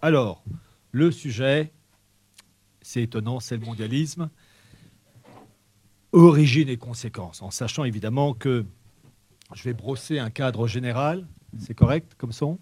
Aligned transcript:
Alors, 0.00 0.44
le 0.92 1.10
sujet, 1.10 1.72
c'est 2.82 3.02
étonnant, 3.02 3.40
c'est 3.40 3.56
le 3.56 3.66
mondialisme. 3.66 4.30
Origine 6.12 6.68
et 6.68 6.76
conséquences, 6.76 7.42
en 7.42 7.50
sachant 7.50 7.82
évidemment 7.82 8.32
que 8.32 8.64
je 9.54 9.62
vais 9.64 9.74
brosser 9.74 10.20
un 10.20 10.30
cadre 10.30 10.68
général, 10.68 11.26
c'est 11.58 11.74
correct 11.74 12.14
comme 12.16 12.32
son 12.32 12.58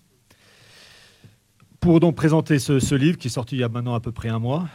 Pour 1.79 2.01
donc 2.01 2.17
présenter 2.17 2.59
ce, 2.59 2.95
livre 2.95 3.19
qui 3.19 3.29
est 3.29 3.31
sorti 3.31 3.57
il 3.57 3.61
y 3.61 3.65
a 3.65 3.69
maintenant 3.69 3.95
à 3.95 4.01
peu 4.01 4.13
près 4.13 4.31
un 4.31 4.39
mois, 4.39 4.69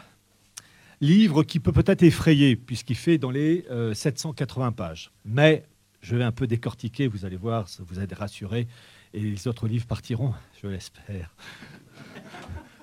livre 1.02 1.44
qui 1.44 1.60
peut 1.60 1.72
peut-être 1.72 2.04
effrayer 2.04 2.56
puisqu'il 2.56 2.96
fait 2.96 3.18
dans 3.18 3.32
les 3.32 3.66
780 3.94 4.68
euh, 4.68 4.72
pages. 4.72 5.12
Mais 5.26 5.66
je 6.02 6.16
vais 6.16 6.24
un 6.24 6.32
peu 6.32 6.46
décortiquer, 6.46 7.08
vous 7.08 7.26
allez 7.26 7.38
voir, 7.38 7.68
vous 7.80 8.00
aide 8.00 8.14
rassuré 8.14 8.68
et 9.14 9.20
les 9.20 9.48
autres 9.48 9.68
livres 9.68 9.88
partiront, 9.88 10.34
je 10.62 10.68
l'espère. 10.68 11.36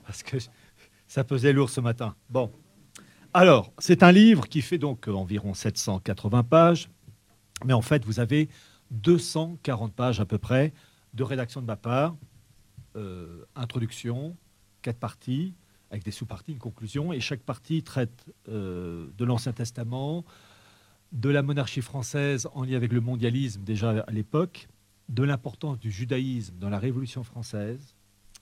Parce 0.09 0.23
que 0.23 0.39
ça 1.07 1.23
pesait 1.23 1.53
lourd 1.53 1.69
ce 1.69 1.83
matin. 1.83 2.17
Bon. 2.31 2.51
Alors, 3.35 3.75
c'est 3.79 4.03
un 4.03 4.11
livre 4.11 4.49
qui 4.49 4.63
fait 4.63 4.79
donc 4.79 5.07
environ 5.07 5.53
780 5.53 6.45
pages, 6.45 6.89
mais 7.67 7.75
en 7.75 7.83
fait, 7.83 8.07
vous 8.07 8.19
avez 8.19 8.49
240 8.91 9.93
pages 9.93 10.19
à 10.19 10.25
peu 10.25 10.39
près 10.39 10.73
de 11.13 11.23
rédaction 11.23 11.61
de 11.61 11.67
ma 11.67 11.77
part, 11.77 12.17
euh, 12.97 13.45
introduction, 13.55 14.35
quatre 14.81 14.99
parties, 14.99 15.53
avec 15.91 16.05
des 16.05 16.11
sous-parties, 16.11 16.53
une 16.53 16.59
conclusion, 16.59 17.13
et 17.13 17.21
chaque 17.21 17.43
partie 17.43 17.83
traite 17.83 18.25
euh, 18.49 19.09
de 19.19 19.25
l'Ancien 19.27 19.53
Testament, 19.53 20.25
de 21.13 21.29
la 21.29 21.43
monarchie 21.43 21.83
française 21.83 22.49
en 22.55 22.65
lien 22.65 22.77
avec 22.77 22.95
le 22.95 23.03
mondialisme 23.03 23.63
déjà 23.63 23.91
à 23.91 24.11
l'époque, 24.11 24.69
de 25.11 25.23
l'importance 25.23 25.79
du 25.79 25.91
judaïsme 25.91 26.57
dans 26.57 26.71
la 26.71 26.79
Révolution 26.79 27.25
française 27.25 27.95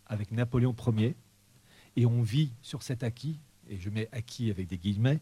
avec 0.07 0.31
Napoléon 0.31 0.77
Ier, 0.97 1.17
et 1.97 2.07
on 2.07 2.23
vit 2.23 2.53
sur 2.63 2.83
cet 2.83 3.03
acquis, 3.03 3.39
et 3.69 3.79
je 3.79 3.91
mets 3.91 4.09
acquis 4.13 4.51
avec 4.51 4.69
des 4.69 4.79
guillemets, 4.79 5.21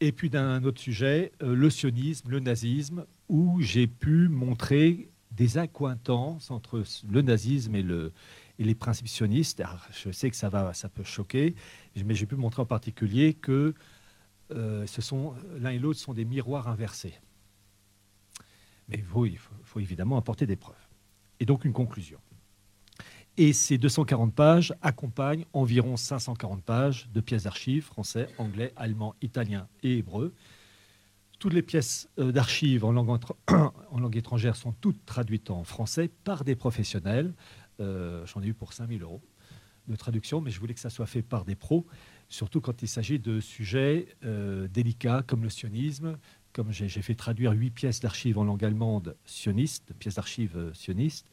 et 0.00 0.12
puis 0.12 0.30
d'un 0.30 0.64
autre 0.64 0.80
sujet, 0.80 1.32
euh, 1.42 1.54
le 1.54 1.70
sionisme, 1.70 2.28
le 2.28 2.40
nazisme, 2.40 3.06
où 3.28 3.60
j'ai 3.60 3.86
pu 3.86 4.28
montrer 4.28 5.08
des 5.30 5.58
accointances 5.58 6.50
entre 6.50 6.84
le 7.08 7.22
nazisme 7.22 7.74
et, 7.74 7.82
le, 7.82 8.12
et 8.58 8.64
les 8.64 8.74
principes 8.74 9.08
sionistes. 9.08 9.62
je 9.92 10.10
sais 10.10 10.30
que 10.30 10.36
ça, 10.36 10.48
va, 10.48 10.74
ça 10.74 10.88
peut 10.88 11.04
choquer, 11.04 11.54
mais 12.04 12.14
j'ai 12.14 12.26
pu 12.26 12.36
montrer 12.36 12.62
en 12.62 12.66
particulier 12.66 13.34
que 13.34 13.74
euh, 14.52 14.86
l'un 15.58 15.70
et 15.70 15.78
l'autre 15.78 15.98
sont 15.98 16.14
des 16.14 16.24
miroirs 16.24 16.68
inversés. 16.68 17.14
Mais 18.88 18.98
il 18.98 19.38
faut, 19.38 19.80
évidemment 19.80 20.18
apporter 20.18 20.46
des 20.46 20.56
preuves. 20.56 20.76
Et 21.40 21.46
donc 21.46 21.64
une 21.64 21.72
conclusion. 21.72 22.20
Et 23.36 23.52
ces 23.52 23.78
240 23.78 24.32
pages 24.32 24.74
accompagnent 24.80 25.44
environ 25.52 25.96
540 25.96 26.62
pages 26.62 27.08
de 27.12 27.20
pièces 27.20 27.44
d'archives 27.44 27.84
français, 27.84 28.28
anglais, 28.38 28.72
allemand, 28.76 29.16
italien 29.22 29.66
et 29.82 29.98
hébreu. 29.98 30.32
Toutes 31.40 31.52
les 31.52 31.62
pièces 31.62 32.08
euh, 32.20 32.30
d'archives 32.30 32.84
en, 32.84 32.92
langue 32.92 34.16
étrangère 34.16 34.54
sont 34.54 34.72
toutes 34.72 35.04
traduites 35.04 35.50
en 35.50 35.64
français 35.64 36.08
par 36.22 36.44
des 36.44 36.54
professionnels. 36.54 37.34
Euh, 37.80 38.24
j'en 38.26 38.40
ai 38.40 38.46
eu 38.46 38.54
pour 38.54 38.72
5000 38.72 39.02
euros 39.02 39.20
de 39.88 39.96
traduction, 39.96 40.40
mais 40.40 40.52
je 40.52 40.60
voulais 40.60 40.74
que 40.74 40.80
ça 40.80 40.88
soit 40.88 41.06
fait 41.06 41.22
par 41.22 41.44
des 41.44 41.56
pros, 41.56 41.86
surtout 42.28 42.60
quand 42.60 42.82
il 42.82 42.88
s'agit 42.88 43.18
de 43.18 43.40
sujets 43.40 44.06
euh, 44.24 44.68
délicats 44.68 45.22
comme 45.26 45.42
le 45.42 45.50
sionisme, 45.50 46.18
comme 46.52 46.70
j'ai 46.70 46.88
fait 46.88 47.16
traduire 47.16 47.50
huit 47.50 47.72
pièces 47.72 47.98
d'archives 47.98 48.38
en 48.38 48.44
langue 48.44 48.64
allemande 48.64 49.16
sioniste, 49.26 49.92
pièces 49.98 50.14
d'archives 50.14 50.70
sionistes, 50.72 51.28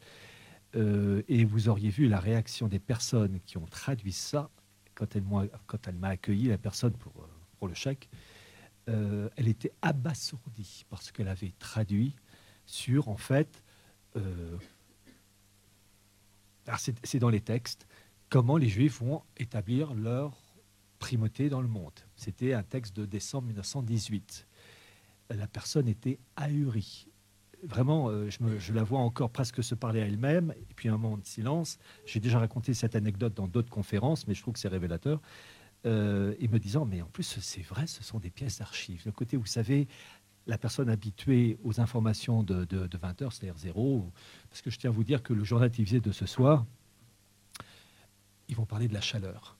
euh, 0.74 1.22
et 1.28 1.44
vous 1.44 1.68
auriez 1.68 1.90
vu 1.90 2.08
la 2.08 2.20
réaction 2.20 2.68
des 2.68 2.78
personnes 2.78 3.40
qui 3.44 3.58
ont 3.58 3.66
traduit 3.66 4.12
ça 4.12 4.50
quand 4.94 5.16
elle, 5.16 5.94
m'a 5.94 6.08
accueilli, 6.08 6.48
la 6.48 6.58
personne 6.58 6.92
pour, 6.92 7.12
euh, 7.22 7.66
le 7.66 7.74
chèque, 7.74 8.08
elle 8.86 9.46
était 9.48 9.72
abasourdie 9.80 10.84
parce 10.90 11.12
qu'elle 11.12 11.28
avait 11.28 11.52
traduit 11.58 12.16
sur, 12.66 13.08
en 13.08 13.16
fait, 13.16 13.62
c'est 17.04 17.18
dans 17.20 17.30
les 17.30 17.40
textes, 17.40 17.86
comment 18.28 18.56
les 18.56 18.68
Juifs 18.68 19.00
vont 19.00 19.22
établir 19.36 19.94
leur 19.94 20.36
primauté 20.98 21.48
dans 21.48 21.62
le 21.62 21.68
monde. 21.68 21.92
C'était 22.16 22.52
un 22.54 22.64
texte 22.64 22.96
de 22.96 23.06
décembre 23.06 23.46
1918 23.46 24.46
la 25.36 25.46
personne 25.46 25.88
était 25.88 26.18
ahurie. 26.36 27.08
Vraiment, 27.62 28.08
euh, 28.08 28.28
je, 28.28 28.72
la 28.72 28.82
vois 28.82 28.98
encore 28.98 29.30
presque 29.30 29.62
se 29.62 29.76
parler 29.76 30.02
à 30.02 30.06
elle-même, 30.06 30.52
et 30.58 30.74
puis 30.74 30.88
un 30.88 30.98
moment 30.98 31.16
de 31.16 31.24
silence. 31.24 31.78
J'ai 32.06 32.18
déjà 32.18 32.40
raconté 32.40 32.74
cette 32.74 32.96
anecdote 32.96 33.34
dans 33.34 33.46
d'autres 33.46 33.70
conférences, 33.70 34.26
mais 34.26 34.34
je 34.34 34.42
trouve 34.42 34.54
que 34.54 34.60
c'est 34.60 34.68
révélateur. 34.68 35.20
Euh, 35.84 36.34
et 36.38 36.48
me 36.48 36.58
disant, 36.58 36.84
mais 36.84 37.02
en 37.02 37.06
plus, 37.06 37.38
c'est 37.40 37.62
vrai, 37.62 37.86
ce 37.86 38.02
sont 38.02 38.18
des 38.18 38.30
pièces 38.30 38.58
d'archives. 38.58 39.02
Le 39.04 39.12
côté, 39.12 39.36
vous 39.36 39.46
savez, 39.46 39.86
la 40.46 40.58
personne 40.58 40.88
habituée 40.88 41.58
aux 41.62 41.80
informations 41.80 42.42
de, 42.42 42.66
20 43.00 43.22
heures, 43.22 43.32
c'est-à-dire 43.32 43.58
zéro, 43.58 44.10
parce 44.50 44.60
que 44.60 44.70
je 44.70 44.78
tiens 44.78 44.90
à 44.90 44.92
vous 44.92 45.04
dire 45.04 45.22
que 45.22 45.32
le 45.32 45.44
journal 45.44 45.70
télévisé 45.70 46.00
de 46.00 46.12
ce 46.12 46.26
soir, 46.26 46.64
ils 48.48 48.56
vont 48.56 48.66
parler 48.66 48.88
de 48.88 48.94
la 48.94 49.00
chaleur. 49.00 49.56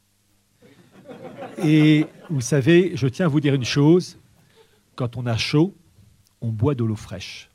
Et 1.62 2.06
vous 2.30 2.40
savez, 2.40 2.96
je 2.96 3.06
tiens 3.06 3.26
à 3.26 3.28
vous 3.28 3.40
dire 3.40 3.54
une 3.54 3.64
chose, 3.64 4.18
quand 4.96 5.16
on 5.16 5.26
a 5.26 5.36
chaud, 5.36 5.74
on 6.40 6.48
boit 6.48 6.74
de 6.74 6.84
l'eau 6.84 6.96
fraîche. 6.96 7.51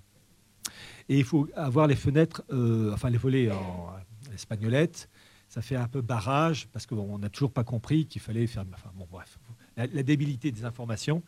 Et 1.10 1.18
il 1.18 1.24
faut 1.24 1.48
avoir 1.56 1.88
les 1.88 1.96
fenêtres, 1.96 2.44
euh, 2.52 2.94
enfin 2.94 3.10
les 3.10 3.18
volets 3.18 3.50
en 3.52 3.94
espagnolette. 4.34 5.10
Ça 5.48 5.62
fait 5.62 5.78
un 5.78 5.88
peu 5.88 6.02
barrage 6.02 6.68
parce 6.74 6.86
qu'on 6.86 7.18
n'a 7.18 7.30
toujours 7.30 7.52
pas 7.52 7.64
compris 7.64 8.06
qu'il 8.06 8.22
fallait 8.22 8.48
faire. 8.48 8.66
Enfin 8.74 8.92
bon, 8.96 9.08
bref, 9.10 9.40
la, 9.78 9.88
débilité 9.88 10.52
des 10.52 10.66
informations, 10.66 11.24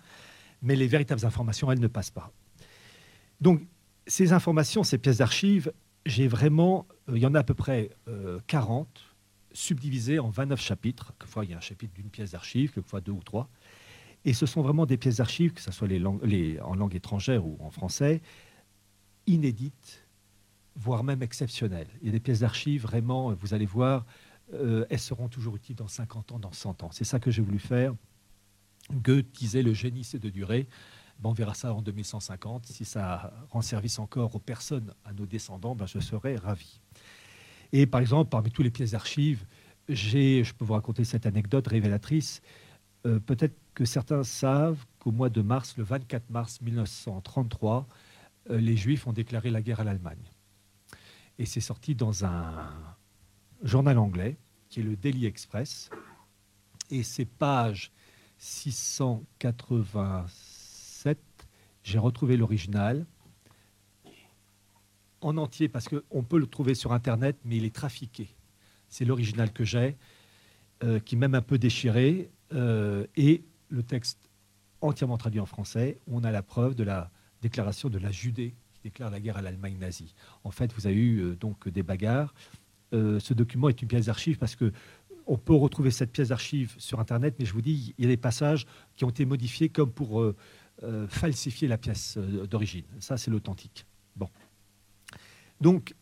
mais 0.61 0.75
les 0.75 0.87
véritables 0.87 1.25
informations, 1.25 1.71
elles 1.71 1.79
ne 1.79 1.87
passent 1.87 2.11
pas. 2.11 2.31
Donc 3.39 3.61
ces 4.07 4.33
informations, 4.33 4.83
ces 4.83 4.97
pièces 4.97 5.19
d'archives, 5.19 5.71
j'ai 6.05 6.27
vraiment, 6.27 6.87
euh, 7.07 7.17
il 7.17 7.21
y 7.21 7.25
en 7.25 7.35
a 7.35 7.39
à 7.39 7.43
peu 7.43 7.53
près 7.53 7.89
40 8.47 8.87
euh, 8.87 9.09
subdivisées 9.53 10.19
en 10.19 10.29
29 10.29 10.59
chapitres. 10.59 11.13
Quelquefois, 11.19 11.45
il 11.45 11.51
y 11.51 11.53
a 11.53 11.57
un 11.57 11.61
chapitre 11.61 11.93
d'une 11.93 12.09
pièce 12.09 12.31
d'archive, 12.31 12.73
quelquefois 12.73 13.01
deux 13.01 13.11
ou 13.13 13.23
trois. 13.23 13.49
Et 14.25 14.33
ce 14.33 14.45
sont 14.45 14.61
vraiment 14.61 14.85
des 14.85 14.97
pièces 14.97 15.17
d'archives, 15.17 15.53
que 15.53 15.61
ce 15.61 15.71
soit 15.71 15.87
en 15.87 16.75
langue 16.75 16.95
étrangère 16.95 17.45
ou 17.45 17.57
en 17.61 17.71
français, 17.71 18.21
inédites, 19.29 20.05
voire 20.75 21.03
même 21.03 21.21
exceptionnelles. 21.23 21.87
Il 22.01 22.07
y 22.07 22.09
a 22.09 22.11
des 22.11 22.19
pièces 22.19 22.39
d'archives, 22.39 22.81
vraiment, 22.81 23.33
vous 23.33 23.53
allez 23.53 23.65
voir, 23.65 24.05
euh, 24.53 24.85
elles 24.89 24.99
seront 24.99 25.27
toujours 25.27 25.55
utiles 25.55 25.75
dans 25.75 25.87
50 25.87 26.31
ans, 26.31 26.39
dans 26.39 26.51
100 26.51 26.83
ans. 26.83 26.89
C'est 26.91 27.03
ça 27.03 27.19
que 27.19 27.31
j'ai 27.31 27.41
voulu 27.41 27.59
faire. 27.59 27.93
Goethe 28.91 29.31
disait 29.33 29.61
le 29.61 29.73
génie, 29.73 30.03
c'est 30.03 30.19
de 30.19 30.29
durer. 30.29 30.67
on 31.23 31.31
verra 31.31 31.53
ça 31.53 31.73
en 31.73 31.81
2150. 31.81 32.65
Si 32.65 32.85
ça 32.85 33.31
rend 33.49 33.61
service 33.61 33.99
encore 33.99 34.35
aux 34.35 34.39
personnes, 34.39 34.93
à 35.05 35.13
nos 35.13 35.25
descendants, 35.25 35.75
ben, 35.75 35.85
je 35.85 35.99
serais 35.99 36.35
ravi. 36.35 36.81
Et 37.71 37.85
par 37.85 38.01
exemple, 38.01 38.29
parmi 38.29 38.49
toutes 38.49 38.65
les 38.65 38.71
pièces 38.71 38.91
d'archives, 38.91 39.45
je 39.87 40.53
peux 40.53 40.65
vous 40.65 40.73
raconter 40.73 41.03
cette 41.03 41.25
anecdote 41.27 41.67
révélatrice. 41.67 42.41
Euh, 43.05 43.19
peut-être 43.19 43.55
que 43.75 43.85
certains 43.85 44.23
savent 44.23 44.83
qu'au 44.99 45.11
mois 45.11 45.29
de 45.29 45.41
mars, 45.41 45.77
le 45.77 45.83
24 45.83 46.29
mars 46.29 46.59
1933, 46.61 47.87
euh, 47.87 47.93
les 48.49 48.75
Juifs 48.75 49.07
ont 49.07 49.13
déclaré 49.13 49.49
la 49.49 49.61
guerre 49.61 49.79
à 49.79 49.83
l'Allemagne. 49.83 50.31
Et 51.37 51.45
c'est 51.45 51.61
sorti 51.61 51.95
dans 51.95 52.25
un 52.25 52.69
journal 53.63 53.97
anglais 53.97 54.37
qui 54.69 54.81
est 54.81 54.83
le 54.83 54.95
Daily 54.95 55.25
Express. 55.25 55.89
Et 56.91 57.03
c'est 57.03 57.25
page 57.25 57.91
687. 58.37 61.19
J'ai 61.83 61.99
retrouvé 61.99 62.37
l'original 62.37 63.05
en 65.21 65.37
entier 65.37 65.69
parce 65.69 65.87
qu'on 65.89 66.23
peut 66.23 66.39
le 66.39 66.47
trouver 66.47 66.73
sur 66.75 66.93
Internet, 66.93 67.37
mais 67.43 67.57
il 67.57 67.65
est 67.65 67.75
trafiqué. 67.75 68.29
C'est 68.87 69.05
l'original 69.05 69.51
que 69.51 69.63
j'ai, 69.63 69.97
euh, 70.83 70.99
qui 70.99 71.15
est 71.15 71.17
même 71.17 71.33
un 71.35 71.41
peu 71.41 71.57
déchiré. 71.57 72.29
Euh, 72.53 73.05
et 73.15 73.43
le 73.69 73.83
texte 73.83 74.29
entièrement 74.81 75.17
traduit 75.17 75.39
en 75.39 75.45
français, 75.45 75.99
on 76.07 76.23
a 76.23 76.31
la 76.31 76.41
preuve 76.41 76.75
de 76.75 76.83
la 76.83 77.11
déclaration 77.41 77.89
de 77.89 77.97
la 77.97 78.11
Judée 78.11 78.53
qui 78.73 78.81
déclare 78.83 79.09
la 79.09 79.19
guerre 79.19 79.37
à 79.37 79.41
l'Allemagne 79.41 79.77
nazie. 79.77 80.13
En 80.43 80.51
fait, 80.51 80.73
vous 80.73 80.87
avez 80.87 80.95
eu 80.95 81.19
euh, 81.19 81.35
donc 81.35 81.67
des 81.67 81.83
bagarres. 81.83 82.33
Euh, 82.93 83.19
ce 83.19 83.33
document 83.33 83.69
est 83.69 83.81
une 83.81 83.87
pièce 83.87 84.05
d'archive 84.07 84.37
parce 84.37 84.55
que 84.55 84.71
on 85.27 85.37
peut 85.37 85.53
retrouver 85.53 85.91
cette 85.91 86.11
pièce 86.11 86.29
d'archive 86.29 86.73
sur 86.79 86.99
Internet, 86.99 87.35
mais 87.37 87.45
je 87.45 87.53
vous 87.53 87.61
dis, 87.61 87.93
il 87.97 88.05
y 88.05 88.07
a 88.07 88.09
des 88.09 88.17
passages 88.17 88.65
qui 88.95 89.05
ont 89.05 89.09
été 89.11 89.25
modifiés 89.25 89.69
comme 89.69 89.91
pour 89.91 90.21
euh, 90.21 90.35
falsifier 91.07 91.67
la 91.67 91.77
pièce 91.77 92.17
d'origine. 92.17 92.85
Ça, 92.99 93.15
c'est 93.15 93.29
l'authentique. 93.29 93.85
Bon. 94.15 94.27
Donc, 95.61 95.93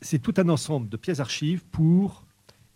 c'est 0.00 0.20
tout 0.20 0.34
un 0.36 0.48
ensemble 0.48 0.88
de 0.88 0.96
pièces 0.96 1.18
d'archives 1.18 1.64
pour 1.64 2.24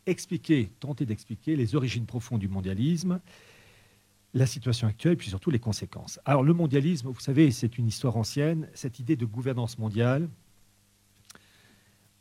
expliquer, 0.06 0.70
tenter 0.80 1.06
d'expliquer 1.06 1.54
les 1.54 1.76
origines 1.76 2.06
profondes 2.06 2.40
du 2.40 2.48
mondialisme, 2.48 3.20
la 4.34 4.46
situation 4.46 4.86
actuelle 4.86 5.16
puis 5.16 5.28
surtout 5.28 5.50
les 5.50 5.58
conséquences. 5.58 6.20
Alors 6.24 6.42
le 6.42 6.52
mondialisme, 6.52 7.08
vous 7.08 7.20
savez, 7.20 7.50
c'est 7.50 7.78
une 7.78 7.88
histoire 7.88 8.16
ancienne. 8.16 8.68
Cette 8.74 8.98
idée 8.98 9.16
de 9.16 9.26
gouvernance 9.26 9.78
mondiale, 9.78 10.28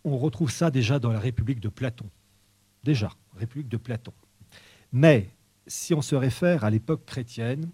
on 0.04 0.18
retrouve 0.18 0.52
ça 0.52 0.72
déjà 0.72 1.00
dans 1.00 1.12
la 1.12 1.20
République 1.20 1.60
de 1.60 1.70
Platon. 1.70 2.10
déjà, 2.84 3.12
République 3.36 3.70
de 3.70 3.78
Platon. 3.78 4.14
Mais 4.92 5.30
si 5.68 5.94
on 5.94 6.02
se 6.02 6.16
réfère 6.16 6.64
à 6.64 6.70
l'époque 6.70 7.06
chrétienne, 7.06 7.70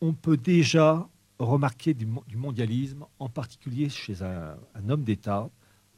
on 0.00 0.14
peut 0.14 0.36
déjà 0.36 1.08
remarquer 1.38 1.94
du, 1.94 2.06
mondialisme, 2.36 3.04
en 3.18 3.28
particulier 3.28 3.88
chez 3.88 4.22
un, 4.22 4.56
homme 4.88 5.04
d'État 5.04 5.50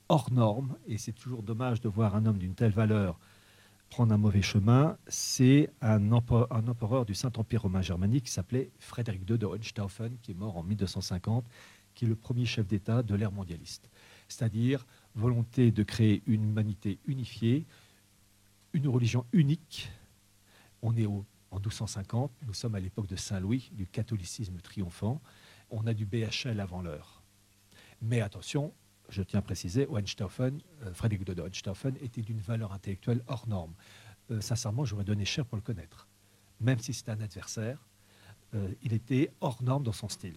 hors 0.08 0.32
norme, 0.32 0.76
et 0.86 0.98
c'est 0.98 1.12
toujours 1.12 1.42
dommage 1.42 1.80
de 1.80 1.88
voir 1.88 2.16
un 2.16 2.26
homme 2.26 2.38
d'une 2.38 2.54
telle 2.54 2.72
valeur 2.72 3.18
prendre 3.90 4.12
un 4.12 4.18
mauvais 4.18 4.42
chemin, 4.42 4.98
c'est 5.06 5.70
un, 5.80 6.10
empereur, 6.12 7.04
du 7.04 7.14
Saint-Empire 7.14 7.62
romain 7.62 7.82
germanique 7.82 8.24
qui 8.24 8.32
s'appelait 8.32 8.70
Frédéric 8.78 9.28
II 9.28 9.38
de 9.38 9.46
Hohenstaufen, 9.46 10.16
qui 10.22 10.32
est 10.32 10.34
mort 10.34 10.56
en 10.56 10.62
1250, 10.62 11.44
qui 11.94 12.04
est 12.04 12.08
le 12.08 12.16
premier 12.16 12.44
chef 12.44 12.66
d'État 12.66 13.02
de 13.02 13.14
l'ère 13.14 13.30
mondialiste. 13.30 13.88
C'est-à-dire 14.28 14.84
volonté 15.14 15.70
de 15.70 15.82
créer 15.82 16.22
une 16.26 16.44
humanité 16.44 16.98
unifiée, 17.06 17.66
une 18.72 18.88
religion 18.88 19.24
unique. 19.32 19.90
On 20.82 20.96
est 20.96 21.06
au, 21.06 21.24
en 21.52 21.58
1250, 21.58 22.32
nous 22.46 22.54
sommes 22.54 22.74
à 22.74 22.80
l'époque 22.80 23.06
de 23.06 23.16
Saint-Louis, 23.16 23.70
du 23.72 23.86
catholicisme 23.86 24.58
triomphant. 24.60 25.20
On 25.70 25.86
a 25.86 25.94
du 25.94 26.04
BHL 26.04 26.58
avant 26.58 26.82
l'heure. 26.82 27.22
Mais 28.02 28.20
attention, 28.20 28.72
je 29.08 29.22
tiens 29.22 29.40
à 29.40 29.42
préciser, 29.42 29.88
euh, 29.90 30.94
Frédéric 30.94 31.24
de 31.26 31.40
Hohenstaufen 31.40 31.96
était 32.00 32.22
d'une 32.22 32.38
valeur 32.38 32.72
intellectuelle 32.72 33.22
hors 33.26 33.48
norme. 33.48 33.74
Euh, 34.30 34.40
sincèrement, 34.40 34.84
j'aurais 34.84 35.04
donné 35.04 35.24
cher 35.24 35.44
pour 35.44 35.56
le 35.56 35.62
connaître. 35.62 36.08
Même 36.60 36.78
si 36.78 36.94
c'était 36.94 37.10
un 37.10 37.20
adversaire, 37.20 37.78
euh, 38.54 38.68
il 38.82 38.92
était 38.92 39.30
hors 39.40 39.62
norme 39.62 39.82
dans 39.82 39.92
son 39.92 40.08
style. 40.08 40.36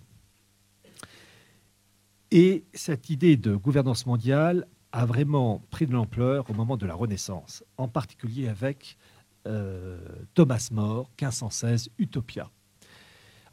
Et 2.31 2.65
cette 2.73 3.09
idée 3.09 3.37
de 3.37 3.55
gouvernance 3.55 4.05
mondiale 4.05 4.67
a 4.91 5.05
vraiment 5.05 5.59
pris 5.69 5.87
de 5.87 5.93
l'ampleur 5.93 6.49
au 6.49 6.53
moment 6.53 6.75
de 6.75 6.85
la 6.85 6.93
Renaissance, 6.93 7.63
en 7.77 7.87
particulier 7.87 8.47
avec 8.47 8.97
Thomas 10.33 10.67
More, 10.73 11.09
1516, 11.17 11.91
Utopia. 11.99 12.51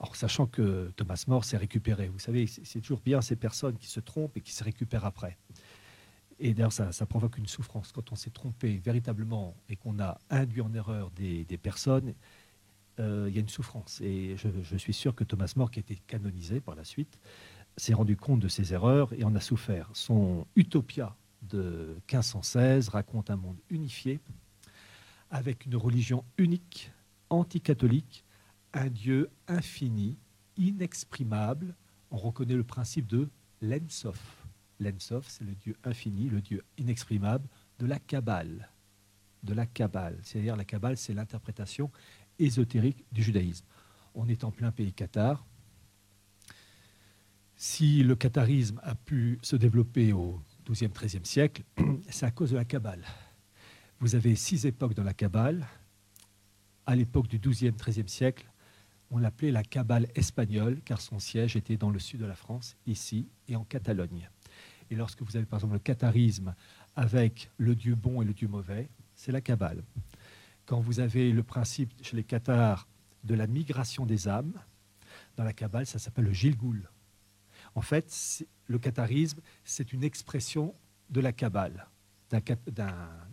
Alors, 0.05 0.17
sachant 0.17 0.47
que 0.47 0.93
Thomas 0.97 1.25
More 1.29 1.47
s'est 1.47 1.57
récupéré, 1.57 2.09
vous 2.09 2.19
savez, 2.19 2.47
c'est 2.47 2.83
toujours 2.83 3.01
bien 3.01 3.23
ces 3.23 3.37
personnes 3.37 3.79
qui 3.79 3.87
se 3.87 4.01
trompent 4.01 4.37
et 4.37 4.43
qui 4.43 4.53
se 4.53 4.63
récupèrent 4.63 5.07
après. 5.07 5.39
Et 6.39 6.53
d'ailleurs, 6.53 6.75
ça, 6.75 7.07
provoque 7.07 7.39
une 7.39 7.47
souffrance. 7.47 7.91
Quand 7.91 8.13
on 8.13 8.15
s'est 8.15 8.29
trompé 8.29 8.77
véritablement 8.77 9.57
et 9.71 9.77
qu'on 9.77 9.99
a 10.01 10.19
induit 10.29 10.61
en 10.61 10.75
erreur 10.75 11.11
des, 11.13 11.47
personnes, 11.57 12.13
euh, 13.01 13.29
il 13.31 13.35
y 13.35 13.39
a 13.39 13.41
une 13.41 13.49
souffrance. 13.49 14.03
Et 14.03 14.37
je, 14.37 14.51
je, 14.63 14.77
suis 14.77 14.93
sûr 14.93 15.15
que 15.15 15.25
Thomas 15.25 15.51
More, 15.57 15.71
qui 15.71 15.79
a 15.79 15.81
été 15.81 15.97
canonisé 16.07 16.61
par 16.61 16.75
la 16.75 16.85
suite, 16.85 17.19
s'est 17.79 17.95
rendu 17.95 18.19
compte 18.19 18.41
de 18.41 18.49
ses 18.49 18.75
erreurs 18.75 19.11
et 19.15 19.25
en 19.25 19.35
a 19.35 19.41
souffert. 19.41 19.89
Son 19.95 20.47
Utopia 20.55 21.17
de 21.41 21.97
1516 22.13 22.91
raconte 22.91 23.31
un 23.31 23.37
monde 23.37 23.57
unifié 23.71 24.21
avec 25.31 25.65
une 25.65 25.77
religion 25.77 26.25
unique, 26.37 26.93
anticatholique, 27.31 28.24
un 28.75 28.89
Dieu 28.89 29.31
infini, 29.49 30.19
inexprimable. 30.57 31.75
On 32.11 32.17
reconnaît 32.17 32.55
le 32.55 32.65
principe 32.65 33.07
de 33.07 33.29
l'Ensof. 33.63 34.47
L'Ensof, 34.81 35.27
c'est 35.29 35.45
le 35.45 35.55
Dieu 35.55 35.77
infini, 35.85 36.29
le 36.29 36.41
Dieu 36.41 36.63
inexprimable 36.77 37.49
de 37.79 37.87
la 37.87 37.99
Kabbale. 37.99 38.69
De 39.43 39.55
la 39.55 39.67
Kabbale. 39.67 40.19
C'est-à-dire 40.23 40.57
la 40.57 40.65
Kabbale, 40.65 40.97
c'est 40.97 41.15
l'interprétation 41.15 41.91
ésotérique 42.39 43.05
du 43.13 43.23
judaïsme. 43.23 43.65
On 44.15 44.29
est 44.29 44.45
en 44.45 44.51
plein 44.51 44.71
pays 44.71 44.93
Qatar, 44.93 45.45
si 47.57 48.03
le 48.03 48.17
catharisme 48.17 48.81
a 48.83 48.95
pu 48.95 49.39
se 49.43 49.57
développer 49.57 50.13
au 50.13 50.41
XIIe, 50.69 50.91
XIIIe 50.91 51.25
siècle, 51.25 51.63
c'est 52.11 52.27
à 52.27 52.31
cause 52.31 52.51
de 52.51 52.57
la 52.57 52.65
Kabbale. 52.65 53.05
Vous 54.01 54.15
avez 54.15 54.35
six 54.35 54.67
époques 54.67 54.95
dans 54.95 55.05
la 55.05 55.15
Kabbale. 55.15 55.67
À 56.87 56.95
l'époque 56.95 57.29
du 57.29 57.39
XIIe, 57.39 57.73
XIIIe 57.73 58.09
siècle, 58.09 58.47
on 59.15 59.19
l'appelait 59.19 59.53
la 59.53 59.63
Kabbale 59.63 60.09
espagnole, 60.17 60.81
car 60.85 61.01
son 61.01 61.21
siège 61.21 61.55
était 61.55 61.77
dans 61.77 61.91
le 61.91 62.01
sud 62.01 62.21
de 62.21 62.27
la 62.27 62.35
France, 62.35 62.77
ici, 62.85 63.29
et 63.47 63.55
en 63.55 63.63
Catalogne. 63.63 64.29
Et 64.91 64.97
lorsque 64.97 65.23
vous 65.23 65.37
avez 65.37 65.47
par 65.47 65.61
exemple 65.61 65.75
le 65.75 65.79
catharisme 65.79 66.53
avec 66.97 67.49
le 67.57 67.77
Dieu 67.77 67.95
bon 67.95 68.23
et 68.23 68.25
le 68.25 68.35
Dieu 68.35 68.49
mauvais, 68.49 68.89
c'est 69.15 69.31
la 69.31 69.41
Kabbale. 69.41 69.85
Quand 70.67 70.81
vous 70.81 70.99
avez 70.99 71.31
le 71.31 71.45
principe 71.45 71.93
chez 72.03 72.17
les 72.17 72.25
Cathares 72.25 72.89
de 73.23 73.37
la 73.37 73.47
migration 73.47 74.05
des 74.05 74.27
âmes, 74.27 74.53
dans 75.37 75.45
la 75.45 75.53
Kabbale, 75.53 75.87
ça 75.87 76.01
s'appelle 76.01 76.25
le 76.25 76.33
Gilgoul. 76.33 76.91
En 77.77 77.83
fait, 77.83 78.45
le 78.67 78.79
catharisme, 78.81 79.41
c'est 79.63 79.93
une 79.93 80.03
expression 80.03 80.75
de 81.11 81.21
la 81.21 81.33
Kabbale, 81.33 81.87
d'un 82.31 82.41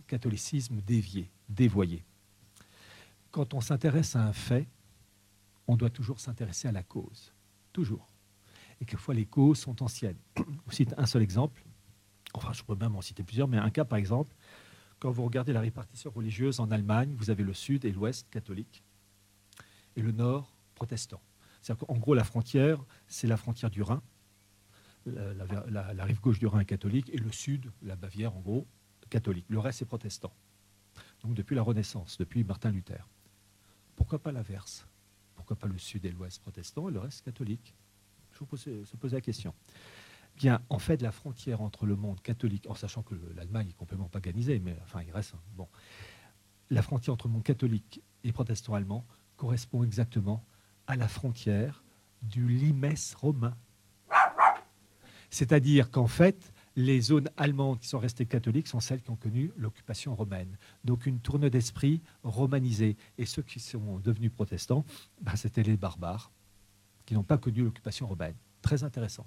catholicisme 0.06 0.80
dévié, 0.80 1.28
dévoyé. 1.48 2.04
Quand 3.32 3.52
on 3.52 3.60
s'intéresse 3.60 4.14
à 4.14 4.22
un 4.22 4.32
fait, 4.32 4.68
on 5.72 5.76
doit 5.76 5.90
toujours 5.90 6.20
s'intéresser 6.20 6.68
à 6.68 6.72
la 6.72 6.82
cause. 6.82 7.32
Toujours. 7.72 8.08
Et 8.80 8.84
quelquefois, 8.84 9.14
les 9.14 9.26
causes 9.26 9.58
sont 9.58 9.82
anciennes. 9.82 10.18
Je 10.36 10.42
vous 10.42 10.72
cite 10.72 10.94
un 10.96 11.06
seul 11.06 11.22
exemple. 11.22 11.64
Enfin, 12.34 12.52
je 12.54 12.62
pourrais 12.62 12.78
même 12.78 12.96
en 12.96 13.02
citer 13.02 13.22
plusieurs, 13.22 13.46
mais 13.46 13.58
un 13.58 13.68
cas, 13.68 13.84
par 13.84 13.98
exemple, 13.98 14.34
quand 14.98 15.10
vous 15.10 15.22
regardez 15.22 15.52
la 15.52 15.60
répartition 15.60 16.10
religieuse 16.10 16.60
en 16.60 16.70
Allemagne, 16.70 17.14
vous 17.14 17.28
avez 17.28 17.44
le 17.44 17.52
sud 17.52 17.84
et 17.84 17.92
l'ouest 17.92 18.26
catholique, 18.30 18.82
et 19.96 20.00
le 20.00 20.12
nord 20.12 20.56
protestant. 20.74 21.20
C'est-à-dire 21.60 21.86
qu'en 21.86 21.98
gros, 21.98 22.14
la 22.14 22.24
frontière, 22.24 22.82
c'est 23.06 23.26
la 23.26 23.36
frontière 23.36 23.70
du 23.70 23.82
Rhin, 23.82 24.02
la, 25.06 26.04
rive 26.04 26.20
gauche 26.20 26.38
du 26.38 26.46
Rhin 26.46 26.60
est 26.60 26.64
catholique 26.64 27.10
et 27.12 27.18
le 27.18 27.32
sud, 27.32 27.70
la 27.82 27.96
Bavière 27.96 28.34
en 28.36 28.40
gros, 28.40 28.66
catholique. 29.10 29.46
Le 29.48 29.58
reste 29.58 29.82
est 29.82 29.86
protestant. 29.86 30.32
Donc 31.22 31.34
depuis 31.34 31.56
la 31.56 31.62
Renaissance, 31.62 32.18
depuis 32.18 32.44
Martin 32.44 32.70
Luther. 32.70 33.08
Pourquoi 33.96 34.18
pas 34.18 34.32
l'inverse? 34.32 34.86
Pourquoi 35.34 35.56
pas 35.56 35.66
le 35.66 35.78
sud 35.78 36.04
et 36.04 36.10
l'ouest 36.10 36.40
protestant 36.40 36.88
et 36.88 36.92
le 36.92 37.00
reste 37.00 37.24
catholique 37.24 37.74
Je 38.32 38.38
vous 38.38 38.46
pose, 38.46 38.62
se 38.62 38.96
pose 38.96 39.12
la 39.12 39.20
question. 39.20 39.54
Bien, 40.36 40.62
en 40.70 40.78
fait, 40.78 41.02
la 41.02 41.12
frontière 41.12 41.60
entre 41.60 41.86
le 41.86 41.96
monde 41.96 42.20
catholique, 42.22 42.66
en 42.68 42.74
sachant 42.74 43.02
que 43.02 43.14
l'Allemagne 43.36 43.68
est 43.68 43.76
complètement 43.76 44.08
paganisée, 44.08 44.60
mais 44.60 44.76
enfin, 44.82 45.02
il 45.02 45.12
reste. 45.12 45.34
Bon. 45.54 45.68
La 46.70 46.80
frontière 46.80 47.14
entre 47.14 47.28
le 47.28 47.34
monde 47.34 47.42
catholique 47.42 48.02
et 48.24 48.32
protestant 48.32 48.74
allemand 48.74 49.06
correspond 49.36 49.82
exactement 49.84 50.44
à 50.86 50.96
la 50.96 51.08
frontière 51.08 51.84
du 52.22 52.48
limes 52.48 52.94
romain 53.16 53.56
c'est-à-dire 55.32 55.90
qu'en 55.90 56.06
fait, 56.06 56.52
les 56.76 57.00
zones 57.00 57.28
allemandes 57.36 57.78
qui 57.78 57.88
sont 57.88 57.98
restées 57.98 58.26
catholiques 58.26 58.68
sont 58.68 58.80
celles 58.80 59.02
qui 59.02 59.10
ont 59.10 59.16
connu 59.16 59.52
l'occupation 59.56 60.14
romaine. 60.14 60.56
Donc 60.84 61.06
une 61.06 61.20
tourne 61.20 61.48
d'esprit 61.48 62.00
romanisée. 62.22 62.96
Et 63.18 63.26
ceux 63.26 63.42
qui 63.42 63.60
sont 63.60 63.98
devenus 63.98 64.32
protestants, 64.32 64.84
ben, 65.20 65.36
c'était 65.36 65.62
les 65.62 65.76
barbares 65.76 66.30
qui 67.04 67.14
n'ont 67.14 67.24
pas 67.24 67.38
connu 67.38 67.62
l'occupation 67.62 68.06
romaine. 68.06 68.34
Très 68.62 68.84
intéressant. 68.84 69.26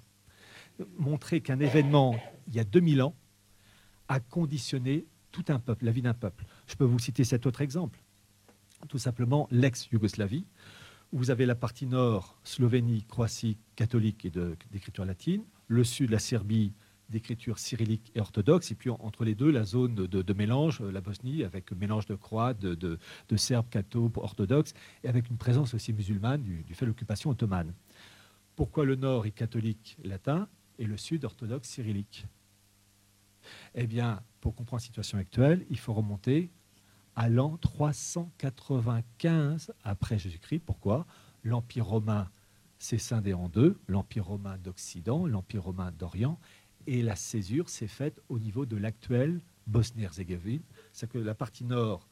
Montrer 0.98 1.40
qu'un 1.40 1.60
événement, 1.60 2.18
il 2.48 2.54
y 2.54 2.60
a 2.60 2.64
2000 2.64 3.02
ans, 3.02 3.14
a 4.08 4.20
conditionné 4.20 5.06
tout 5.30 5.44
un 5.48 5.58
peuple, 5.58 5.84
la 5.84 5.92
vie 5.92 6.02
d'un 6.02 6.14
peuple. 6.14 6.44
Je 6.66 6.74
peux 6.76 6.84
vous 6.84 6.98
citer 6.98 7.24
cet 7.24 7.46
autre 7.46 7.60
exemple. 7.60 8.00
Tout 8.88 8.98
simplement 8.98 9.48
l'ex-Yougoslavie, 9.50 10.46
vous 11.12 11.30
avez 11.30 11.46
la 11.46 11.54
partie 11.54 11.86
nord, 11.86 12.38
Slovénie, 12.44 13.04
Croatie, 13.04 13.58
catholique 13.74 14.24
et 14.24 14.30
d'écriture 14.70 15.04
latine, 15.04 15.44
le 15.68 15.84
sud, 15.84 16.10
la 16.10 16.18
Serbie, 16.18 16.72
d'écriture 17.08 17.58
cyrillique 17.58 18.12
et 18.14 18.20
orthodoxe, 18.20 18.70
et 18.72 18.74
puis 18.74 18.90
entre 18.90 19.24
les 19.24 19.34
deux, 19.34 19.50
la 19.50 19.64
zone 19.64 19.94
de, 19.94 20.32
mélange, 20.32 20.80
la 20.80 21.00
Bosnie, 21.00 21.44
avec 21.44 21.72
mélange 21.72 22.06
de 22.06 22.14
croates, 22.14 22.60
de, 22.60 22.98
serbes, 23.36 23.68
catho, 23.70 24.12
orthodoxes, 24.16 24.74
et 25.04 25.08
avec 25.08 25.30
une 25.30 25.36
présence 25.36 25.74
aussi 25.74 25.92
musulmane 25.92 26.42
du, 26.42 26.74
fait 26.74 26.84
de 26.84 26.90
l'occupation 26.90 27.30
ottomane. 27.30 27.72
Pourquoi 28.56 28.84
le 28.84 28.96
nord 28.96 29.26
est 29.26 29.32
catholique 29.32 29.96
latin 30.02 30.48
et 30.78 30.84
le 30.84 30.96
sud 30.96 31.24
orthodoxe 31.24 31.68
cyrillique? 31.68 32.26
Eh 33.74 33.86
bien, 33.86 34.22
pour 34.40 34.54
comprendre 34.54 34.82
la 34.82 34.86
situation 34.86 35.18
actuelle, 35.18 35.64
il 35.70 35.78
faut 35.78 35.94
remonter 35.94 36.50
à 37.14 37.28
l'an 37.28 37.56
395 37.58 39.72
après 39.84 40.18
Jésus-Christ. 40.18 40.62
Pourquoi? 40.64 41.06
L'Empire 41.44 41.86
romain 41.86 42.28
s'est 42.78 42.98
scindé 42.98 43.32
en 43.32 43.48
deux, 43.48 43.78
l'Empire 43.88 44.26
romain 44.26 44.58
d'Occident, 44.58 45.26
l'Empire 45.26 45.62
romain 45.62 45.92
d'Orient, 45.92 46.38
et 46.86 47.02
la 47.02 47.16
césure 47.16 47.68
s'est 47.68 47.88
faite 47.88 48.20
au 48.28 48.38
niveau 48.38 48.66
de 48.66 48.76
l'actuelle 48.76 49.40
Bosnie-Herzégovine. 49.66 50.62
C'est 50.92 51.08
que 51.08 51.18
la 51.18 51.34
partie 51.34 51.64
nord, 51.64 52.08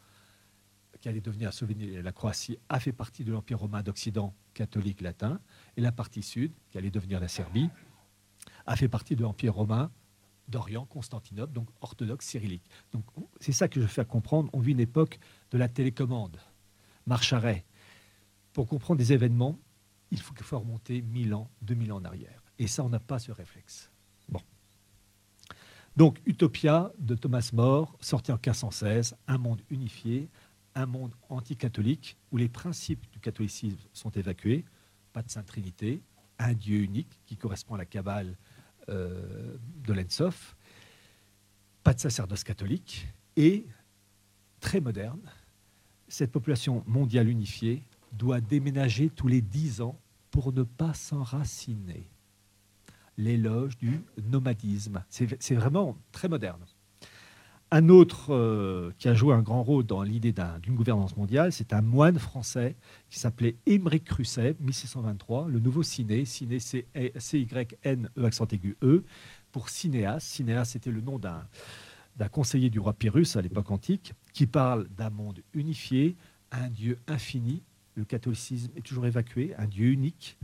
qui 1.01 1.09
allait 1.09 1.21
devenir 1.21 1.51
la 2.03 2.13
Croatie, 2.13 2.59
a 2.69 2.81
fait 2.81 2.93
partie 2.93 3.25
de 3.25 3.33
l'Empire 3.33 3.59
romain 3.59 3.83
d'Occident 3.83 4.35
catholique 4.55 5.01
latin, 5.01 5.41
et 5.77 5.81
la 5.81 5.93
partie 5.93 6.23
sud, 6.23 6.53
qui 6.71 6.79
allait 6.79 6.91
devenir 6.91 7.21
la 7.21 7.29
Serbie, 7.29 7.69
a 8.67 8.77
fait 8.77 8.89
partie 8.89 9.17
de 9.17 9.23
l'Empire 9.23 9.55
romain 9.55 9.91
d'Orient, 10.49 10.87
Constantinople, 10.87 11.53
donc 11.53 11.69
orthodoxe 11.81 12.27
cyrillique. 12.27 12.65
Donc 12.93 13.05
c'est 13.41 13.53
ça 13.53 13.69
que 13.69 13.81
je 13.81 13.87
fais 13.87 14.05
comprendre. 14.05 14.51
On 14.53 14.61
vit 14.61 14.73
une 14.73 14.81
époque 14.81 15.19
de 15.51 15.59
la 15.59 15.69
télécommande, 15.69 16.39
marche 17.07 17.33
arrêt. 17.33 17.65
Pour 18.53 18.69
comprendre 18.69 18.99
des 18.99 19.13
événements, 19.13 19.59
il 20.11 20.21
faut 20.21 20.35
faut 20.43 20.59
remonter 20.59 21.03
1000 21.03 21.35
ans, 21.35 21.51
2000 21.63 21.93
ans 21.93 21.97
en 21.97 22.05
arrière. 22.05 22.43
Et 22.59 22.67
ça, 22.67 22.85
on 22.85 22.89
n'a 22.89 23.01
pas 23.01 23.19
ce 23.19 23.33
réflexe. 23.33 23.91
Donc, 25.97 26.21
Utopia 26.27 26.91
de 26.99 27.15
Thomas 27.15 27.51
More, 27.53 27.97
sorti 28.01 28.33
en 28.33 28.35
1516, 28.35 29.17
un 29.29 29.39
monde 29.39 29.61
unifié, 29.71 30.29
un 30.75 30.87
monde 30.87 31.13
anticatholique 31.29 32.17
où 32.33 32.37
les 32.37 32.49
principes 32.49 33.07
du 33.13 33.21
catholicisme 33.21 33.79
sont 33.93 34.11
évacués, 34.11 34.65
pas 35.13 35.23
de 35.23 35.31
Sainte 35.31 35.47
Trinité, 35.47 36.03
un 36.41 36.53
Dieu 36.53 36.81
unique 36.81 37.21
qui 37.27 37.37
correspond 37.37 37.77
à 37.77 37.79
la 37.79 37.85
cabale 37.85 38.37
euh, 38.89 39.57
de 39.87 39.93
l'Ensof, 39.93 40.57
pas 41.85 41.95
de 41.95 42.01
sacerdoce 42.01 42.43
catholique. 42.43 43.07
Et 43.37 43.65
très 44.59 44.81
moderne, 44.81 45.21
cette 46.09 46.33
population 46.33 46.83
mondiale 46.87 47.29
unifiée 47.29 47.85
doit 48.13 48.41
déménager 48.41 49.11
tous 49.11 49.29
les 49.29 49.43
dix 49.43 49.81
ans 49.81 49.99
pour 50.33 50.53
ne 50.53 50.65
pas 50.65 50.93
s'enraciner. 50.93 52.09
L'éloge 53.17 53.77
du 53.79 54.01
nomadisme. 54.31 55.05
C'est 55.09 55.55
vraiment 55.55 55.97
très 56.13 56.29
moderne. 56.29 56.65
Un 57.77 57.89
autre 57.89 58.33
euh, 58.33 58.93
qui 58.99 59.09
a 59.09 59.15
joué 59.15 59.35
un 59.35 59.43
grand 59.43 59.65
rôle 59.65 59.85
dans 59.85 60.05
l'idée 60.05 60.33
d'une 60.63 60.77
gouvernance 60.77 61.17
mondiale, 61.17 61.51
c'est 61.51 61.73
un 61.73 61.81
moine 61.83 62.21
français 62.21 62.77
qui 63.11 63.19
s'appelait 63.19 63.57
Émeric 63.67 64.05
Crusset, 64.05 64.55
1623, 64.61 65.49
le 65.49 65.59
nouveau 65.59 65.83
ciné, 65.83 66.25
ciné 66.25 66.61
C-Y-N-E 66.61 68.25
accent 68.25 68.47
aigu 68.53 68.77
E, 68.83 69.03
pour 69.51 69.71
cinéas. 69.71 70.21
Cinéas, 70.21 70.67
c'était 70.67 70.93
le 70.93 71.01
nom 71.01 71.19
d'un 71.19 72.29
conseiller 72.29 72.71
du 72.71 72.79
roi 72.79 72.93
Pyrrhus 72.93 73.37
à 73.37 73.43
l'époque 73.43 73.73
antique, 73.73 74.13
qui 74.33 74.47
parle 74.47 74.87
d'un 74.97 75.11
monde 75.11 75.41
unifié, 75.53 76.17
un 76.53 76.69
Dieu 76.69 77.01
infini. 77.09 77.65
Le 77.97 78.05
catholicisme 78.05 78.71
est 78.77 78.83
toujours 78.83 79.07
évacué, 79.07 79.53
un 79.59 79.67
Dieu 79.67 79.89
unique. 79.89 80.39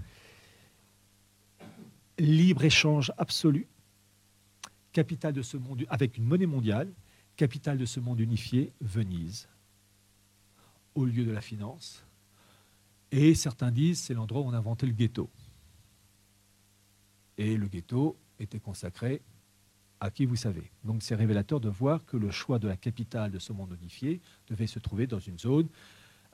Libre-échange 2.20 3.12
absolu, 3.16 3.66
capitale 4.92 5.32
de 5.32 5.40
ce 5.40 5.56
monde, 5.56 5.86
avec 5.88 6.18
une 6.18 6.24
monnaie 6.24 6.44
mondiale, 6.44 6.92
capitale 7.34 7.78
de 7.78 7.86
ce 7.86 7.98
monde 7.98 8.20
unifié, 8.20 8.74
Venise, 8.82 9.48
au 10.94 11.06
lieu 11.06 11.24
de 11.24 11.30
la 11.30 11.40
finance. 11.40 12.04
Et 13.10 13.34
certains 13.34 13.70
disent 13.70 14.00
c'est 14.00 14.12
l'endroit 14.12 14.42
où 14.42 14.44
on 14.44 14.52
a 14.52 14.58
inventé 14.58 14.84
le 14.84 14.92
ghetto. 14.92 15.30
Et 17.38 17.56
le 17.56 17.68
ghetto 17.68 18.18
était 18.38 18.60
consacré 18.60 19.22
à 19.98 20.10
qui 20.10 20.26
vous 20.26 20.36
savez. 20.36 20.70
Donc 20.84 21.02
c'est 21.02 21.14
révélateur 21.14 21.58
de 21.58 21.70
voir 21.70 22.04
que 22.04 22.18
le 22.18 22.30
choix 22.30 22.58
de 22.58 22.68
la 22.68 22.76
capitale 22.76 23.30
de 23.30 23.38
ce 23.38 23.54
monde 23.54 23.74
unifié 23.80 24.20
devait 24.46 24.66
se 24.66 24.78
trouver 24.78 25.06
dans 25.06 25.20
une 25.20 25.38
zone 25.38 25.68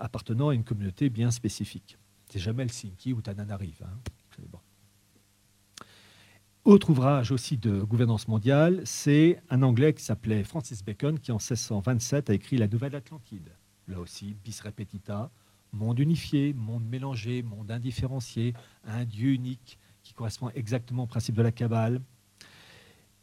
appartenant 0.00 0.49
à 0.49 0.55
une 0.55 0.64
communauté 0.64 1.11
bien 1.11 1.31
spécifique. 1.31 1.97
C'est 2.28 2.40
jamais 2.40 2.64
Helsinki 2.64 3.12
ou 3.12 3.23
Tananarive. 3.23 3.85
Hein. 3.85 4.00
Autre 6.67 6.91
ouvrage 6.91 7.31
aussi 7.31 7.57
de 7.57 7.81
gouvernance 7.83 8.27
mondiale, 8.27 8.83
c'est 8.85 9.41
un 9.51 9.63
Anglais 9.63 9.95
qui 9.95 10.03
s'appelait 10.03 10.43
Francis 10.43 10.85
Bacon, 10.85 11.17
qui 11.17 11.31
en 11.31 11.37
1627 11.37 12.29
a 12.29 12.35
écrit 12.35 12.57
La 12.57 12.67
Nouvelle 12.67 12.97
Atlantide. 12.97 13.53
Là 13.87 14.01
aussi, 14.01 14.35
bis 14.45 14.61
repetita, 14.63 15.31
monde 15.73 16.01
unifié, 16.01 16.55
monde 16.55 16.85
mélangé, 16.85 17.45
monde 17.45 17.71
indifférencié, 17.71 18.53
un 18.85 19.05
Dieu 19.05 19.31
unique 19.31 19.79
qui 20.03 20.13
correspond 20.13 20.51
exactement 20.57 21.05
au 21.05 21.07
principe 21.07 21.37
de 21.37 21.43
la 21.43 21.53
Kabbale, 21.53 22.01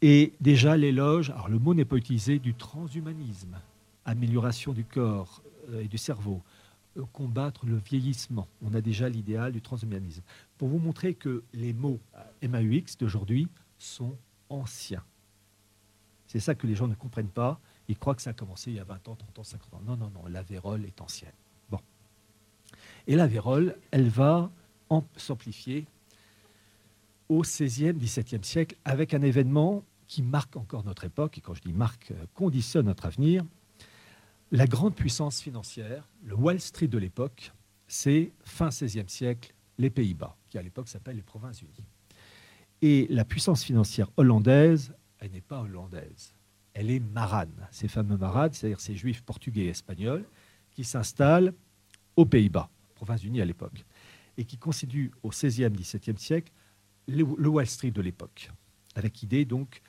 et 0.00 0.32
déjà 0.40 0.78
l'éloge, 0.78 1.28
alors 1.28 1.50
le 1.50 1.58
mot 1.58 1.74
n'est 1.74 1.84
pas 1.84 1.96
utilisé, 1.96 2.38
du 2.38 2.54
transhumanisme, 2.54 3.58
amélioration 4.06 4.72
du 4.72 4.86
corps 4.86 5.42
euh, 5.68 5.82
et 5.82 5.88
du 5.88 5.98
cerveau, 5.98 6.40
combattre 7.02 7.66
le 7.66 7.76
vieillissement. 7.76 8.48
On 8.62 8.74
a 8.74 8.80
déjà 8.80 9.08
l'idéal 9.08 9.52
du 9.52 9.60
transhumanisme. 9.60 10.22
Pour 10.58 10.68
vous 10.68 10.78
montrer 10.78 11.14
que 11.14 11.44
les 11.52 11.72
mots 11.72 12.00
MAUX 12.42 12.96
d'aujourd'hui 12.98 13.48
sont 13.78 14.16
anciens. 14.48 15.04
C'est 16.26 16.40
ça 16.40 16.54
que 16.54 16.66
les 16.66 16.74
gens 16.74 16.88
ne 16.88 16.94
comprennent 16.94 17.28
pas. 17.28 17.60
Ils 17.88 17.98
croient 17.98 18.14
que 18.14 18.22
ça 18.22 18.30
a 18.30 18.34
commencé 18.34 18.70
il 18.70 18.76
y 18.76 18.80
a 18.80 18.84
20 18.84 19.08
ans, 19.08 19.16
30 19.16 19.38
ans, 19.38 19.44
50 19.44 19.74
ans. 19.74 19.80
Non, 19.86 19.96
non, 19.96 20.10
non, 20.10 20.26
la 20.28 20.42
vérole 20.42 20.84
est 20.84 21.00
ancienne. 21.00 21.32
Bon. 21.70 21.80
Et 23.06 23.16
la 23.16 23.26
vérole, 23.26 23.76
elle 23.90 24.08
va 24.08 24.50
s'amplifier 25.16 25.86
au 27.28 27.42
XVIe, 27.42 27.94
XVIIe 27.94 28.44
siècle 28.44 28.76
avec 28.84 29.14
un 29.14 29.22
événement 29.22 29.82
qui 30.06 30.22
marque 30.22 30.56
encore 30.56 30.84
notre 30.84 31.04
époque, 31.04 31.38
et 31.38 31.40
quand 31.40 31.54
je 31.54 31.62
dis 31.62 31.72
marque, 31.72 32.10
euh, 32.10 32.26
conditionne 32.34 32.86
notre 32.86 33.06
avenir, 33.06 33.44
la 34.50 34.66
grande 34.66 34.94
puissance 34.94 35.40
financière, 35.40 36.08
le 36.22 36.34
Wall 36.34 36.60
Street 36.60 36.88
de 36.88 36.98
l'époque, 36.98 37.52
c'est 37.86 38.32
fin 38.44 38.68
XVIe 38.68 39.08
siècle, 39.08 39.54
les 39.78 39.90
Pays-Bas, 39.90 40.36
qui 40.48 40.58
à 40.58 40.62
l'époque 40.62 40.88
s'appellent 40.88 41.16
les 41.16 41.22
Provinces-Unies. 41.22 41.84
Et 42.82 43.06
la 43.10 43.24
puissance 43.24 43.64
financière 43.64 44.10
hollandaise, 44.16 44.94
elle 45.18 45.32
n'est 45.32 45.40
pas 45.40 45.60
hollandaise, 45.60 46.34
elle 46.74 46.90
est 46.90 47.00
marane. 47.00 47.68
Ces 47.70 47.88
fameux 47.88 48.16
maranes, 48.16 48.52
c'est-à-dire 48.52 48.80
ces 48.80 48.94
juifs 48.94 49.22
portugais 49.22 49.64
et 49.64 49.68
espagnols, 49.68 50.24
qui 50.72 50.84
s'installent 50.84 51.54
aux 52.16 52.26
Pays-Bas, 52.26 52.68
Provinces-Unies 52.94 53.40
à 53.40 53.44
l'époque, 53.44 53.84
et 54.36 54.44
qui 54.44 54.58
constituent 54.58 55.12
au 55.22 55.30
XVIe, 55.30 55.70
XVIIe 55.70 56.18
siècle 56.18 56.52
le 57.06 57.48
Wall 57.48 57.66
Street 57.66 57.90
de 57.90 58.00
l'époque, 58.00 58.50
avec 58.94 59.22
idée 59.22 59.44
donc 59.44 59.82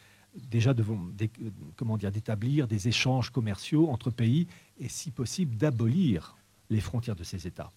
déjà 0.50 0.74
dire, 0.74 2.12
d'établir 2.12 2.68
des 2.68 2.88
échanges 2.88 3.30
commerciaux 3.30 3.90
entre 3.90 4.10
pays 4.12 4.48
et, 4.80 4.90
si 4.90 5.12
possible, 5.12 5.56
d'abolir 5.56 6.36
les 6.70 6.82
frontières 6.82 7.16
de 7.16 7.24
ces 7.24 7.48
États. 7.48 7.72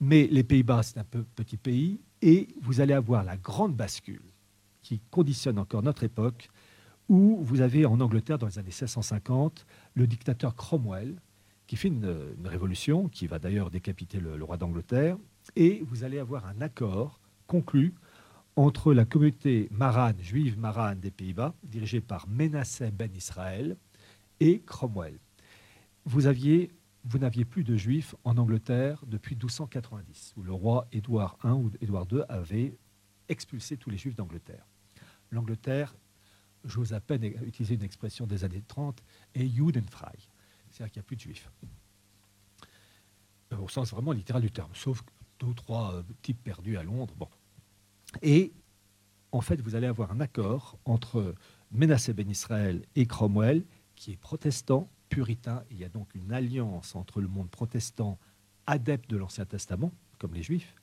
Mais 0.00 0.26
les 0.30 0.42
Pays-Bas, 0.42 0.82
c'est 0.82 0.98
un 0.98 1.04
peu 1.04 1.24
petit 1.34 1.56
pays, 1.56 2.00
et 2.20 2.48
vous 2.62 2.80
allez 2.80 2.94
avoir 2.94 3.24
la 3.24 3.36
grande 3.36 3.74
bascule 3.74 4.22
qui 4.82 5.00
conditionne 5.10 5.58
encore 5.58 5.82
notre 5.82 6.04
époque, 6.04 6.50
où 7.08 7.38
vous 7.42 7.60
avez 7.60 7.86
en 7.86 8.00
Angleterre, 8.00 8.38
dans 8.38 8.46
les 8.46 8.58
années 8.58 8.68
1650, 8.68 9.66
le 9.94 10.06
dictateur 10.06 10.54
Cromwell, 10.54 11.14
qui 11.66 11.76
fait 11.76 11.88
une, 11.88 12.14
révolution, 12.44 13.08
qui 13.08 13.26
va 13.26 13.38
d'ailleurs 13.38 13.70
décapiter 13.70 14.20
le 14.20 14.42
roi 14.44 14.56
d'Angleterre, 14.56 15.16
et 15.56 15.82
vous 15.86 16.04
allez 16.04 16.18
avoir 16.18 16.46
un 16.46 16.60
accord 16.60 17.20
conclu 17.46 17.94
entre 18.56 18.94
la 18.94 19.04
communauté 19.04 19.68
marane, 19.70 20.20
juive 20.20 20.58
marane 20.58 21.00
des 21.00 21.10
Pays-Bas, 21.10 21.54
dirigée 21.64 22.00
par 22.00 22.28
Menasseh 22.28 22.90
ben 22.90 23.12
Israël, 23.14 23.76
et 24.40 24.60
Cromwell. 24.60 25.18
Vous 26.04 26.26
aviez 26.26 26.70
vous 27.06 27.18
n'aviez 27.18 27.44
plus 27.44 27.64
de 27.64 27.76
juifs 27.76 28.14
en 28.24 28.38
Angleterre 28.38 29.04
depuis 29.06 29.34
1290, 29.34 30.32
où 30.36 30.42
le 30.42 30.52
roi 30.52 30.88
Édouard 30.90 31.36
I 31.44 31.48
ou 31.48 31.70
Édouard 31.82 32.06
II 32.10 32.22
avait 32.30 32.78
expulsé 33.28 33.76
tous 33.76 33.90
les 33.90 33.98
juifs 33.98 34.14
d'Angleterre. 34.14 34.66
L'Angleterre, 35.30 35.94
j'ose 36.64 36.94
à 36.94 37.00
peine 37.00 37.24
utiliser 37.24 37.74
une 37.74 37.82
expression 37.82 38.26
des 38.26 38.44
années 38.44 38.62
30, 38.66 39.02
est 39.34 39.46
Judenfrei, 39.46 40.08
c'est-à-dire 40.70 40.92
qu'il 40.92 41.00
n'y 41.00 41.04
a 41.04 41.06
plus 41.06 41.16
de 41.16 41.20
juifs. 41.20 41.50
Euh, 43.52 43.58
au 43.58 43.68
sens 43.68 43.90
vraiment 43.90 44.12
littéral 44.12 44.40
du 44.40 44.50
terme, 44.50 44.70
sauf 44.74 45.02
deux 45.40 45.48
ou 45.48 45.54
trois 45.54 45.96
euh, 45.96 46.02
types 46.22 46.42
perdus 46.42 46.78
à 46.78 46.82
Londres. 46.82 47.14
Et 48.22 48.52
en 49.32 49.40
fait, 49.40 49.60
vous 49.60 49.74
allez 49.74 49.86
avoir 49.86 50.12
un 50.12 50.20
accord 50.20 50.78
entre 50.84 51.34
Menasseh 51.72 52.12
ben 52.12 52.30
Israël 52.30 52.82
et 52.94 53.06
Cromwell, 53.06 53.64
qui 53.96 54.12
est 54.12 54.16
protestant, 54.16 54.88
puritain. 55.08 55.64
Il 55.70 55.78
y 55.78 55.84
a 55.84 55.88
donc 55.88 56.14
une 56.14 56.32
alliance 56.32 56.94
entre 56.94 57.20
le 57.20 57.26
monde 57.26 57.50
protestant, 57.50 58.18
adepte 58.66 59.10
de 59.10 59.16
l'Ancien 59.16 59.44
Testament, 59.44 59.92
comme 60.18 60.34
les 60.34 60.42
Juifs, 60.42 60.74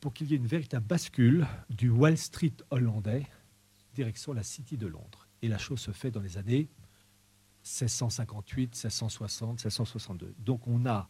pour 0.00 0.14
qu'il 0.14 0.30
y 0.30 0.34
ait 0.34 0.38
une 0.38 0.46
véritable 0.46 0.86
bascule 0.86 1.46
du 1.68 1.90
Wall 1.90 2.16
Street 2.16 2.54
hollandais 2.70 3.26
direction 3.94 4.32
la 4.32 4.42
City 4.42 4.76
de 4.76 4.86
Londres. 4.86 5.26
Et 5.42 5.48
la 5.48 5.58
chose 5.58 5.80
se 5.80 5.90
fait 5.90 6.10
dans 6.10 6.20
les 6.20 6.38
années 6.38 6.68
1658, 7.64 8.74
1660, 8.74 9.50
1662. 9.64 10.34
Donc 10.38 10.66
on 10.66 10.86
a 10.86 11.08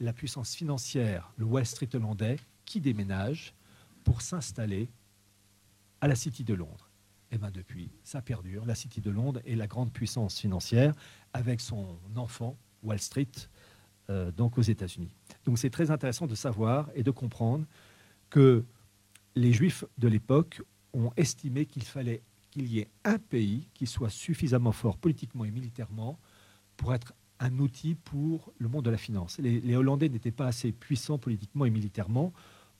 la 0.00 0.12
puissance 0.12 0.54
financière, 0.54 1.32
le 1.36 1.44
Wall 1.44 1.64
Street 1.64 1.88
hollandais, 1.94 2.36
qui 2.64 2.80
déménage 2.80 3.54
pour 4.04 4.22
s'installer 4.22 4.90
à 6.00 6.08
la 6.08 6.14
City 6.14 6.44
de 6.44 6.54
Londres. 6.54 6.90
Et 7.32 7.38
bien 7.38 7.50
depuis, 7.50 7.90
ça 8.04 8.22
perdure. 8.22 8.64
La 8.64 8.74
City 8.74 9.00
de 9.00 9.10
Londres 9.10 9.40
est 9.44 9.56
la 9.56 9.66
grande 9.66 9.92
puissance 9.92 10.38
financière 10.38 10.94
avec 11.32 11.60
son 11.60 11.98
enfant, 12.14 12.56
Wall 12.82 13.00
Street, 13.00 13.32
euh, 14.10 14.30
donc 14.30 14.58
aux 14.58 14.62
États-Unis. 14.62 15.10
Donc 15.44 15.58
c'est 15.58 15.70
très 15.70 15.90
intéressant 15.90 16.26
de 16.26 16.34
savoir 16.34 16.90
et 16.94 17.02
de 17.02 17.10
comprendre 17.10 17.66
que 18.30 18.64
les 19.34 19.52
Juifs 19.52 19.84
de 19.98 20.08
l'époque 20.08 20.62
ont 20.92 21.10
estimé 21.16 21.66
qu'il 21.66 21.84
fallait 21.84 22.22
qu'il 22.50 22.68
y 22.68 22.78
ait 22.78 22.88
un 23.04 23.18
pays 23.18 23.68
qui 23.74 23.86
soit 23.86 24.10
suffisamment 24.10 24.70
fort 24.70 24.96
politiquement 24.96 25.44
et 25.44 25.50
militairement 25.50 26.20
pour 26.76 26.94
être 26.94 27.14
un 27.40 27.58
outil 27.58 27.96
pour 27.96 28.52
le 28.58 28.68
monde 28.68 28.84
de 28.84 28.90
la 28.90 28.96
finance. 28.96 29.38
Les 29.38 29.74
Hollandais 29.74 30.08
n'étaient 30.08 30.30
pas 30.30 30.46
assez 30.46 30.70
puissants 30.70 31.18
politiquement 31.18 31.64
et 31.64 31.70
militairement 31.70 32.32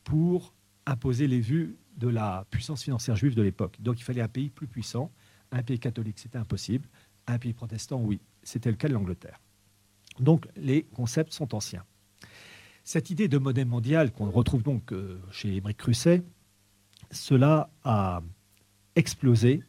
pour 0.04 0.54
imposer 0.87 1.26
les 1.26 1.41
vues 1.41 1.76
de 1.97 2.09
la 2.09 2.47
puissance 2.50 2.83
financière 2.83 3.17
juive 3.17 3.35
de 3.35 3.43
l'époque. 3.43 3.76
Donc 3.81 4.00
il 4.00 4.03
fallait 4.03 4.21
un 4.21 4.29
pays 4.29 4.50
plus 4.50 4.67
puissant. 4.67 5.11
Un 5.53 5.62
pays 5.62 5.79
catholique, 5.79 6.19
c'était 6.19 6.38
impossible. 6.38 6.88
Un 7.26 7.38
pays 7.38 7.53
protestant, 7.53 8.00
oui. 8.00 8.21
C'était 8.43 8.71
le 8.71 8.76
cas 8.76 8.88
de 8.88 8.95
l'Angleterre. 8.95 9.41
Donc 10.21 10.47
les 10.57 10.83
concepts 10.83 11.33
sont 11.33 11.55
anciens. 11.55 11.85
Cette 12.83 13.11
idée 13.11 13.29
de 13.29 13.38
monnaie 13.38 13.64
mondiale 13.64 14.12
qu'on 14.12 14.31
retrouve 14.31 14.62
donc 14.62 14.93
euh, 14.93 15.19
chez 15.31 15.57
Émeric 15.57 15.79
Crusset, 15.79 16.23
cela 17.11 17.71
a 17.83 18.23
explosé 18.97 19.62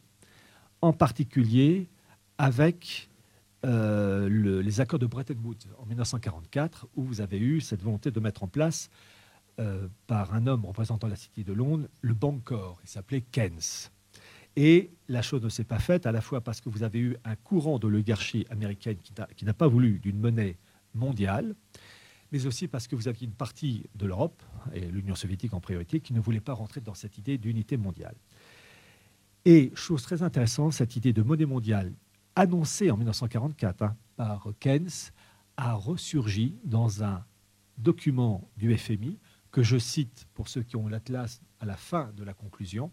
en 0.82 0.92
particulier 0.92 1.88
avec 2.38 3.08
euh, 3.64 4.28
les 4.62 4.80
accords 4.80 4.98
de 4.98 5.06
Bretton 5.06 5.36
Woods 5.42 5.66
en 5.78 5.86
1944, 5.86 6.88
où 6.94 7.04
vous 7.04 7.20
avez 7.20 7.38
eu 7.38 7.60
cette 7.60 7.82
volonté 7.82 8.10
de 8.10 8.20
mettre 8.20 8.42
en 8.42 8.48
place, 8.48 8.90
euh, 9.58 9.88
par 10.06 10.34
un 10.34 10.46
homme 10.46 10.64
représentant 10.64 11.08
la 11.08 11.16
City 11.16 11.44
de 11.44 11.52
Londres, 11.52 11.88
le 12.02 12.14
Bancor. 12.14 12.78
Il 12.84 12.88
s'appelait 12.88 13.22
Keynes. 13.22 13.90
Et 14.56 14.90
la 15.08 15.22
chose 15.22 15.42
ne 15.42 15.48
s'est 15.48 15.64
pas 15.64 15.78
faite, 15.78 16.06
à 16.06 16.12
la 16.12 16.20
fois 16.20 16.40
parce 16.40 16.60
que 16.60 16.68
vous 16.68 16.82
avez 16.82 16.98
eu 16.98 17.16
un 17.24 17.36
courant 17.36 17.78
de 17.78 17.88
l'oligarchie 17.88 18.46
américaine 18.50 18.96
qui 19.36 19.44
n'a 19.44 19.54
pas 19.54 19.68
voulu 19.68 19.98
d'une 19.98 20.18
monnaie 20.18 20.56
mondiale, 20.94 21.54
mais 22.32 22.46
aussi 22.46 22.66
parce 22.66 22.88
que 22.88 22.96
vous 22.96 23.08
aviez 23.08 23.26
une 23.26 23.34
partie 23.34 23.84
de 23.94 24.06
l'Europe, 24.06 24.42
et 24.72 24.80
l'Union 24.80 25.14
soviétique 25.14 25.52
en 25.52 25.60
priorité, 25.60 26.00
qui 26.00 26.14
ne 26.14 26.20
voulait 26.20 26.40
pas 26.40 26.54
rentrer 26.54 26.80
dans 26.80 26.94
cette 26.94 27.18
idée 27.18 27.38
d'unité 27.38 27.76
mondiale. 27.76 28.16
Et 29.44 29.72
chose 29.74 30.02
très 30.02 30.22
intéressante, 30.22 30.72
cette 30.72 30.96
idée 30.96 31.12
de 31.12 31.22
monnaie 31.22 31.46
mondiale 31.46 31.92
annoncée 32.34 32.90
en 32.90 32.96
1944 32.96 33.82
hein, 33.82 33.96
par 34.16 34.48
Keynes 34.60 34.90
a 35.56 35.74
ressurgi 35.74 36.56
dans 36.64 37.02
un 37.02 37.24
document 37.78 38.48
du 38.56 38.76
FMI 38.76 39.18
que 39.56 39.62
je 39.62 39.78
cite 39.78 40.26
pour 40.34 40.48
ceux 40.50 40.62
qui 40.62 40.76
ont 40.76 40.86
l'Atlas 40.86 41.40
à 41.60 41.64
la 41.64 41.78
fin 41.78 42.12
de 42.14 42.24
la 42.24 42.34
conclusion, 42.34 42.92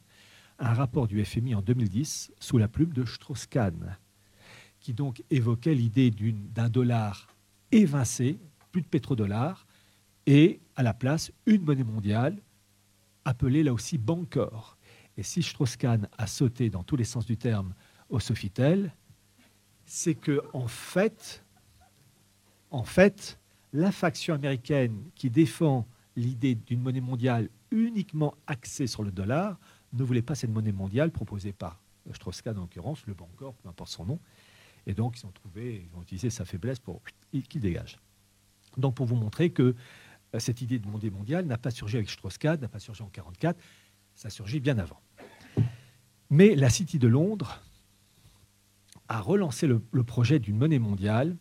un 0.59 0.73
rapport 0.73 1.09
du 1.09 1.21
FMI 1.25 1.55
en 1.55 1.61
2010 1.61 2.31
sous 2.39 2.57
la 2.57 2.69
plume 2.69 2.93
de 2.93 3.03
Strauss-Kahn, 3.03 3.97
qui 4.79 4.93
donc 4.93 5.25
évoquait 5.29 5.75
l'idée 5.75 6.09
d'un 6.09 6.69
dollar 6.69 7.27
évincé, 7.73 8.39
plus 8.71 8.81
de 8.81 8.87
pétrodollars, 8.87 9.67
et 10.25 10.61
à 10.77 10.83
la 10.83 10.93
place 10.93 11.33
une 11.47 11.63
monnaie 11.63 11.83
mondiale 11.83 12.41
appelée 13.25 13.63
là 13.63 13.73
aussi 13.73 13.97
Bancor. 13.97 14.77
Et 15.17 15.23
si 15.23 15.43
Strauss-Kahn 15.43 16.07
a 16.17 16.27
sauté 16.27 16.69
dans 16.69 16.83
tous 16.83 16.95
les 16.95 17.03
sens 17.03 17.25
du 17.25 17.35
terme 17.35 17.73
au 18.09 18.21
Sofitel, 18.21 18.93
c'est 19.85 20.15
que 20.15 20.41
en 20.53 20.69
fait, 20.69 21.43
la 23.73 23.91
faction 23.91 24.33
américaine 24.33 25.03
qui 25.13 25.29
défend 25.29 25.85
l'idée 26.15 26.55
d'une 26.55 26.81
monnaie 26.81 27.01
mondiale 27.01 27.49
uniquement 27.71 28.35
axée 28.47 28.87
sur 28.87 29.03
le 29.03 29.11
dollar 29.11 29.59
ne 29.93 30.03
voulait 30.03 30.21
pas 30.21 30.35
cette 30.35 30.51
monnaie 30.51 30.71
mondiale 30.71 31.11
proposée 31.11 31.53
par 31.53 31.79
Strauss-Kahn 32.11 32.57
en 32.57 32.61
l'occurrence, 32.61 33.05
le 33.07 33.13
Bancor, 33.13 33.53
peu 33.55 33.69
importe 33.69 33.89
son 33.89 34.05
nom. 34.05 34.19
Et 34.85 34.93
donc, 34.93 35.19
ils 35.19 35.25
ont 35.25 35.31
trouvé, 35.31 35.87
ils 35.89 35.97
ont 35.97 36.01
utilisé 36.01 36.29
sa 36.29 36.45
faiblesse 36.45 36.79
pour 36.79 37.01
qu'il 37.31 37.61
dégage. 37.61 37.99
Donc, 38.77 38.95
pour 38.95 39.05
vous 39.05 39.15
montrer 39.15 39.51
que 39.51 39.75
euh, 40.35 40.39
cette 40.39 40.61
idée 40.61 40.79
de 40.79 40.87
monnaie 40.87 41.09
mondiale 41.09 41.45
n'a 41.45 41.57
pas 41.57 41.71
surgi 41.71 41.97
avec 41.97 42.09
Strauss-Kahn, 42.09 42.59
n'a 42.59 42.67
pas 42.67 42.79
surgi 42.79 43.01
en 43.01 43.05
1944, 43.05 43.59
ça 44.15 44.29
surgit 44.29 44.59
bien 44.59 44.77
avant. 44.77 44.99
Mais 46.29 46.55
la 46.55 46.69
City 46.69 46.99
de 46.99 47.07
Londres 47.07 47.61
a 49.07 49.21
relancé 49.21 49.67
le, 49.67 49.81
le 49.91 50.03
projet 50.03 50.39
d'une 50.39 50.57
monnaie 50.57 50.79
mondiale 50.79 51.37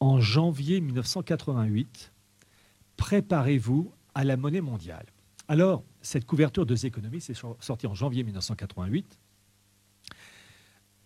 en 0.00 0.20
janvier 0.20 0.80
1988. 0.80 2.12
Préparez-vous 2.98 3.90
à 4.14 4.24
la 4.24 4.36
monnaie 4.36 4.60
mondiale. 4.60 5.06
Alors, 5.46 5.82
cette 6.02 6.26
couverture 6.26 6.66
de 6.66 6.76
The 6.76 6.84
Economist 6.84 7.30
est 7.30 7.42
sortie 7.60 7.86
en 7.86 7.94
janvier 7.94 8.22
1988. 8.22 9.18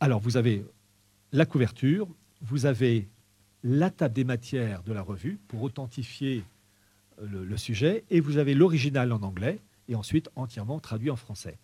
Alors, 0.00 0.18
vous 0.18 0.36
avez 0.36 0.64
la 1.30 1.46
couverture, 1.46 2.08
vous 2.40 2.66
avez 2.66 3.08
la 3.62 3.90
table 3.90 4.14
des 4.14 4.24
matières 4.24 4.82
de 4.82 4.92
la 4.92 5.02
revue 5.02 5.38
pour 5.46 5.62
authentifier 5.62 6.42
euh, 7.20 7.44
le, 7.44 7.56
sujet, 7.56 8.04
et 8.10 8.18
vous 8.18 8.38
avez 8.38 8.54
l'original 8.54 9.12
en 9.12 9.22
anglais, 9.22 9.60
et 9.88 9.94
ensuite 9.94 10.28
entièrement 10.34 10.80
traduit 10.80 11.10
en 11.10 11.16
français. 11.16 11.58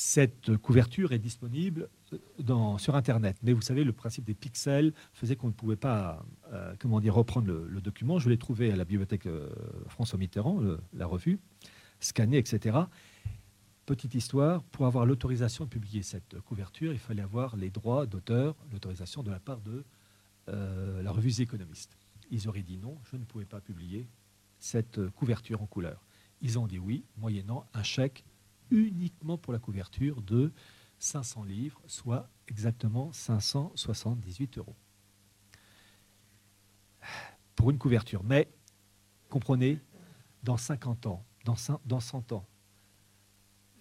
Cette 0.00 0.56
couverture 0.58 1.10
est 1.10 1.18
disponible 1.18 1.88
euh, 2.12 2.78
sur 2.78 2.94
Internet, 2.94 3.36
mais 3.42 3.52
vous 3.52 3.62
savez, 3.62 3.82
le 3.82 3.92
principe 3.92 4.24
des 4.24 4.34
pixels 4.34 4.94
faisait 5.12 5.34
qu'on 5.34 5.48
ne 5.48 5.52
pouvait 5.52 5.74
pas 5.74 6.24
euh, 6.52 6.72
reprendre 7.10 7.48
le, 7.48 7.80
document. 7.80 8.20
Je 8.20 8.28
l'ai 8.28 8.38
trouvé 8.38 8.70
à 8.70 8.76
la 8.76 8.84
bibliothèque 8.84 9.28
François 9.88 10.16
Mitterrand, 10.16 10.60
la 10.92 11.06
revue 11.06 11.40
scanner, 11.98 12.38
etc. 12.38 12.78
Petite 13.86 14.14
histoire, 14.14 14.62
pour 14.64 14.86
avoir 14.86 15.04
l'autorisation 15.04 15.64
de 15.64 15.68
publier 15.70 16.04
cette 16.04 16.38
couverture, 16.42 16.92
il 16.92 17.00
fallait 17.00 17.22
avoir 17.22 17.56
les 17.56 17.70
droits 17.70 18.06
d'auteur, 18.06 18.54
l'autorisation 18.70 19.24
de 19.24 19.32
la 19.32 19.40
part 19.40 19.60
de 19.62 19.84
euh, 20.48 21.02
la 21.02 21.10
revue 21.10 21.32
The 21.32 21.40
Economist. 21.40 21.98
Ils 22.30 22.48
auraient 22.48 22.62
dit 22.62 22.76
non, 22.76 22.98
je 23.10 23.16
ne 23.16 23.24
pouvais 23.24 23.46
pas 23.46 23.60
publier 23.60 24.06
cette 24.60 25.08
couverture 25.10 25.60
en 25.60 25.66
couleur. 25.66 26.04
Ils 26.40 26.56
ont 26.56 26.68
dit 26.68 26.78
oui, 26.78 27.04
moyennant 27.16 27.66
un 27.74 27.82
chèque 27.82 28.24
uniquement 28.70 29.38
pour 29.38 29.52
la 29.52 29.58
couverture 29.58 30.22
de 30.22 30.52
500 30.98 31.44
livres, 31.44 31.80
soit 31.86 32.28
exactement 32.48 33.12
578 33.12 34.58
euros. 34.58 34.76
Pour 37.54 37.70
une 37.70 37.78
couverture. 37.78 38.22
Mais, 38.24 38.48
comprenez, 39.28 39.80
dans 40.42 40.56
50 40.56 41.06
ans, 41.06 41.24
dans 41.44 41.56
100, 42.00 42.32
ans. 42.32 42.46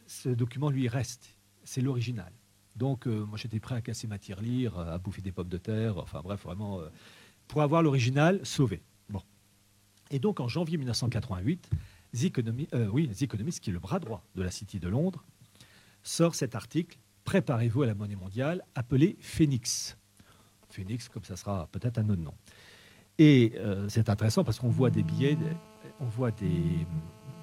Ce 0.08 0.30
document, 0.30 0.70
lui, 0.70 0.88
reste. 0.88 1.36
C'est 1.64 1.82
l'original. 1.82 2.32
Donc, 2.76 3.08
euh, 3.08 3.26
moi, 3.26 3.38
j'étais 3.38 3.60
prêt 3.60 3.76
à 3.76 3.82
casser 3.82 4.08
ma 4.08 4.20
tirelire, 4.20 4.78
à 4.80 4.98
bouffer 5.00 5.22
des 5.22 5.32
pommes 5.32 5.50
de 5.50 5.58
terre, 5.58 5.98
enfin 5.98 6.22
bref, 6.22 6.44
vraiment, 6.44 6.80
euh, 6.80 6.90
pour 7.48 7.62
avoir 7.62 7.82
l'original 7.82 8.46
sauvé. 8.46 8.82
Bon. 9.10 9.22
Et 10.12 10.20
donc, 10.20 10.40
en 10.40 10.48
janvier 10.48 10.78
1988, 10.78 11.70
Economist, 12.26 12.74
euh, 12.74 13.06
Economist, 13.22 13.60
qui 13.60 13.70
est 13.70 13.74
le 13.74 13.80
bras 13.80 14.00
droit 14.00 14.24
de 14.36 14.42
la 14.42 14.52
City 14.52 14.80
de 14.80 14.88
Londres, 14.88 15.24
sort 16.04 16.36
cet 16.36 16.56
article 16.56 16.98
Préparez-vous 17.24 17.84
à 17.84 17.88
la 17.88 17.94
monnaie 17.94 18.16
mondiale, 18.16 18.64
appelé 18.74 19.18
Phoenix. 19.20 19.98
Phoenix, 20.70 21.10
comme 21.10 21.26
ça 21.26 21.36
sera 21.36 21.68
peut-être 21.74 21.98
un 21.98 22.08
autre 22.08 22.22
nom. 22.22 22.34
Et 23.20 23.54
c'est 23.90 24.08
intéressant 24.08 24.46
parce 24.46 24.60
qu'on 24.60 24.70
voit 24.70 24.90
des 24.90 25.04
billets, 25.04 25.38
on 26.00 26.06
voit 26.06 26.32
des, 26.32 26.86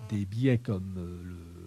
des 0.08 0.26
billets 0.26 0.58
comme 0.58 0.96
euh, 0.98 1.22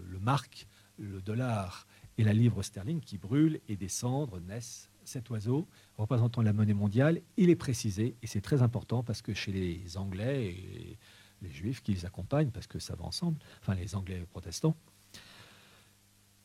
le, 0.09 0.19
marque, 0.19 0.67
le 0.97 1.21
dollar 1.21 1.87
et 2.17 2.23
la 2.23 2.33
livre 2.33 2.63
sterling 2.63 2.99
qui 2.99 3.17
brûlent 3.17 3.59
et 3.67 3.75
des 3.75 3.87
cendres 3.87 4.39
naissent. 4.39 4.89
Cet 5.03 5.29
oiseau 5.29 5.67
représentant 5.97 6.41
la 6.41 6.51
monnaie 6.51 6.73
mondiale, 6.73 7.21
il 7.37 7.49
est 7.49 7.55
précisé 7.55 8.17
et 8.21 8.27
c'est 8.27 8.41
très 8.41 8.61
important 8.61 9.03
parce 9.03 9.21
que 9.21 9.33
chez 9.33 9.53
les 9.53 9.95
Anglais 9.95 10.47
et 10.47 10.97
les 11.41 11.51
Juifs 11.51 11.81
qui 11.81 11.93
les 11.93 12.05
accompagnent, 12.05 12.51
parce 12.51 12.67
que 12.67 12.79
ça 12.79 12.95
va 12.95 13.05
ensemble, 13.05 13.39
enfin 13.61 13.75
les 13.75 13.95
Anglais 13.95 14.25
protestants, 14.29 14.75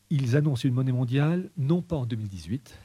ils 0.09 0.35
annoncent 0.35 0.67
une 0.67 0.73
monnaie 0.73 0.91
mondiale 0.91 1.49
non 1.57 1.81
pas 1.81 1.95
en 1.95 2.05
2018, 2.05 2.77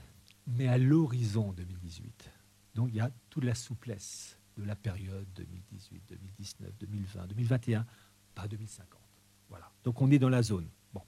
mais 0.46 0.68
à 0.68 0.78
l'horizon 0.78 1.52
2018. 1.52 2.30
Donc 2.74 2.88
il 2.90 2.96
y 2.96 3.00
a 3.00 3.10
toute 3.28 3.44
la 3.44 3.54
souplesse 3.54 4.38
de 4.56 4.64
la 4.64 4.74
période 4.74 5.26
2018, 5.34 6.02
2019, 6.08 6.72
2020, 6.80 7.26
2021, 7.26 7.86
pas 8.34 8.48
2050. 8.48 9.00
Voilà. 9.48 9.70
Donc 9.84 10.00
on 10.00 10.10
est 10.10 10.18
dans 10.18 10.28
la 10.28 10.42
zone. 10.42 10.68
Bon. 10.92 11.02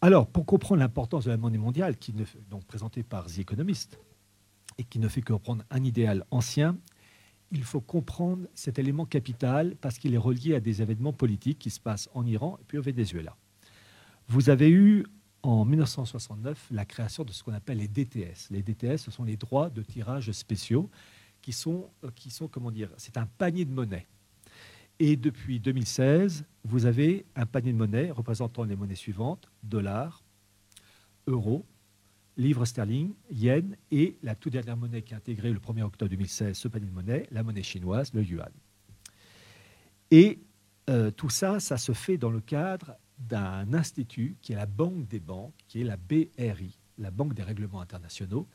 Alors, 0.00 0.26
pour 0.26 0.46
comprendre 0.46 0.80
l'importance 0.80 1.24
de 1.24 1.30
la 1.30 1.36
monnaie 1.36 1.58
mondiale, 1.58 1.96
qui 1.98 2.12
ne, 2.12 2.24
donc 2.48 2.64
présentée 2.64 3.02
par 3.02 3.26
The 3.26 3.40
Economist, 3.40 3.98
et 4.78 4.84
qui 4.84 4.98
ne 4.98 5.08
fait 5.08 5.22
que 5.22 5.32
reprendre 5.32 5.64
un 5.70 5.84
idéal 5.84 6.24
ancien, 6.30 6.76
il 7.54 7.62
faut 7.64 7.80
comprendre 7.80 8.46
cet 8.54 8.78
élément 8.78 9.06
capital 9.06 9.76
parce 9.80 9.98
qu'il 9.98 10.12
est 10.14 10.18
relié 10.18 10.54
à 10.54 10.60
des 10.60 10.82
événements 10.82 11.12
politiques 11.12 11.58
qui 11.58 11.70
se 11.70 11.80
passent 11.80 12.10
en 12.12 12.26
Iran 12.26 12.58
et 12.60 12.64
puis 12.64 12.78
au 12.78 12.82
Venezuela. 12.82 13.36
Vous 14.28 14.50
avez 14.50 14.70
eu 14.70 15.04
en 15.42 15.64
1969 15.64 16.68
la 16.70 16.84
création 16.84 17.24
de 17.24 17.32
ce 17.32 17.42
qu'on 17.42 17.52
appelle 17.52 17.78
les 17.78 17.88
DTS. 17.88 18.50
Les 18.50 18.62
DTS, 18.62 18.96
ce 18.96 19.10
sont 19.10 19.24
les 19.24 19.36
droits 19.36 19.70
de 19.70 19.82
tirage 19.82 20.32
spéciaux 20.32 20.90
qui 21.42 21.52
sont, 21.52 21.90
euh, 22.02 22.10
qui 22.14 22.30
sont 22.30 22.48
comment 22.48 22.70
dire, 22.70 22.90
c'est 22.96 23.16
un 23.18 23.26
panier 23.26 23.64
de 23.64 23.72
monnaie. 23.72 24.06
Et 24.98 25.16
depuis 25.16 25.60
2016, 25.60 26.44
vous 26.64 26.86
avez 26.86 27.26
un 27.36 27.46
panier 27.46 27.72
de 27.72 27.78
monnaie 27.78 28.10
représentant 28.10 28.64
les 28.64 28.76
monnaies 28.76 28.94
suivantes 28.94 29.50
dollars, 29.62 30.22
euros, 31.26 31.64
livres 32.36 32.64
sterling, 32.64 33.14
yen 33.30 33.76
et 33.90 34.16
la 34.22 34.34
toute 34.34 34.52
dernière 34.52 34.76
monnaie 34.76 35.02
qui 35.02 35.14
a 35.14 35.18
intégré 35.18 35.52
le 35.52 35.58
1er 35.58 35.82
octobre 35.82 36.10
2016 36.10 36.56
ce 36.56 36.68
panier 36.68 36.86
de 36.86 36.92
monnaie, 36.92 37.26
la 37.30 37.42
monnaie 37.42 37.62
chinoise, 37.62 38.12
le 38.12 38.22
yuan. 38.22 38.50
Et 40.10 40.40
euh, 40.90 41.10
tout 41.10 41.30
ça, 41.30 41.60
ça 41.60 41.76
se 41.76 41.92
fait 41.92 42.18
dans 42.18 42.30
le 42.30 42.40
cadre 42.40 42.96
d'un 43.18 43.72
institut 43.72 44.36
qui 44.42 44.52
est 44.52 44.56
la 44.56 44.66
Banque 44.66 45.06
des 45.06 45.20
banques, 45.20 45.54
qui 45.68 45.80
est 45.80 45.84
la 45.84 45.96
BRI, 45.96 46.78
la 46.98 47.10
Banque 47.10 47.34
des 47.34 47.42
règlements 47.42 47.80
internationaux, 47.80 48.48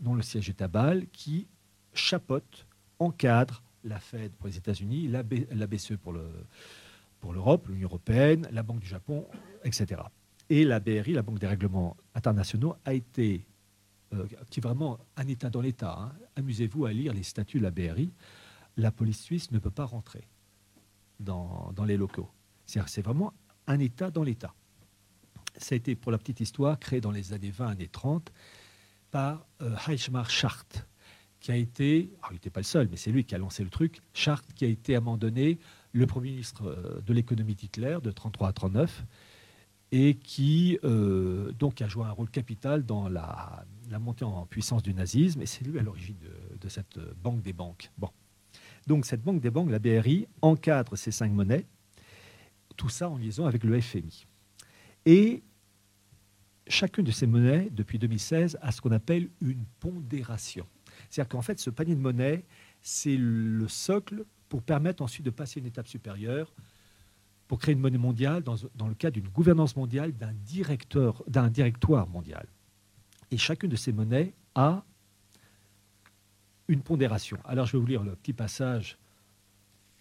dont 0.00 0.14
le 0.14 0.22
siège 0.22 0.48
est 0.48 0.60
à 0.60 0.68
Bâle, 0.68 1.06
qui 1.12 1.46
chapeaute, 1.94 2.66
encadre 2.98 3.62
la 3.84 3.98
Fed 3.98 4.32
pour 4.32 4.48
les 4.48 4.56
États-Unis, 4.56 5.08
la, 5.08 5.22
BCE 5.22 5.96
pour 5.96 6.12
l'Europe, 7.32 7.68
l'Union 7.68 7.88
européenne, 7.88 8.48
la 8.52 8.62
Banque 8.62 8.80
du 8.80 8.86
Japon, 8.86 9.26
etc. 9.64 10.02
Et 10.52 10.66
la 10.66 10.80
BRI, 10.80 11.14
la 11.14 11.22
Banque 11.22 11.38
des 11.38 11.46
règlements 11.46 11.96
internationaux, 12.14 12.76
a 12.84 12.92
été, 12.92 13.46
euh, 14.12 14.26
qui 14.50 14.60
est 14.60 14.62
vraiment 14.62 14.98
un 15.16 15.26
État 15.26 15.48
dans 15.48 15.62
l'État. 15.62 15.96
Hein. 15.98 16.12
Amusez-vous 16.36 16.84
à 16.84 16.92
lire 16.92 17.14
les 17.14 17.22
statuts 17.22 17.56
de 17.56 17.62
la 17.62 17.70
BRI. 17.70 18.12
La 18.76 18.92
police 18.92 19.22
suisse 19.22 19.50
ne 19.50 19.58
peut 19.58 19.70
pas 19.70 19.86
rentrer 19.86 20.28
dans, 21.20 21.72
les 21.86 21.96
locaux. 21.96 22.28
C'est 22.66 23.00
vraiment 23.00 23.32
un 23.66 23.78
État 23.78 24.10
dans 24.10 24.22
l'État. 24.22 24.52
Ça 25.56 25.74
a 25.74 25.76
été, 25.76 25.96
pour 25.96 26.12
la 26.12 26.18
petite 26.18 26.40
histoire, 26.40 26.78
créé 26.78 27.00
dans 27.00 27.12
les 27.12 27.32
années 27.32 27.50
20, 27.50 27.68
années 27.68 27.88
30 27.88 28.30
par 29.10 29.46
euh, 29.62 29.74
Chart, 30.28 30.86
qui 31.40 31.50
a 31.50 31.56
été, 31.56 32.12
il 32.28 32.34
n'était 32.34 32.50
pas 32.50 32.60
le 32.60 32.64
seul, 32.64 32.88
mais 32.90 32.98
c'est 32.98 33.10
lui 33.10 33.24
qui 33.24 33.34
a 33.34 33.38
lancé 33.38 33.64
le 33.64 33.70
truc, 33.70 34.02
Chart 34.12 34.44
qui 34.54 34.66
a 34.66 34.68
été 34.68 34.96
à 34.96 34.98
un 34.98 35.00
moment 35.00 35.16
donné 35.16 35.58
le 35.92 36.06
Premier 36.06 36.32
ministre 36.32 36.66
euh, 36.66 37.00
de 37.00 37.14
l'économie 37.14 37.54
d'Hitler 37.54 37.96
de 38.02 38.10
33 38.10 38.48
à 38.48 38.52
39 38.52 39.06
et 39.92 40.14
qui 40.14 40.78
euh, 40.84 41.52
donc 41.52 41.82
a 41.82 41.86
joué 41.86 42.04
un 42.04 42.10
rôle 42.10 42.30
capital 42.30 42.84
dans 42.84 43.08
la, 43.08 43.64
montée 44.00 44.24
en 44.24 44.46
puissance 44.46 44.82
du 44.82 44.94
nazisme, 44.94 45.42
et 45.42 45.46
c'est 45.46 45.64
lui 45.64 45.78
à 45.78 45.82
l'origine 45.82 46.16
de, 46.58 46.68
cette 46.68 46.98
banque 47.22 47.42
des 47.42 47.52
banques. 47.52 47.90
Bon. 47.98 48.08
Donc 48.86 49.04
cette 49.04 49.22
banque 49.22 49.40
des 49.40 49.50
banques, 49.50 49.70
la 49.70 49.78
BRI, 49.78 50.26
encadre 50.40 50.96
ces 50.96 51.10
cinq 51.10 51.30
monnaies, 51.30 51.66
tout 52.76 52.88
ça 52.88 53.10
en 53.10 53.18
liaison 53.18 53.44
avec 53.44 53.64
le 53.64 53.78
FMI. 53.78 54.26
Et 55.04 55.42
chacune 56.66 57.04
de 57.04 57.10
ces 57.10 57.26
monnaies, 57.26 57.68
depuis 57.70 57.98
2016, 57.98 58.58
a 58.62 58.72
ce 58.72 58.80
qu'on 58.80 58.92
appelle 58.92 59.28
une 59.42 59.64
pondération. 59.78 60.66
C'est-à-dire 61.10 61.28
qu'en 61.28 61.42
fait, 61.42 61.58
ce 61.58 61.68
panier 61.68 61.94
de 61.94 62.00
monnaie, 62.00 62.46
c'est 62.80 63.16
le 63.18 63.68
socle 63.68 64.24
pour 64.48 64.62
permettre 64.62 65.02
ensuite 65.02 65.26
de 65.26 65.30
passer 65.30 65.60
une 65.60 65.66
étape 65.66 65.86
supérieure 65.86 66.54
pour 67.52 67.58
créer 67.58 67.74
une 67.74 67.80
monnaie 67.80 67.98
mondiale 67.98 68.42
dans, 68.42 68.88
le 68.88 68.94
cadre 68.94 69.12
d'une 69.12 69.28
gouvernance 69.28 69.76
mondiale, 69.76 70.14
d'un 70.16 70.32
directeur, 70.32 71.22
d'un 71.26 71.50
directoire 71.50 72.08
mondial. 72.08 72.46
Et 73.30 73.36
chacune 73.36 73.68
de 73.68 73.76
ces 73.76 73.92
monnaies 73.92 74.32
a 74.54 74.86
une 76.66 76.80
pondération. 76.80 77.36
Alors 77.44 77.66
je 77.66 77.72
vais 77.72 77.78
vous 77.78 77.86
lire 77.86 78.04
le 78.04 78.16
petit 78.16 78.32
passage 78.32 78.96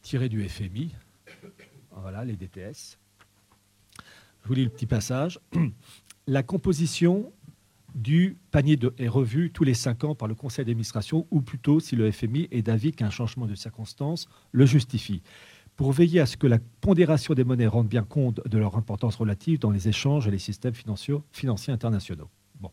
tiré 0.02 0.30
du 0.30 0.48
FMI. 0.48 0.96
Voilà, 1.92 2.24
les 2.24 2.38
DTS. 2.38 2.98
Je 4.44 4.48
vous 4.48 4.54
lis 4.54 4.64
le 4.64 4.70
petit 4.70 4.88
passage. 4.88 5.38
La 6.28 6.44
composition 6.44 7.34
du 7.96 8.38
panier 8.52 8.78
de, 8.78 8.94
est 8.98 9.10
revue 9.10 9.52
tous 9.52 9.66
les 9.66 9.74
cinq 9.74 10.06
ans 10.06 10.16
par 10.16 10.30
le 10.30 10.36
conseil 10.36 10.64
d'administration, 10.64 11.28
ou 11.32 11.42
plutôt 11.42 11.82
si 11.82 11.98
le 11.98 12.10
FMI 12.10 12.48
est 12.52 12.62
d'avis 12.62 12.94
qu'un 12.94 13.10
changement 13.10 13.46
de 13.46 13.56
circonstances 13.56 14.30
le 14.54 14.66
justifie 14.66 15.22
pour 15.82 15.94
veiller 15.94 16.20
à 16.20 16.28
ce 16.28 16.38
que 16.38 16.46
la 16.46 16.60
pondération 16.60 17.34
des 17.34 17.44
monnaies 17.44 17.66
rende 17.66 17.88
bien 17.88 18.04
compte 18.04 18.40
de 18.48 18.58
leur 18.60 18.78
importance 18.78 19.16
relative 19.16 19.58
dans 19.58 19.72
les 19.72 19.88
échanges 19.88 20.28
et 20.28 20.30
les 20.30 20.38
systèmes 20.38 20.76
financiers, 20.76 21.18
internationaux. 21.70 22.30
Bon. 22.60 22.70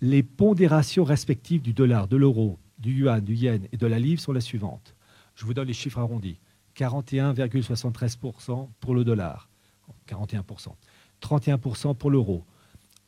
Les 0.00 0.22
pondérations 0.22 1.02
respectives 1.02 1.62
du 1.62 1.72
dollar, 1.72 2.06
de 2.06 2.16
l'euro, 2.16 2.60
du 2.78 2.92
yuan, 2.92 3.24
du 3.24 3.34
yen 3.34 3.66
et 3.72 3.76
de 3.76 3.88
la 3.88 3.98
livre 3.98 4.20
sont 4.20 4.30
les 4.30 4.40
suivantes. 4.40 4.94
Je 5.34 5.44
vous 5.44 5.52
donne 5.52 5.66
les 5.66 5.74
chiffres 5.74 5.98
arrondis. 5.98 6.38
41,73% 6.76 8.68
pour 8.78 8.94
le 8.94 9.02
dollar, 9.02 9.48
41%, 10.08 10.68
31% 11.20 11.96
pour 11.96 12.12
l'euro, 12.12 12.44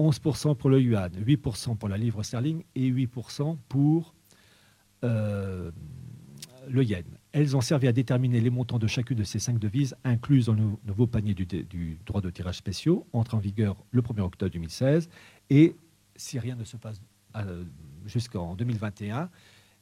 11% 0.00 0.56
pour 0.56 0.70
le 0.70 0.82
yuan, 0.82 1.12
8% 1.12 1.76
pour 1.76 1.88
la 1.88 1.98
livre 1.98 2.24
sterling 2.24 2.64
et 2.74 2.90
8% 2.90 3.58
pour 3.68 4.12
euh, 5.04 5.70
le 6.68 6.82
yen. 6.82 7.04
Elles 7.36 7.54
ont 7.54 7.60
servi 7.60 7.86
à 7.86 7.92
déterminer 7.92 8.40
les 8.40 8.48
montants 8.48 8.78
de 8.78 8.86
chacune 8.86 9.18
de 9.18 9.22
ces 9.22 9.38
cinq 9.38 9.58
devises 9.58 9.94
incluses 10.04 10.46
dans 10.46 10.54
le 10.54 10.62
nouveau 10.86 11.06
panier 11.06 11.34
du, 11.34 11.98
droit 12.06 12.22
de 12.22 12.30
tirage 12.30 12.56
spéciaux, 12.56 13.06
entre 13.12 13.34
en 13.34 13.38
vigueur 13.38 13.76
le 13.90 14.00
1er 14.00 14.22
octobre 14.22 14.50
2016. 14.50 15.10
Et 15.50 15.76
si 16.16 16.38
rien 16.38 16.56
ne 16.56 16.64
se 16.64 16.78
passe 16.78 16.98
euh, 17.36 17.64
jusqu'en 18.06 18.54
2021, 18.54 19.28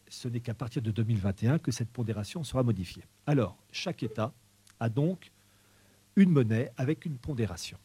ce 0.09 0.27
n'est 0.27 0.41
qu'à 0.41 0.55
partir 0.55 0.83
de 0.83 0.91
2021 0.91 1.61
que 1.61 1.71
cette 1.71 1.91
pondération 1.91 2.43
sera 2.43 2.65
modifiée. 2.65 3.05
Alors, 3.25 3.57
chaque 3.71 4.03
État 4.03 4.35
a 4.81 4.89
donc 4.89 5.31
une 6.17 6.31
monnaie 6.31 6.73
avec 6.77 7.05
une 7.05 7.19
pondération 7.19 7.79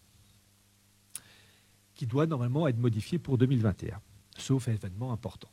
qui 1.93 2.07
doit 2.07 2.25
normalement 2.25 2.67
être 2.67 2.79
modifiée 2.79 3.19
pour 3.19 3.37
2021, 3.37 4.01
sauf 4.35 4.67
événement 4.67 5.13
important. 5.13 5.51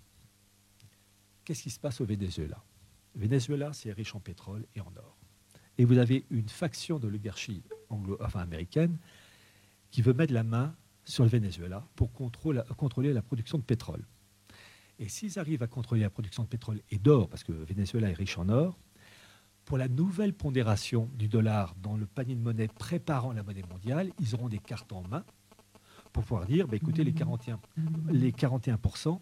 Qu'est-ce 1.44 1.64
qui 1.64 1.70
se 1.70 1.79
passe 1.79 2.00
au 2.00 2.07
Venezuela 2.07 2.64
Venezuela, 3.16 3.72
c'est 3.72 3.92
riche 3.92 4.14
en 4.14 4.20
pétrole 4.20 4.66
et 4.74 4.81
en 4.81 4.92
or. 4.96 5.16
Et 5.79 5.85
vous 5.85 5.98
avez 5.98 6.24
une 6.31 6.48
faction 6.48 6.98
de 6.98 7.07
l'oligarchie 7.07 7.62
enfin, 8.20 8.40
américaine 8.40 8.98
qui 9.90 10.02
veut 10.02 10.14
mettre 10.14 10.33
la 10.33 10.42
main 10.42 10.74
sur 11.05 11.24
le 11.24 11.31
Venezuela 11.31 11.87
pour 11.96 12.12
contrôler 12.12 13.12
la 13.12 13.22
production 13.22 13.59
de 13.59 13.62
pétrole. 13.62 14.05
Et 14.98 15.09
s'ils 15.09 15.38
arrivent 15.38 15.62
à 15.62 15.66
contrôler 15.66 16.02
la 16.02 16.11
production 16.11 16.42
de 16.42 16.48
pétrole 16.48 16.81
et 16.90 16.98
d'or, 16.98 17.29
parce 17.29 17.44
que 17.44 17.52
Venezuela 17.52 18.09
est 18.11 18.14
riche 18.14 18.38
en 18.38 18.48
or, 18.48 18.79
pour 19.64 19.79
la 19.79 19.88
nouvelle 19.88 20.33
pondération 20.33 21.11
du 21.14 21.29
dollar 21.29 21.74
dans 21.83 21.96
le 21.96 22.07
panier 22.07 22.35
de 22.35 22.40
monnaie 22.40 22.68
préparant 22.68 23.33
la 23.33 23.42
monnaie 23.42 23.64
mondiale, 23.68 24.12
ils 24.20 24.35
auront 24.35 24.48
des 24.48 24.59
cartes 24.59 24.92
en 24.92 25.02
main 25.02 25.24
pour 26.12 26.22
pouvoir 26.22 26.46
dire, 26.46 26.66
bah, 26.66 26.76
écoutez, 26.76 27.05
les 27.05 27.12
41%, 27.12 27.59
les 28.11 28.33
41% 28.33 29.20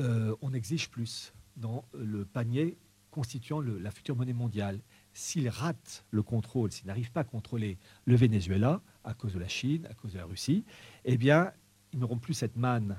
euh, 0.00 0.34
on 0.40 0.52
exige 0.54 0.88
plus 0.88 1.32
dans 1.56 1.84
le 1.92 2.24
panier 2.24 2.78
constituant 3.12 3.60
la 3.60 3.90
future 3.92 4.16
monnaie 4.16 4.32
mondiale. 4.32 4.80
S'ils 5.12 5.48
ratent 5.48 6.04
le 6.10 6.22
contrôle, 6.22 6.72
s'ils 6.72 6.88
n'arrivent 6.88 7.12
pas 7.12 7.20
à 7.20 7.24
contrôler 7.24 7.78
le 8.06 8.16
Venezuela 8.16 8.82
à 9.04 9.14
cause 9.14 9.34
de 9.34 9.38
la 9.38 9.48
Chine, 9.48 9.86
à 9.88 9.94
cause 9.94 10.14
de 10.14 10.18
la 10.18 10.24
Russie, 10.24 10.64
eh 11.04 11.16
bien, 11.16 11.52
ils 11.92 12.00
n'auront 12.00 12.18
plus 12.18 12.34
cette 12.34 12.56
manne 12.56 12.96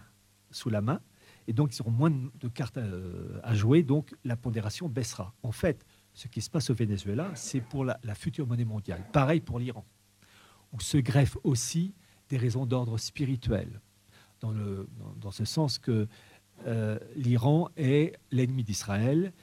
sous 0.51 0.69
la 0.69 0.81
main 0.81 1.01
et 1.47 1.53
donc 1.53 1.75
ils 1.75 1.81
auront 1.81 1.91
moins 1.91 2.11
de 2.11 2.47
cartes 2.47 2.77
euh, 2.77 3.39
à, 3.43 3.53
jouer, 3.53 3.83
donc 3.83 4.13
la 4.23 4.37
pondération 4.37 4.87
baissera. 4.87 5.33
En 5.43 5.51
fait, 5.51 5.85
ce 6.13 6.27
qui 6.27 6.41
se 6.41 6.49
passe 6.49 6.69
au 6.69 6.73
Venezuela, 6.73 7.31
c'est 7.35 7.61
pour 7.61 7.83
la, 7.85 7.97
future 8.15 8.47
monnaie 8.47 8.65
mondiale. 8.65 9.03
Pareil 9.11 9.41
pour 9.41 9.59
l'Iran, 9.59 9.85
où 10.71 10.79
se 10.79 10.97
greffent 10.97 11.37
aussi 11.43 11.93
des 12.29 12.37
raisons 12.37 12.65
d'ordre 12.65 12.97
spirituel, 12.97 13.81
dans, 14.39 14.51
le, 14.51 14.87
dans, 15.17 15.31
ce 15.31 15.45
sens 15.45 15.79
que 15.79 16.07
euh, 16.67 16.99
l'Iran 17.15 17.69
est 17.77 18.17
l'ennemi 18.31 18.63
d'Israël, 18.63 19.33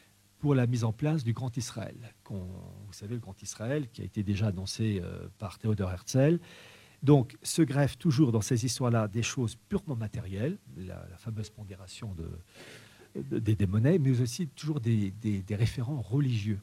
pour 0.40 0.55
la 0.55 0.66
mise 0.66 0.85
en 0.85 0.92
place 0.92 1.22
du 1.22 1.33
Grand 1.33 1.55
Israël. 1.57 1.96
Vous 2.29 2.92
savez, 2.92 3.14
le 3.14 3.20
Grand 3.20 3.40
Israël 3.42 3.88
qui 3.92 4.00
a 4.00 4.05
été 4.05 4.22
déjà 4.22 4.48
annoncé 4.48 5.00
euh, 5.03 5.29
par 5.38 5.59
Théodore 5.59 5.92
Herzl. 5.92 6.40
Donc, 7.03 7.37
se 7.42 7.62
greffe 7.62 7.96
toujours 7.98 8.33
dans 8.33 8.40
ces 8.40 8.64
histoires-là 8.64 9.07
des 9.09 9.22
choses 9.22 9.57
purement 9.68 9.96
matérielles, 9.96 10.59
la, 10.76 11.07
fameuse 11.18 11.50
pondération 11.50 12.14
de, 13.14 13.38
des, 13.38 13.66
monnaies, 13.66 13.98
mais 13.98 14.20
aussi 14.20 14.48
toujours 14.48 14.81
des, 14.81 15.12
référents 15.50 16.00
religieux. 16.00 16.61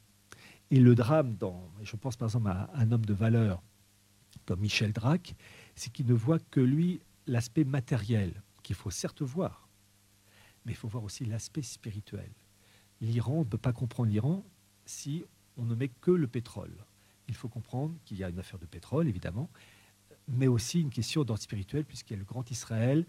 Et 0.69 0.79
le 0.79 0.95
drame, 0.95 1.37
je 1.81 1.95
pense 1.95 2.17
par 2.17 2.27
exemple 2.27 2.49
à 2.49 2.69
un 2.75 2.91
homme 2.91 3.05
de 3.05 3.13
valeur 3.13 3.61
comme 4.45 4.59
Michel 4.59 4.91
Drac, 4.91 5.35
c'est 5.75 5.91
qu'il 5.91 6.05
ne 6.07 6.13
voit 6.13 6.39
que 6.51 6.59
lui 6.59 7.01
l'aspect 7.25 7.63
matériel, 7.63 8.43
qu'il 8.63 8.75
faut 8.75 8.91
certes 8.91 9.21
voir, 9.21 9.67
mais 10.65 10.73
il 10.73 10.75
faut 10.75 10.87
voir 10.87 11.03
aussi 11.03 11.25
l'aspect 11.25 11.61
spirituel 11.61 12.29
l'Iran, 13.01 13.33
on 13.33 13.39
ne 13.39 13.45
peut 13.45 13.57
pas 13.57 13.73
comprendre 13.73 14.09
l'Iran 14.09 14.43
si 14.85 15.23
on 15.57 15.65
ne 15.65 15.75
met 15.75 15.89
que 15.89 16.11
le 16.11 16.27
pétrole. 16.27 16.73
Il 17.27 17.35
faut 17.35 17.49
comprendre 17.49 17.93
qu'il 18.05 18.17
y 18.17 18.23
a 18.23 18.29
une 18.29 18.39
affaire 18.39 18.59
de 18.59 18.65
pétrole, 18.65 19.07
évidemment, 19.07 19.49
mais 20.27 20.47
aussi 20.47 20.81
une 20.81 20.89
question 20.89 21.23
d'ordre 21.23 21.41
spirituel, 21.41 21.83
puisqu'il 21.85 22.13
y 22.13 22.15
a 22.15 22.19
le 22.19 22.25
grand 22.25 22.49
Israël 22.51 23.05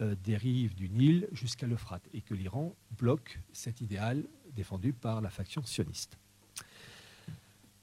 euh, 0.00 0.14
dérive 0.24 0.74
du 0.74 0.88
Nil 0.88 1.28
jusqu'à 1.32 1.66
l'Euphrate, 1.66 2.08
et 2.14 2.20
que 2.20 2.34
l'Iran 2.34 2.74
bloque 2.96 3.40
cet 3.52 3.80
idéal 3.80 4.24
défendu 4.54 4.92
par 4.92 5.20
la 5.20 5.30
faction 5.30 5.62
sioniste. 5.64 6.18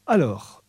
Alors, 0.07 0.63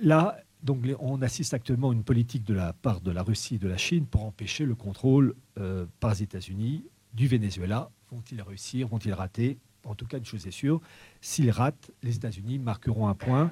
là, 0.00 0.38
donc, 0.62 0.86
on 1.00 1.20
assiste 1.22 1.54
actuellement 1.54 1.90
à 1.90 1.92
une 1.92 2.04
politique 2.04 2.44
de 2.44 2.54
la 2.54 2.72
part 2.72 3.00
de 3.00 3.10
la 3.10 3.22
Russie 3.22 3.56
et 3.56 3.58
de 3.58 3.68
la 3.68 3.76
Chine 3.76 4.06
pour 4.06 4.24
empêcher 4.24 4.64
le 4.64 4.74
contrôle 4.74 5.34
euh, 5.58 5.86
par 6.00 6.12
les 6.12 6.22
États-Unis 6.22 6.84
du 7.14 7.26
Venezuela. 7.26 7.90
Vont-ils 8.10 8.40
réussir? 8.40 8.88
Vont-ils 8.88 9.12
rater? 9.12 9.58
En 9.84 9.94
tout 9.94 10.06
cas, 10.06 10.18
une 10.18 10.24
chose 10.24 10.46
est 10.46 10.52
sûre, 10.52 10.80
s'ils 11.20 11.50
ratent, 11.50 11.90
les 12.02 12.16
États-Unis 12.16 12.58
marqueront 12.58 13.08
un 13.08 13.14
point 13.14 13.50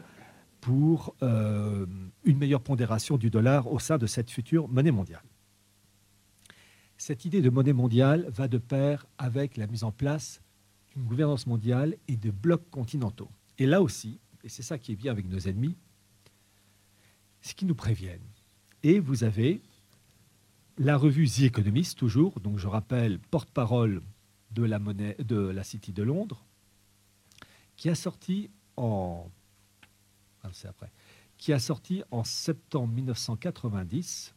pour 0.61 1.15
euh, 1.23 1.87
une 2.25 2.39
meilleure 2.39 2.61
pondération 2.61 3.17
du 3.17 3.31
dollar 3.31 3.67
au 3.73 3.79
sein 3.79 3.99
de 3.99 4.07
cette 4.07 4.31
future 4.31 4.69
monnaie 4.69 4.91
mondiale. 4.91 5.25
Cette 6.99 7.25
idée 7.25 7.41
de 7.41 7.49
monnaie 7.49 7.73
mondiale 7.73 8.27
va 8.29 8.47
de 8.47 8.59
pair 8.59 9.07
avec 9.17 9.57
la 9.57 9.67
mise 9.67 9.85
en 9.85 9.91
place 9.91 10.43
d'une 10.93 11.05
gouvernance 11.05 11.47
mondiale 11.47 11.97
et 12.09 12.17
de 12.17 12.31
blocs 12.31 12.69
continentaux. 12.71 13.31
Et 13.59 13.67
là 13.67 13.81
aussi, 13.81 14.19
et 14.45 14.49
c'est 14.49 14.63
ça 14.63 14.79
qui 14.79 14.93
est 14.93 14.97
bien 14.97 15.13
avec 15.13 15.27
nos 15.27 15.39
ennemis, 15.39 15.77
c'est 17.41 17.55
qu'ils 17.55 17.69
nous 17.69 17.75
préviennent. 17.75 18.21
Et 18.83 19.01
vous 19.01 19.25
avez 19.25 19.63
la 20.79 20.97
revue 20.97 21.29
The 21.29 21.43
Economist, 21.43 21.99
toujours, 21.99 22.41
donc 22.41 22.59
je 22.59 22.67
rappelle, 22.67 23.19
porte-parole 23.31 24.03
de 24.51 24.63
la, 24.63 24.79
monnaie, 24.79 25.17
de 25.19 25.37
la 25.37 25.65
City 25.65 25.93
de 25.93 26.03
Londres, 26.03 26.45
qui 27.77 27.89
a 27.89 27.95
sorti 27.95 28.51
en, 28.77 29.31
ah, 30.43 30.51
septembre 32.25 32.93
1990 32.93 34.35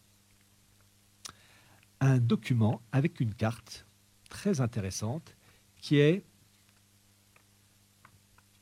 un 1.99 2.17
document 2.19 2.81
avec 2.91 3.19
une 3.19 3.33
carte 3.33 3.85
très 4.29 4.61
intéressante 4.61 5.35
qui 5.77 5.97
est 5.97 6.25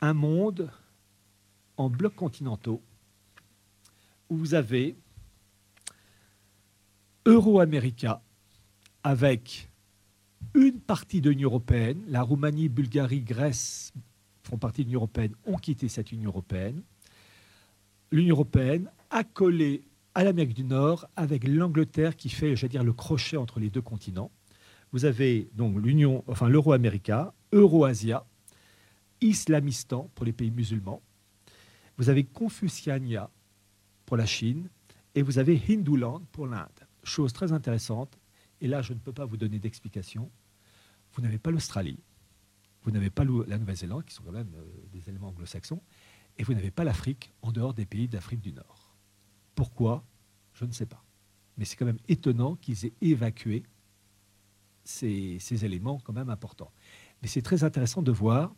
un 0.02 0.14
monde 0.14 0.72
en 1.78 1.90
blocs 1.90 2.16
continentaux 2.16 2.82
où 4.30 4.38
vous 4.38 4.54
avez 4.54 4.96
Euro-America 7.26 8.22
avec 9.04 9.71
une 10.54 10.80
partie 10.80 11.21
de 11.21 11.30
l'Union 11.30 11.49
européenne, 11.49 12.04
la 12.08 12.21
Roumanie, 12.21 12.69
Bulgarie, 12.69 13.21
Grèce 13.21 13.93
font 14.43 14.58
partie 14.58 14.82
de 14.82 14.88
l'Union 14.88 14.99
européenne, 14.99 15.34
ont 15.45 15.58
quitté 15.58 15.88
cette 15.88 16.12
Union 16.12 16.30
européenne. 16.30 16.82
L'Union 18.12 18.36
européenne 18.36 18.89
a 19.10 19.23
collé 19.23 19.84
à 20.13 20.23
l'Amérique 20.23 20.54
du 20.54 20.63
Nord 20.63 21.08
avec 21.15 21.47
l'Angleterre 21.47 22.15
qui 22.15 22.30
fait, 22.30 22.56
le 22.56 22.91
crochet 22.93 23.38
entre 23.38 23.60
les 23.60 23.69
deux 23.69 23.82
continents. 23.82 24.32
Vous 24.91 25.06
avez 25.06 25.49
donc 25.54 25.77
l'Union, 25.82 26.23
enfin 26.27 26.49
l'Euro-America, 26.49 27.34
Euro-Asia, 27.54 28.25
Islamistan 29.21 30.10
pour 30.15 30.25
les 30.25 30.34
pays 30.34 30.51
musulmans. 30.51 31.01
Vous 31.97 32.10
avez 32.10 32.25
Confuciania 32.25 33.30
pour 34.06 34.17
la 34.17 34.25
Chine 34.25 34.67
et 35.15 35.21
vous 35.21 35.39
avez 35.39 35.62
Hinduland 35.69 36.21
pour 36.32 36.47
l'Inde. 36.47 36.67
Chose 37.04 37.32
très 37.32 37.54
intéressante, 37.54 38.17
et 38.62 38.67
là 38.67 38.82
je 38.82 38.93
ne 38.93 39.00
peux 39.00 39.13
pas 39.13 39.26
vous 39.26 39.38
donner 39.38 39.60
d'explication, 39.60 40.32
vous 41.13 41.21
n'avez 41.21 41.39
pas 41.39 41.52
l'Australie, 41.52 42.00
vous 42.84 42.91
n'avez 42.91 43.10
pas 43.10 43.24
la 43.24 43.58
Nouvelle-Zélande, 43.58 44.06
qui 44.06 44.13
sont 44.13 44.24
quand 44.24 44.32
même 44.32 44.54
euh, 44.56 44.65
des 44.91 45.10
éléments 45.10 45.30
anglo-saxons, 45.30 45.82
et 46.38 46.43
vous 46.43 46.54
n'avez 46.54 46.71
pas 46.71 46.84
l'Afrique 46.84 47.34
en 47.41 47.52
dehors 47.52 47.74
des 47.74 47.86
pays 47.86 48.08
d'Afrique 48.08 48.41
du 48.41 48.54
Nord. 48.54 48.95
Pourquoi? 49.56 50.06
Je 50.54 50.65
ne 50.65 50.71
sais 50.71 50.86
pas. 50.86 51.04
Mais 51.58 51.65
c'est 51.65 51.76
quand 51.76 51.86
même 51.86 52.00
étonnant 52.08 52.56
qu'ils 52.56 52.86
aient 52.86 52.93
évacué 53.02 53.63
ces, 54.84 55.38
ces, 55.39 55.65
éléments 55.65 56.00
quand 56.00 56.13
même 56.13 56.30
importants. 56.30 56.71
Mais 57.21 57.28
c'est 57.28 57.41
très 57.41 57.63
intéressant 57.63 58.02
de 58.02 58.12
voir 58.12 58.56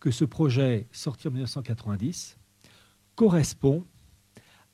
que 0.00 0.10
ce 0.10 0.24
projet 0.24 0.88
sorti 0.92 1.28
en 1.28 1.30
1990 1.30 2.36
correspond 3.14 3.86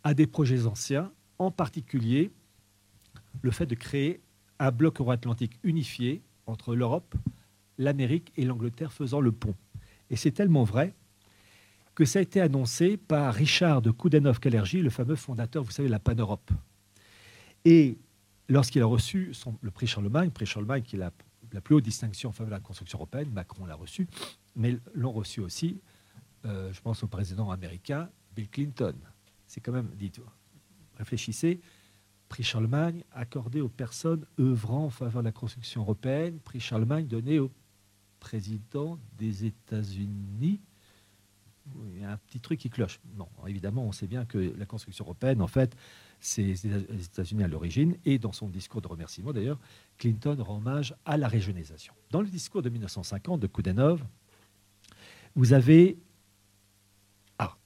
à 0.03 0.15
des 0.15 0.27
projets 0.27 0.67
anciens, 0.67 1.13
en 1.39 1.51
particulier 1.51 2.33
le 3.43 3.51
fait 3.51 3.67
de 3.67 3.75
créer 3.75 4.24
un 4.59 4.71
bloc 4.71 5.01
euro-atlantique 5.01 5.59
unifié 5.63 6.23
entre 6.47 6.75
l'Europe, 6.75 7.15
l'Amérique 7.79 8.33
et 8.37 8.45
l'Angleterre 8.45 8.93
faisant 8.93 9.21
le 9.21 9.33
pont. 9.33 9.55
Et 10.11 10.17
c'est 10.17 10.33
tellement 10.33 10.65
vrai 10.65 10.95
que 11.95 12.05
ça 12.05 12.19
a 12.19 12.23
été 12.23 12.41
annoncé 12.41 12.97
par 12.97 13.33
Richard 13.35 13.83
de 13.83 13.91
Koudenov-Kalergi, 13.91 14.83
le 14.83 14.91
fameux 14.91 15.17
fondateur, 15.17 15.63
vous 15.63 15.71
savez, 15.71 15.89
de 15.89 15.93
la 15.93 16.01
Pan-Europe. 16.01 16.51
Et 17.65 17.97
lorsqu'il 18.49 18.83
a 18.83 18.87
reçu 18.87 19.33
le 19.61 19.71
prix 19.71 19.87
Charlemagne, 19.87 20.31
prix 20.31 20.47
Charlemagne 20.47 20.83
qui 20.83 20.97
est 20.97 20.99
la, 20.99 21.13
plus 21.61 21.77
haute 21.77 21.85
distinction 21.85 22.31
en 22.31 22.33
faveur 22.33 22.49
de 22.49 22.55
la 22.57 22.61
construction 22.61 22.99
européenne, 22.99 23.31
Macron 23.31 23.65
l'a 23.65 23.77
reçu, 23.77 24.09
mais 24.57 24.77
l'ont 24.95 25.13
reçu 25.13 25.41
aussi, 25.41 25.81
euh, 26.45 26.73
je 26.73 26.81
pense 26.81 27.03
au 27.05 27.07
président 27.07 27.51
américain 27.51 28.09
Bill 28.35 28.49
Clinton. 28.49 28.95
C'est 29.47 29.61
quand 29.61 29.73
même, 29.73 29.89
dites, 29.97 30.21
réfléchissez, 30.99 31.61
prix 32.29 32.43
Charlemagne 32.43 33.05
accordé 33.13 33.61
aux 33.61 33.69
personnes 33.69 34.27
œuvrant 34.39 34.87
en 34.87 34.91
faveur 34.91 35.23
de 35.23 35.29
la 35.29 35.33
construction 35.33 35.83
européenne, 35.83 36.39
prix 36.41 36.61
Charlemagne 36.61 37.07
donné 37.07 37.39
au 37.39 37.51
président 38.21 38.99
des 39.19 39.45
États-Unis. 39.45 40.61
Il 41.93 42.01
y 42.01 42.05
a 42.05 42.13
un 42.13 42.17
petit 42.17 42.41
truc 42.41 42.61
qui 42.61 42.71
cloche. 42.71 43.01
Non, 43.17 43.29
évidemment, 43.47 43.85
on 43.85 43.93
sait 43.93 44.07
bien 44.07 44.25
que 44.25 44.39
la 44.57 44.67
construction 44.67 45.05
européenne, 45.05 45.41
en 45.41 45.47
fait, 45.47 45.77
c'est 46.21 46.43
les 46.43 47.05
États-Unis 47.05 47.45
à 47.45 47.49
l'origine. 47.49 47.97
Et 48.05 48.19
dans 48.19 48.33
son 48.33 48.49
discours 48.49 48.83
de 48.83 48.89
remerciement, 48.89 49.33
d'ailleurs, 49.33 49.59
Clinton 49.99 50.37
rend 50.41 50.57
hommage 50.57 50.95
à 51.05 51.17
la 51.17 51.29
régionalisation. 51.29 51.95
Dans 52.11 52.21
le 52.21 52.29
discours 52.29 52.63
de 52.63 52.69
1950 52.69 53.41
de 53.41 53.47
Koudenov, 53.47 54.05
vous 55.35 55.53
avez. 55.53 55.99
Ah, 57.39 57.57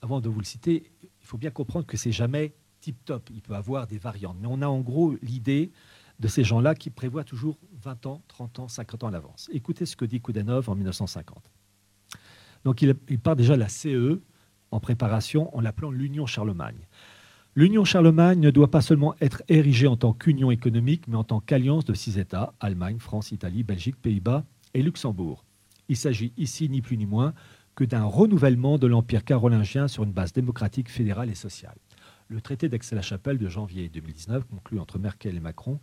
avant 0.00 0.20
de 0.20 0.28
vous 0.28 0.40
le 0.40 0.44
citer, 0.44 0.90
il 1.02 1.26
faut 1.26 1.38
bien 1.38 1.50
comprendre 1.50 1.86
que 1.86 1.96
c'est 1.96 2.12
jamais 2.12 2.54
tip-top. 2.82 3.30
Il 3.32 3.40
peut 3.40 3.54
avoir 3.54 3.86
des 3.86 3.98
variantes. 3.98 4.36
Mais 4.40 4.48
on 4.50 4.60
a 4.60 4.66
en 4.66 4.80
gros 4.80 5.14
l'idée 5.22 5.72
de 6.20 6.28
ces 6.28 6.44
gens-là 6.44 6.74
qui 6.74 6.90
prévoient 6.90 7.24
toujours 7.24 7.56
20 7.82 8.06
ans, 8.06 8.22
30 8.28 8.58
ans, 8.58 8.68
50 8.68 9.04
ans 9.04 9.08
à 9.08 9.10
l'avance. 9.10 9.48
Écoutez 9.52 9.86
ce 9.86 9.96
que 9.96 10.04
dit 10.04 10.20
Koudenov 10.20 10.68
en 10.68 10.74
1950. 10.74 11.50
Donc 12.64 12.82
il, 12.82 12.94
il 13.08 13.18
part 13.18 13.36
déjà 13.36 13.54
de 13.54 13.60
la 13.60 13.68
CE 13.68 14.20
en 14.70 14.80
préparation 14.80 15.54
en 15.56 15.60
l'appelant 15.60 15.90
l'Union 15.90 16.26
Charlemagne. 16.26 16.86
L'Union 17.54 17.84
Charlemagne 17.84 18.40
ne 18.40 18.50
doit 18.50 18.70
pas 18.70 18.80
seulement 18.80 19.14
être 19.20 19.42
érigée 19.48 19.86
en 19.86 19.96
tant 19.96 20.14
qu'union 20.14 20.50
économique, 20.50 21.06
mais 21.06 21.16
en 21.16 21.24
tant 21.24 21.40
qu'alliance 21.40 21.84
de 21.84 21.92
six 21.92 22.18
États, 22.18 22.54
Allemagne, 22.60 22.98
France, 22.98 23.30
Italie, 23.30 23.62
Belgique, 23.62 24.00
Pays-Bas 24.00 24.44
et 24.72 24.82
Luxembourg. 24.82 25.44
Il 25.88 25.96
s'agit 25.96 26.32
ici 26.38 26.70
ni 26.70 26.80
plus 26.80 26.96
ni 26.96 27.04
moins 27.04 27.34
que 27.74 27.84
d'un 27.84 28.04
renouvellement 28.04 28.78
de 28.78 28.86
l'Empire 28.86 29.24
carolingien 29.24 29.88
sur 29.88 30.04
une 30.04 30.12
base 30.12 30.32
démocratique, 30.32 30.90
fédérale 30.90 31.28
et 31.28 31.34
sociale. 31.34 31.76
Le 32.32 32.40
traité 32.40 32.70
d'Aix-la-Chapelle 32.70 33.36
de 33.36 33.46
janvier 33.46 33.90
2019, 33.90 34.44
conclu 34.44 34.80
entre 34.80 34.98
Merkel 34.98 35.36
et 35.36 35.40
Macron, 35.40 35.78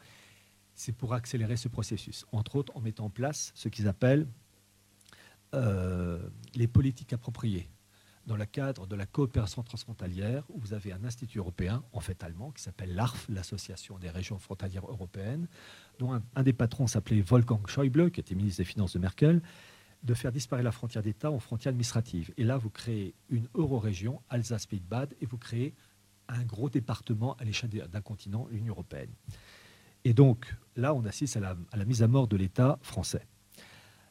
c'est 0.73 0.93
pour 0.93 1.13
accélérer 1.13 1.57
ce 1.57 1.67
processus, 1.67 2.25
entre 2.31 2.55
autres 2.55 2.75
en 2.75 2.81
mettant 2.81 3.05
en 3.05 3.09
place 3.11 3.51
ce 3.53 3.69
qu'ils 3.69 3.87
appellent 3.87 4.25
euh, 5.53 6.19
les 6.55 6.67
politiques 6.67 7.13
appropriées 7.13 7.69
dans 8.25 8.35
le 8.35 8.45
cadre 8.45 8.87
de 8.87 8.95
la 8.95 9.05
coopération 9.05 9.61
transfrontalière, 9.61 10.43
vous 10.55 10.73
avez 10.73 10.91
un 10.91 11.03
institut 11.03 11.37
européen, 11.39 11.83
en 11.93 11.99
fait 11.99 12.23
allemand, 12.23 12.51
qui 12.51 12.61
s'appelle 12.63 12.95
l'ARF, 12.95 13.27
l'Association 13.29 13.97
des 13.97 14.09
régions 14.09 14.39
frontalières 14.39 14.85
européennes, 14.87 15.47
dont 15.99 16.13
un, 16.13 16.43
des 16.43 16.53
patrons 16.53 16.87
s'appelait 16.87 17.21
Wolfgang 17.21 17.67
Schäuble, 17.67 18.11
qui 18.11 18.19
était 18.19 18.35
ministre 18.35 18.61
des 18.61 18.65
Finances 18.65 18.93
de 18.93 18.99
Merkel, 18.99 19.41
de 20.03 20.13
faire 20.13 20.31
disparaître 20.31 20.65
la 20.65 20.71
frontière 20.71 21.03
d'État 21.03 21.31
en 21.31 21.39
frontière 21.39 21.71
administrative. 21.71 22.31
Et 22.37 22.43
là, 22.43 22.57
vous 22.57 22.69
créez 22.69 23.15
une 23.29 23.47
euro-région, 23.55 24.21
Alsace-Pays-de-Bade, 24.29 25.15
et 25.21 25.25
vous 25.25 25.37
créez 25.37 25.73
un 26.29 26.43
gros 26.43 26.69
département 26.69 27.35
à 27.37 27.43
l'échelle 27.43 27.69
d'un 27.69 28.01
continent, 28.01 28.47
l'Union 28.51 28.73
européenne. 28.73 29.09
Et 30.05 30.13
donc 30.13 30.55
là, 30.75 30.93
on 30.93 31.05
assiste 31.05 31.37
à 31.37 31.39
la, 31.39 31.85
mise 31.85 32.03
à 32.03 32.07
mort 32.07 32.27
de 32.27 32.37
l'État 32.37 32.79
français. 32.81 33.25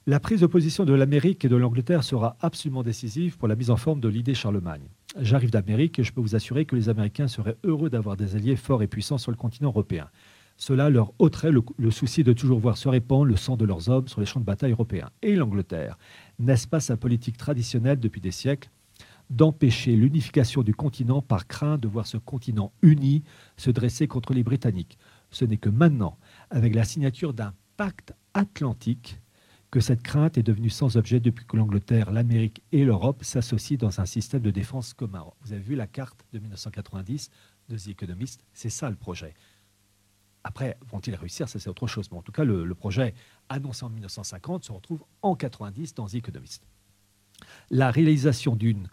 La 0.07 0.21
prise 0.21 0.41
de 0.41 0.47
position 0.47 0.85
de 0.85 0.95
l'Amérique 0.95 1.45
et 1.45 1.49
de 1.49 1.57
l'Angleterre 1.57 2.03
sera 2.03 2.37
absolument 2.41 2.83
décisive 2.83 3.37
pour 3.37 3.49
la 3.49 3.57
mise 3.57 3.71
en 3.71 3.77
forme 3.77 4.01
de 4.01 4.09
l'idée 4.09 4.35
Charlemagne. 4.35 4.89
J'arrive 5.19 5.51
d'Amérique 5.51 5.99
et 5.99 6.05
je 6.05 6.13
peux 6.13 6.21
vous 6.21 6.35
assurer 6.35 6.65
que 6.65 6.77
les 6.77 6.89
Américains 6.89 7.29
seraient 7.29 7.57
heureux 7.65 7.91
d'avoir 7.91 8.17
des 8.17 8.37
alliés 8.37 8.57
forts 8.57 8.83
et 8.83 8.87
puissants 8.87 9.19
sur 9.19 9.31
le 9.31 9.37
continent 9.37 9.69
européen. 9.69 10.09
Cela 10.57 10.91
leur 10.91 11.13
ôterait 11.19 11.53
le, 11.53 11.91
souci 11.91 12.25
de 12.25 12.33
toujours 12.33 12.59
voir 12.59 12.77
se 12.77 12.89
répandre 12.89 13.27
le 13.27 13.37
sang 13.37 13.57
de 13.57 13.65
leurs 13.65 13.89
hommes 13.89 14.09
sur 14.09 14.21
les 14.21 14.27
champs 14.27 14.41
de 14.41 14.45
bataille 14.45 14.73
européens. 14.73 15.11
Et 15.23 15.37
l'Angleterre, 15.37 15.97
n'est-ce 16.39 16.67
pas 16.67 16.81
sa 16.81 16.97
politique 16.97 17.37
traditionnelle 17.37 18.01
depuis 18.01 18.21
des 18.21 18.33
siècles 18.33 18.71
d'empêcher 19.31 19.95
l'unification 19.95 20.63
du 20.63 20.75
continent 20.75 21.23
par 21.23 21.47
crainte 21.47 21.81
de 21.81 21.89
voir 21.89 22.07
ce 22.07 22.17
continent 22.17 22.73
uni 22.83 23.25
se 23.57 23.71
dresser 23.71 24.09
contre 24.09 24.33
les 24.33 24.43
Britanniques. 24.43 24.99
Ce 25.31 25.45
n'est 25.45 25.59
que 25.59 25.69
maintenant, 25.69 26.19
avec 26.51 26.75
la 26.75 26.85
signature 26.85 27.35
d'un 27.35 27.55
pacte 27.77 28.15
atlantique, 28.35 29.21
que 29.71 29.81
cette 29.81 30.03
crainte 30.03 30.39
est 30.39 30.43
devenue 30.43 30.71
sans 30.71 30.97
objet 30.97 31.21
depuis 31.21 31.45
que 31.45 31.57
l'Angleterre, 31.57 32.11
l'Amérique 32.11 32.63
et 32.73 32.85
l'Europe 32.85 33.23
s'associent 33.23 33.77
dans 33.77 34.01
un 34.01 34.07
système 34.07 34.41
de 34.41 34.51
défense 34.51 34.95
commun. 34.95 35.27
Vous 35.43 35.53
avez 35.53 35.61
vu 35.61 35.75
la 35.75 35.87
carte 35.87 36.25
de 36.33 36.39
1990 36.39 37.31
de 37.69 37.77
The 37.77 37.89
Economist, 37.89 38.43
c'est 38.55 38.71
ça 38.71 38.89
le 38.89 38.97
projet. 38.97 39.35
Après, 40.43 40.79
vont-ils 40.91 41.15
réussir? 41.15 41.49
Ça, 41.49 41.59
c'est 41.59 41.69
autre 41.69 41.87
chose. 41.87 42.11
Mais 42.11 42.17
en 42.17 42.23
tout 42.23 42.33
cas, 42.33 42.45
le, 42.45 42.75
projet 42.75 43.13
annoncé 43.51 43.85
en 43.85 43.91
1950 43.91 44.65
se 44.65 44.73
retrouve 44.73 45.05
en 45.21 45.35
90 45.35 45.95
dans 45.95 46.07
The 46.07 46.15
Economist. 46.15 46.63
La 47.71 47.91
réalisation 47.91 48.57
d'une 48.57 48.89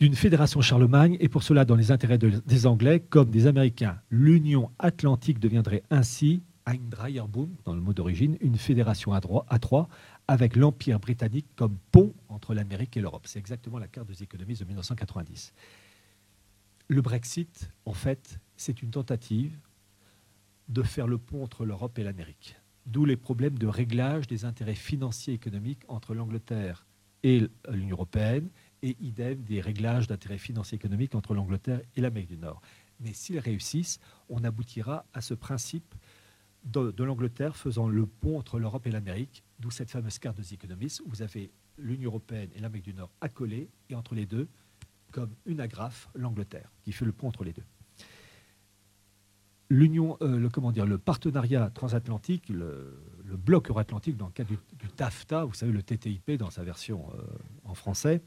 d'une 0.00 0.14
fédération 0.14 0.60
Charlemagne 0.60 1.16
et 1.20 1.28
pour 1.28 1.42
cela 1.42 1.64
dans 1.64 1.74
les 1.74 1.90
intérêts 1.90 2.18
des 2.18 2.66
Anglais 2.66 3.00
comme 3.00 3.30
des 3.30 3.46
Américains. 3.46 3.98
L'Union 4.10 4.70
Atlantique 4.78 5.40
deviendrait 5.40 5.82
ainsi, 5.90 6.42
ein 6.66 6.78
Dreierbund 6.88 7.50
dans 7.64 7.74
le 7.74 7.80
mot 7.80 7.92
d'origine, 7.92 8.36
une 8.40 8.56
fédération 8.56 9.12
à 9.12 9.20
trois 9.58 9.88
avec 10.28 10.54
l'Empire 10.54 11.00
britannique 11.00 11.46
comme 11.56 11.78
pont 11.90 12.14
entre 12.28 12.54
l'Amérique 12.54 12.96
et 12.96 13.00
l'Europe. 13.00 13.26
C'est 13.26 13.38
exactement 13.38 13.78
la 13.78 13.88
carte 13.88 14.06
des 14.06 14.22
économistes 14.22 14.60
de 14.60 14.66
1990. 14.66 15.52
Le 16.88 17.02
Brexit, 17.02 17.70
en 17.84 17.92
fait, 17.92 18.38
c'est 18.56 18.82
une 18.82 18.90
tentative 18.90 19.58
de 20.68 20.82
faire 20.82 21.08
le 21.08 21.18
pont 21.18 21.42
entre 21.42 21.64
l'Europe 21.64 21.98
et 21.98 22.04
l'Amérique. 22.04 22.56
D'où 22.86 23.04
les 23.04 23.16
problèmes 23.16 23.58
de 23.58 23.66
réglage 23.66 24.26
des 24.26 24.44
intérêts 24.44 24.74
financiers 24.74 25.32
et 25.32 25.36
économiques 25.36 25.82
entre 25.88 26.14
l'Angleterre 26.14 26.86
et 27.22 27.48
l'Union 27.70 27.96
européenne 27.96 28.48
et 28.82 28.96
idem 29.00 29.42
des 29.42 29.60
réglages 29.60 30.06
d'intérêts 30.06 30.38
financiers 30.38 30.76
économiques 30.76 31.14
entre 31.14 31.34
l'Angleterre 31.34 31.80
et 31.96 32.00
l'Amérique 32.00 32.28
du 32.28 32.38
Nord. 32.38 32.60
Mais 33.00 33.12
s'ils 33.12 33.38
réussissent, 33.38 34.00
on 34.28 34.44
aboutira 34.44 35.04
à 35.12 35.20
ce 35.20 35.34
principe 35.34 35.94
de, 36.64 37.02
l'Angleterre 37.02 37.56
faisant 37.56 37.88
le 37.88 38.06
pont 38.06 38.38
entre 38.38 38.58
l'Europe 38.58 38.86
et 38.86 38.90
l'Amérique, 38.90 39.44
d'où 39.58 39.70
cette 39.70 39.90
fameuse 39.90 40.18
carte 40.18 40.36
des 40.36 40.54
économistes 40.54 41.02
vous 41.06 41.22
avez 41.22 41.50
l'Union 41.78 42.10
européenne 42.10 42.50
et 42.54 42.60
l'Amérique 42.60 42.86
du 42.86 42.94
Nord 42.94 43.10
accolés, 43.20 43.70
et 43.88 43.94
entre 43.94 44.14
les 44.14 44.26
deux, 44.26 44.48
comme 45.12 45.30
une 45.46 45.60
agrafe, 45.60 46.08
l'Angleterre, 46.14 46.70
qui 46.82 46.92
fait 46.92 47.04
le 47.04 47.12
pont 47.12 47.28
entre 47.28 47.44
les 47.44 47.52
deux. 47.52 47.64
L'union, 49.70 50.16
euh, 50.22 50.38
le, 50.38 50.48
comment 50.48 50.72
dire, 50.72 50.86
le 50.86 50.98
partenariat 50.98 51.70
transatlantique, 51.70 52.48
le, 52.48 52.98
bloc 53.24 53.68
euro-atlantique 53.68 54.16
dans 54.16 54.26
le 54.26 54.32
cadre 54.32 54.48
du, 54.48 54.58
du, 54.78 54.88
TAFTA, 54.88 55.44
vous 55.44 55.54
savez, 55.54 55.72
le 55.72 55.82
TTIP 55.82 56.32
dans 56.32 56.50
sa 56.50 56.64
version 56.64 57.06
euh, 57.14 57.22
en 57.64 57.74
français, 57.74 58.22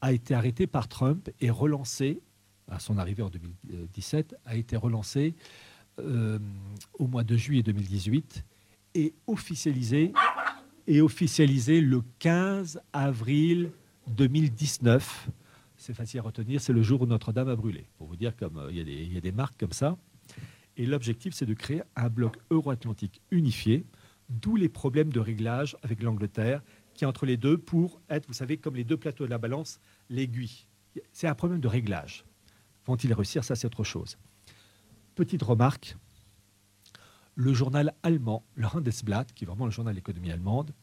a 0.00 0.12
été 0.12 0.34
arrêté 0.34 0.66
par 0.66 0.88
Trump 0.88 1.30
et 1.40 1.50
relancé 1.50 2.20
à 2.70 2.78
son 2.78 2.98
arrivée 2.98 3.22
en 3.22 3.30
2017, 3.30 4.36
a 4.44 4.56
été 4.56 4.76
relancé 4.76 5.34
euh, 5.98 6.38
au 6.98 7.06
mois 7.06 7.24
de 7.24 7.36
juillet 7.36 7.62
2018 7.62 8.44
et 8.94 9.14
officialisé, 9.26 10.12
et 10.86 11.00
officialisé 11.00 11.80
le 11.80 12.02
15 12.18 12.80
avril 12.92 13.70
2019. 14.08 15.28
C'est 15.76 15.94
facile 15.94 16.20
à 16.20 16.22
retenir, 16.22 16.60
c'est 16.60 16.72
le 16.72 16.82
jour 16.82 17.02
où 17.02 17.06
Notre-Dame 17.06 17.48
a 17.48 17.56
brûlé. 17.56 17.86
Pour 17.98 18.06
vous 18.06 18.16
dire, 18.16 18.36
comme 18.36 18.58
euh, 18.58 18.70
il 18.72 19.12
y, 19.12 19.16
a 19.16 19.20
des 19.20 19.32
marques 19.32 19.58
comme 19.58 19.72
ça. 19.72 19.96
Et 20.76 20.86
l'objectif, 20.86 21.34
c'est 21.34 21.46
de 21.46 21.54
créer 21.54 21.82
un 21.96 22.08
bloc 22.08 22.36
euro-atlantique 22.50 23.20
unifié, 23.30 23.84
d'où 24.28 24.56
les 24.56 24.68
problèmes 24.68 25.12
de 25.12 25.20
réglage 25.20 25.76
avec 25.82 26.02
l'Angleterre, 26.02 26.62
qui 26.98 27.04
est 27.04 27.06
entre 27.06 27.26
les 27.26 27.36
deux 27.36 27.56
pour 27.56 28.00
être, 28.10 28.26
vous 28.26 28.32
savez, 28.32 28.58
comme 28.58 28.74
les 28.74 28.82
deux 28.82 28.96
plateaux 28.96 29.24
de 29.24 29.30
la 29.30 29.38
balance, 29.38 29.78
l'aiguille. 30.10 30.66
C'est 31.12 31.28
un 31.28 31.34
problème 31.36 31.60
de 31.60 31.68
réglage. 31.68 32.24
Vont-ils 32.86 33.14
réussir? 33.14 33.44
Ça, 33.44 33.54
c'est 33.54 33.68
autre 33.68 33.84
chose. 33.84 34.18
Petite 35.14 35.44
remarque, 35.44 35.96
le 37.36 37.54
journal 37.54 37.94
allemand, 38.02 38.44
le 38.56 38.66
Handelsblatt, 38.66 39.32
qui 39.32 39.44
est 39.44 39.46
vraiment 39.46 39.66
le 39.66 39.70
journal 39.70 39.94
de 39.94 40.30
allemande, 40.32 40.74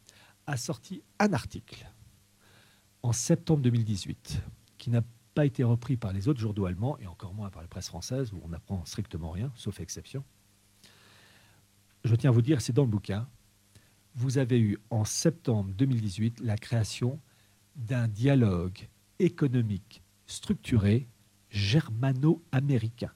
a 0.46 0.56
sorti 0.56 1.02
un 1.18 1.34
article 1.34 1.86
en 3.02 3.12
septembre 3.12 3.60
2018 3.60 4.42
qui 4.78 4.88
n'a 4.88 5.02
pas 5.34 5.44
été 5.44 5.64
repris 5.64 5.98
par 5.98 6.14
les 6.14 6.28
autres 6.28 6.40
journaux 6.40 6.64
allemands 6.64 6.96
et 6.98 7.06
encore 7.06 7.34
moins 7.34 7.50
par 7.50 7.60
la 7.60 7.68
presse 7.68 7.88
française 7.88 8.32
où 8.32 8.40
on 8.42 8.48
n'apprend 8.48 8.82
strictement 8.86 9.32
rien, 9.32 9.52
sauf 9.54 9.80
exception. 9.80 10.24
Je 12.04 12.14
tiens 12.14 12.30
à 12.30 12.32
vous 12.32 12.40
dire, 12.40 12.62
c'est 12.62 12.72
dans 12.72 12.84
le 12.84 12.88
bouquin, 12.88 13.28
vous 14.16 14.38
avez 14.38 14.58
eu 14.58 14.78
en 14.90 15.04
septembre 15.04 15.70
2018 15.74 16.40
la 16.40 16.56
création 16.56 17.20
d'un 17.76 18.08
dialogue 18.08 18.88
économique 19.18 20.02
structuré 20.26 21.06
germano-américain 21.50 23.12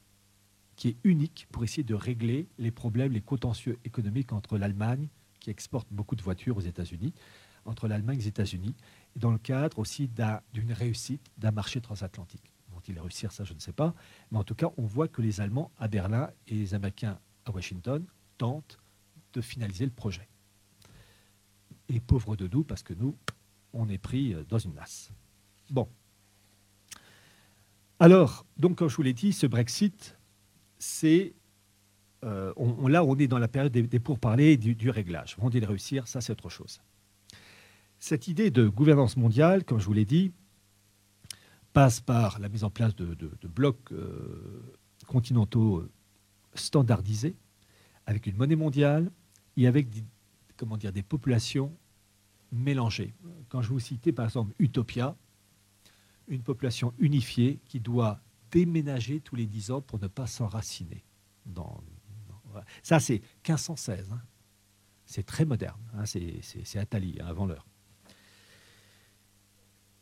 qui 0.76 0.88
est 0.88 0.96
unique 1.04 1.46
pour 1.52 1.62
essayer 1.62 1.82
de 1.82 1.94
régler 1.94 2.48
les 2.58 2.70
problèmes, 2.70 3.12
les 3.12 3.20
contentieux 3.20 3.78
économiques 3.84 4.32
entre 4.32 4.56
l'Allemagne, 4.56 5.08
qui 5.38 5.50
exporte 5.50 5.86
beaucoup 5.90 6.16
de 6.16 6.22
voitures 6.22 6.56
aux 6.56 6.62
États-Unis, 6.62 7.12
entre 7.66 7.86
l'Allemagne 7.86 8.16
et 8.16 8.22
les 8.22 8.28
États-Unis, 8.28 8.74
dans 9.14 9.30
le 9.30 9.36
cadre 9.36 9.78
aussi 9.78 10.08
d'une 10.54 10.72
réussite 10.72 11.30
d'un 11.36 11.50
marché 11.50 11.82
transatlantique. 11.82 12.54
Vont-ils 12.72 12.98
réussir? 12.98 13.30
Ça, 13.30 13.44
je 13.44 13.52
ne 13.52 13.58
sais 13.58 13.74
pas. 13.74 13.94
Mais 14.30 14.38
en 14.38 14.44
tout 14.44 14.54
cas, 14.54 14.70
on 14.78 14.86
voit 14.86 15.06
que 15.06 15.20
les 15.20 15.42
Allemands 15.42 15.70
à 15.78 15.86
Berlin 15.86 16.30
et 16.46 16.54
les 16.54 16.72
Américains 16.72 17.18
à 17.44 17.50
Washington 17.50 18.02
tentent 18.38 18.78
de 19.34 19.42
finaliser 19.42 19.84
le 19.84 19.92
projet. 19.92 20.29
Et 21.92 22.00
pauvres 22.00 22.36
de 22.36 22.48
nous, 22.48 22.64
parce 22.64 22.82
que 22.82 22.94
nous, 22.94 23.16
on 23.72 23.88
est 23.88 23.98
pris 23.98 24.34
dans 24.48 24.58
une 24.58 24.74
nasse. 24.74 25.10
Bon. 25.70 25.88
Alors, 27.98 28.46
donc, 28.56 28.78
comme 28.78 28.88
je 28.88 28.96
vous 28.96 29.02
l'ai 29.02 29.12
dit, 29.12 29.32
ce 29.32 29.46
Brexit, 29.46 30.16
c'est 30.78 31.34
euh, 32.24 32.52
là, 32.88 33.04
on 33.04 33.16
est 33.16 33.28
dans 33.28 33.38
la 33.38 33.48
période 33.48 33.72
des, 33.72 34.00
pourparlers 34.00 34.52
et 34.52 34.56
du, 34.56 34.90
réglage. 34.90 35.36
Vont-ils 35.38 35.64
réussir? 35.64 36.06
Ça, 36.06 36.20
c'est 36.20 36.32
autre 36.32 36.48
chose. 36.48 36.80
Cette 37.98 38.28
idée 38.28 38.50
de 38.50 38.68
gouvernance 38.68 39.16
mondiale, 39.16 39.64
comme 39.64 39.78
je 39.78 39.86
vous 39.86 39.92
l'ai 39.92 40.04
dit, 40.04 40.32
passe 41.72 42.00
par 42.00 42.38
la 42.38 42.48
mise 42.48 42.64
en 42.64 42.70
place 42.70 42.94
de, 42.96 43.30
blocs 43.46 43.92
euh, 43.92 44.74
continentaux 45.06 45.86
standardisés, 46.54 47.36
avec 48.06 48.26
une 48.26 48.36
monnaie 48.36 48.56
mondiale 48.56 49.10
et 49.56 49.66
avec 49.66 49.88
comment 50.60 50.76
dire, 50.76 50.92
des 50.92 51.02
populations 51.02 51.74
mélangées. 52.52 53.14
Quand 53.48 53.62
je 53.62 53.70
vous 53.70 53.80
citais 53.80 54.12
par 54.12 54.26
exemple 54.26 54.54
Utopia, 54.58 55.16
une 56.28 56.42
population 56.42 56.92
unifiée 56.98 57.60
qui 57.64 57.80
doit 57.80 58.20
déménager 58.50 59.20
tous 59.20 59.36
les 59.36 59.46
10 59.46 59.70
ans 59.70 59.80
pour 59.80 59.98
ne 59.98 60.06
pas 60.06 60.26
s'enraciner. 60.26 61.02
Ça, 62.82 63.00
c'est 63.00 63.22
1516. 63.48 64.12
Hein. 64.12 64.20
C'est 65.06 65.24
très 65.24 65.46
moderne. 65.46 65.80
Hein. 65.94 66.04
C'est 66.04 66.78
Attali, 66.78 67.16
hein, 67.22 67.26
avant 67.26 67.46
l'heure. 67.46 67.66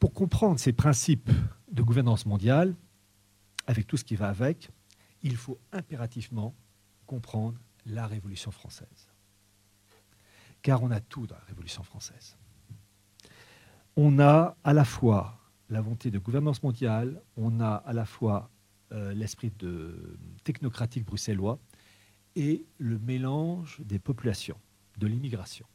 Pour 0.00 0.12
comprendre 0.12 0.58
ces 0.58 0.72
principes 0.72 1.30
de 1.70 1.82
gouvernance 1.82 2.26
mondiale, 2.26 2.74
avec 3.68 3.86
tout 3.86 3.96
ce 3.96 4.04
qui 4.04 4.16
va 4.16 4.28
avec, 4.28 4.70
il 5.22 5.36
faut 5.36 5.60
impérativement 5.70 6.56
comprendre 7.06 7.60
la 7.86 8.08
Révolution 8.08 8.50
française. 8.50 9.07
Car 10.62 10.82
on 10.82 10.90
a 10.90 11.00
tout 11.00 11.26
dans 11.26 11.36
la 11.36 11.44
Révolution 11.44 11.82
française. 11.82 12.36
On 13.96 14.18
a 14.18 14.56
à 14.64 14.72
la 14.72 14.84
fois 14.84 15.38
la 15.70 15.80
volonté 15.80 16.10
de 16.10 16.18
gouvernance 16.18 16.62
mondiale, 16.62 17.22
on 17.36 17.60
a 17.60 17.74
à 17.74 17.92
la 17.92 18.04
fois 18.04 18.50
euh, 18.92 19.12
l'esprit 19.12 19.52
de 19.58 20.18
technocratique 20.44 21.04
bruxellois 21.04 21.58
et 22.36 22.64
le 22.78 22.98
mélange 22.98 23.80
des 23.80 23.98
populations, 23.98 24.58
de 24.96 25.06
l'immigration. 25.06 25.66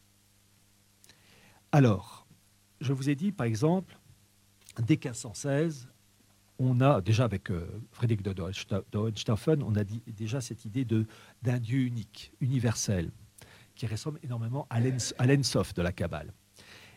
Alors, 1.71 2.27
je 2.81 2.93
vous 2.93 3.09
ai 3.09 3.15
dit, 3.15 3.31
par 3.31 3.45
exemple, 3.45 3.99
dès 4.79 4.95
1516, 4.95 5.89
on 6.59 6.81
a 6.81 7.01
déjà 7.01 7.25
avec 7.25 7.51
euh, 7.51 7.67
Frédéric 7.91 8.23
de 8.23 8.33
on 8.41 9.75
a 9.75 9.83
déjà 9.83 10.41
cette 10.41 10.65
idée 10.65 10.85
d'un 10.85 11.59
Dieu 11.59 11.79
unique, 11.81 12.33
universel, 12.39 13.11
qui 13.75 13.87
ressemble 13.87 14.19
énormément 14.23 14.67
à 14.69 14.79
l'Ensof 15.25 15.73
de 15.73 15.81
la 15.81 15.91
Kabbale. 15.91 16.33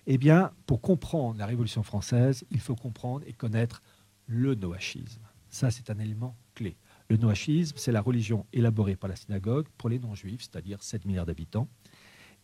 Eh 0.06 0.18
bien, 0.18 0.52
pour 0.66 0.80
comprendre 0.80 1.38
la 1.38 1.46
Révolution 1.46 1.82
française, 1.82 2.44
il 2.50 2.60
faut 2.60 2.76
comprendre 2.76 3.24
et 3.26 3.32
connaître 3.32 3.82
le 4.26 4.54
noachisme. 4.54 5.22
Ça, 5.48 5.70
c'est 5.70 5.90
un 5.90 5.98
élément 5.98 6.36
clé. 6.54 6.76
Le 7.08 7.16
noachisme, 7.16 7.76
c'est 7.76 7.92
la 7.92 8.00
religion 8.00 8.46
élaborée 8.52 8.96
par 8.96 9.08
la 9.08 9.16
synagogue 9.16 9.66
pour 9.78 9.88
les 9.88 9.98
non-juifs, 9.98 10.42
c'est-à-dire 10.42 10.82
7 10.82 11.04
milliards 11.04 11.26
d'habitants. 11.26 11.68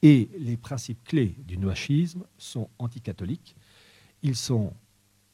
Et 0.03 0.31
les 0.39 0.57
principes 0.57 1.05
clés 1.05 1.37
du 1.47 1.59
noachisme 1.59 2.25
sont 2.37 2.69
anticatholiques. 2.79 3.55
Ils 4.23 4.37
sont 4.37 4.75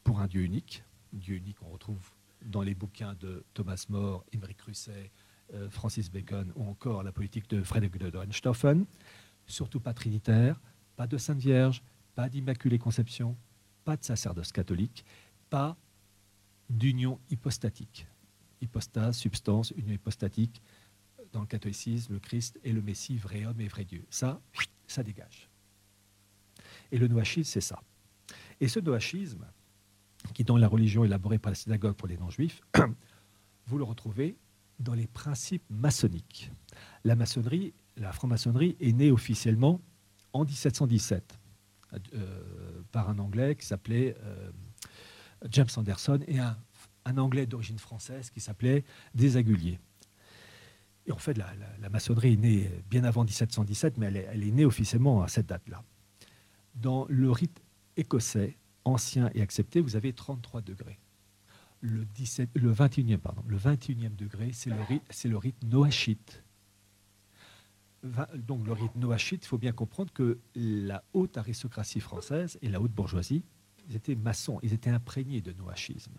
pour 0.04 0.20
un 0.20 0.26
Dieu 0.26 0.42
unique. 0.42 0.82
Dieu 1.12 1.37
unique, 1.37 1.62
on 1.62 1.70
retrouve 1.70 2.11
dans 2.44 2.62
les 2.62 2.74
bouquins 2.74 3.14
de 3.14 3.44
Thomas 3.54 3.87
More, 3.88 4.24
Émeric 4.32 4.61
Russet, 4.62 5.11
Francis 5.70 6.11
Bacon 6.11 6.52
ou 6.56 6.68
encore 6.68 7.02
la 7.02 7.12
politique 7.12 7.48
de 7.48 7.62
Frédéric 7.62 7.98
de 7.98 8.16
Hohenstaufen. 8.16 8.84
Surtout 9.46 9.80
pas 9.80 9.94
trinitaire, 9.94 10.61
pas 10.96 11.06
de 11.06 11.16
Sainte 11.16 11.38
Vierge, 11.38 11.82
pas 12.14 12.28
d'Immaculée 12.28 12.78
Conception, 12.78 13.37
pas 13.84 13.96
de 13.96 14.04
sacerdoce 14.04 14.52
catholique, 14.52 15.04
pas 15.48 15.76
d'union 16.68 17.18
hypostatique. 17.30 18.06
Hypostase, 18.61 19.16
substance, 19.16 19.72
union 19.76 19.94
hypostatique. 19.94 20.61
Dans 21.32 21.40
le 21.40 21.46
catholicisme, 21.46 22.14
le 22.14 22.18
Christ 22.18 22.58
est 22.64 22.72
le 22.72 22.82
Messie, 22.82 23.16
vrai 23.16 23.46
homme 23.46 23.61
et 23.61 23.68
vrai 23.68 23.84
Dieu. 23.84 24.04
Ça, 24.11 24.40
ça 24.87 25.02
dégage. 25.02 25.48
Et 26.90 26.98
le 26.98 27.06
noachisme, 27.08 27.50
c'est 27.50 27.61
ça. 27.61 27.82
Et 28.61 28.68
ce 28.68 28.80
noachisme, 28.80 29.46
qui 30.34 30.44
dans 30.44 30.56
la 30.56 30.68
religion 30.68 31.04
élaborée 31.04 31.38
par 31.38 31.50
la 31.50 31.54
synagogue 31.54 31.94
pour 31.94 32.08
les 32.08 32.16
non-juifs, 32.16 32.61
vous 33.66 33.78
le 33.78 33.84
retrouvez 33.84 34.37
dans 34.78 34.94
les 34.94 35.06
principes 35.06 35.64
maçonniques. 35.70 36.50
La 37.04 37.16
maçonnerie, 37.16 37.74
la 37.96 38.12
franc-maçonnerie 38.12 38.76
est 38.80 38.92
née 38.92 39.10
officiellement 39.10 39.80
en 40.32 40.44
1717 40.44 41.38
euh, 42.14 42.82
par 42.92 43.08
un 43.08 43.18
Anglais 43.18 43.56
qui 43.56 43.66
s'appelait 43.66 44.16
euh, 44.22 44.50
James 45.50 45.68
Anderson 45.76 46.20
et 46.26 46.38
un, 46.38 46.56
Anglais 47.16 47.46
d'origine 47.46 47.78
française 47.78 48.28
qui 48.28 48.40
s'appelait 48.40 48.84
Desaguliers. 49.14 49.78
En 51.10 51.16
fait, 51.16 51.38
la, 51.38 51.88
maçonnerie 51.88 52.35
est 52.35 52.37
née 52.37 52.70
bien 52.90 53.02
avant 53.04 53.24
1717, 53.24 53.96
mais 53.96 54.12
elle 54.31 54.44
est 54.44 54.50
née 54.50 54.66
officiellement 54.66 55.22
à 55.22 55.29
cette 55.29 55.46
date-là. 55.46 55.83
Dans 56.74 57.06
le 57.08 57.31
rite 57.31 57.62
écossais, 57.96 58.58
ancien 58.85 59.31
et 59.35 59.40
accepté, 59.40 59.81
vous 59.81 59.96
avez 59.96 60.12
33 60.12 60.60
degrés. 60.60 60.98
Le, 61.81 62.04
17, 62.04 62.50
le 62.54 62.72
21e, 62.72 63.18
pardon, 63.18 63.42
le 63.46 63.56
21e 63.56 64.16
degré, 64.16 64.50
c'est 64.52 64.70
le 64.70 64.81
rite, 64.83 65.02
c'est 65.10 65.29
le 65.29 65.38
noachite 65.62 66.42
donc 68.35 68.66
le 68.66 68.72
rite 68.72 68.94
noachite, 68.96 69.44
il 69.44 69.48
faut 69.48 69.58
bien 69.58 69.72
comprendre 69.72 70.12
que 70.12 70.38
la 70.54 71.02
haute 71.12 71.37
aristocratie 71.37 72.00
française 72.00 72.58
et 72.62 72.68
la 72.68 72.81
haute 72.81 72.92
bourgeoisie, 72.92 73.42
ils 73.88 73.96
étaient 73.96 74.14
maçons, 74.14 74.60
ils 74.62 74.72
étaient 74.72 74.90
imprégnés 74.90 75.40
de 75.40 75.52
noachisme. 75.52 76.12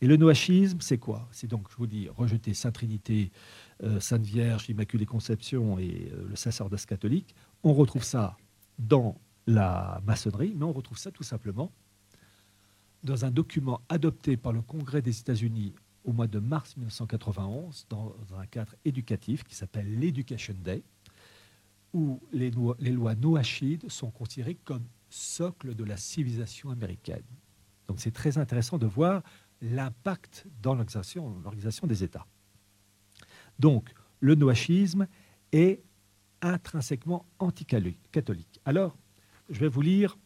Et 0.00 0.06
le 0.06 0.16
noachisme, 0.16 0.80
c'est 0.80 0.98
quoi? 0.98 1.26
C'est 1.32 1.46
donc, 1.46 1.70
je 1.70 1.76
vous 1.76 1.86
dis, 1.86 2.08
rejeter 2.08 2.52
Sainte 2.52 2.74
Trinité, 2.74 3.32
euh, 3.82 3.98
Sainte 3.98 4.24
Vierge, 4.26 4.68
Immaculée 4.68 5.06
Conception 5.06 5.78
et 5.78 6.10
euh, 6.12 6.26
le 6.28 6.36
sacerdoce 6.36 6.84
catholique. 6.84 7.34
On 7.62 7.72
retrouve 7.72 8.04
ça 8.04 8.36
dans 8.78 9.18
la 9.46 10.02
maçonnerie, 10.04 10.52
mais 10.54 10.64
on 10.64 10.72
retrouve 10.72 10.98
ça 10.98 11.10
tout 11.10 11.22
simplement 11.22 11.72
dans 13.06 13.24
un 13.24 13.30
document 13.30 13.80
adopté 13.88 14.36
par 14.36 14.52
le 14.52 14.60
Congrès 14.60 15.00
des 15.00 15.18
États-Unis 15.18 15.74
au 16.04 16.12
mois 16.12 16.26
de 16.26 16.38
mars 16.38 16.76
1991 16.76 17.86
dans 17.88 18.14
un 18.38 18.46
cadre 18.46 18.74
éducatif 18.84 19.44
qui 19.44 19.54
s'appelle 19.54 19.98
l'Education 19.98 20.54
Day, 20.62 20.82
où 21.94 22.20
les, 22.32 22.50
lois 22.50 23.14
noachides 23.14 23.88
sont 23.88 24.10
considérées 24.10 24.58
comme 24.64 24.84
socle 25.08 25.74
de 25.74 25.84
la 25.84 25.96
civilisation 25.96 26.70
américaine. 26.70 27.22
Donc 27.88 28.00
c'est 28.00 28.10
très 28.10 28.38
intéressant 28.38 28.76
de 28.76 28.86
voir 28.86 29.22
l'impact 29.62 30.46
dans 30.60 30.74
l'organisation 30.74 31.86
des 31.86 32.04
États. 32.04 32.26
Donc, 33.58 33.94
le 34.20 34.34
noachisme 34.34 35.06
est 35.52 35.82
intrinsèquement 36.42 37.24
anti-catholique. 37.38 38.60
Alors, 38.66 38.98
je 39.48 39.60
vais 39.60 39.68
vous 39.68 39.80
lire 39.80 40.18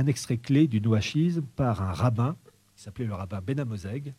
un 0.00 0.06
extrait 0.06 0.38
clé 0.38 0.66
du 0.66 0.80
noachisme 0.80 1.42
par 1.42 1.82
un 1.82 1.92
rabbin, 1.92 2.36
qui 2.74 2.82
s'appelait 2.82 3.04
le 3.04 3.14
rabbin 3.14 3.40
Benamozeg, 3.42 4.14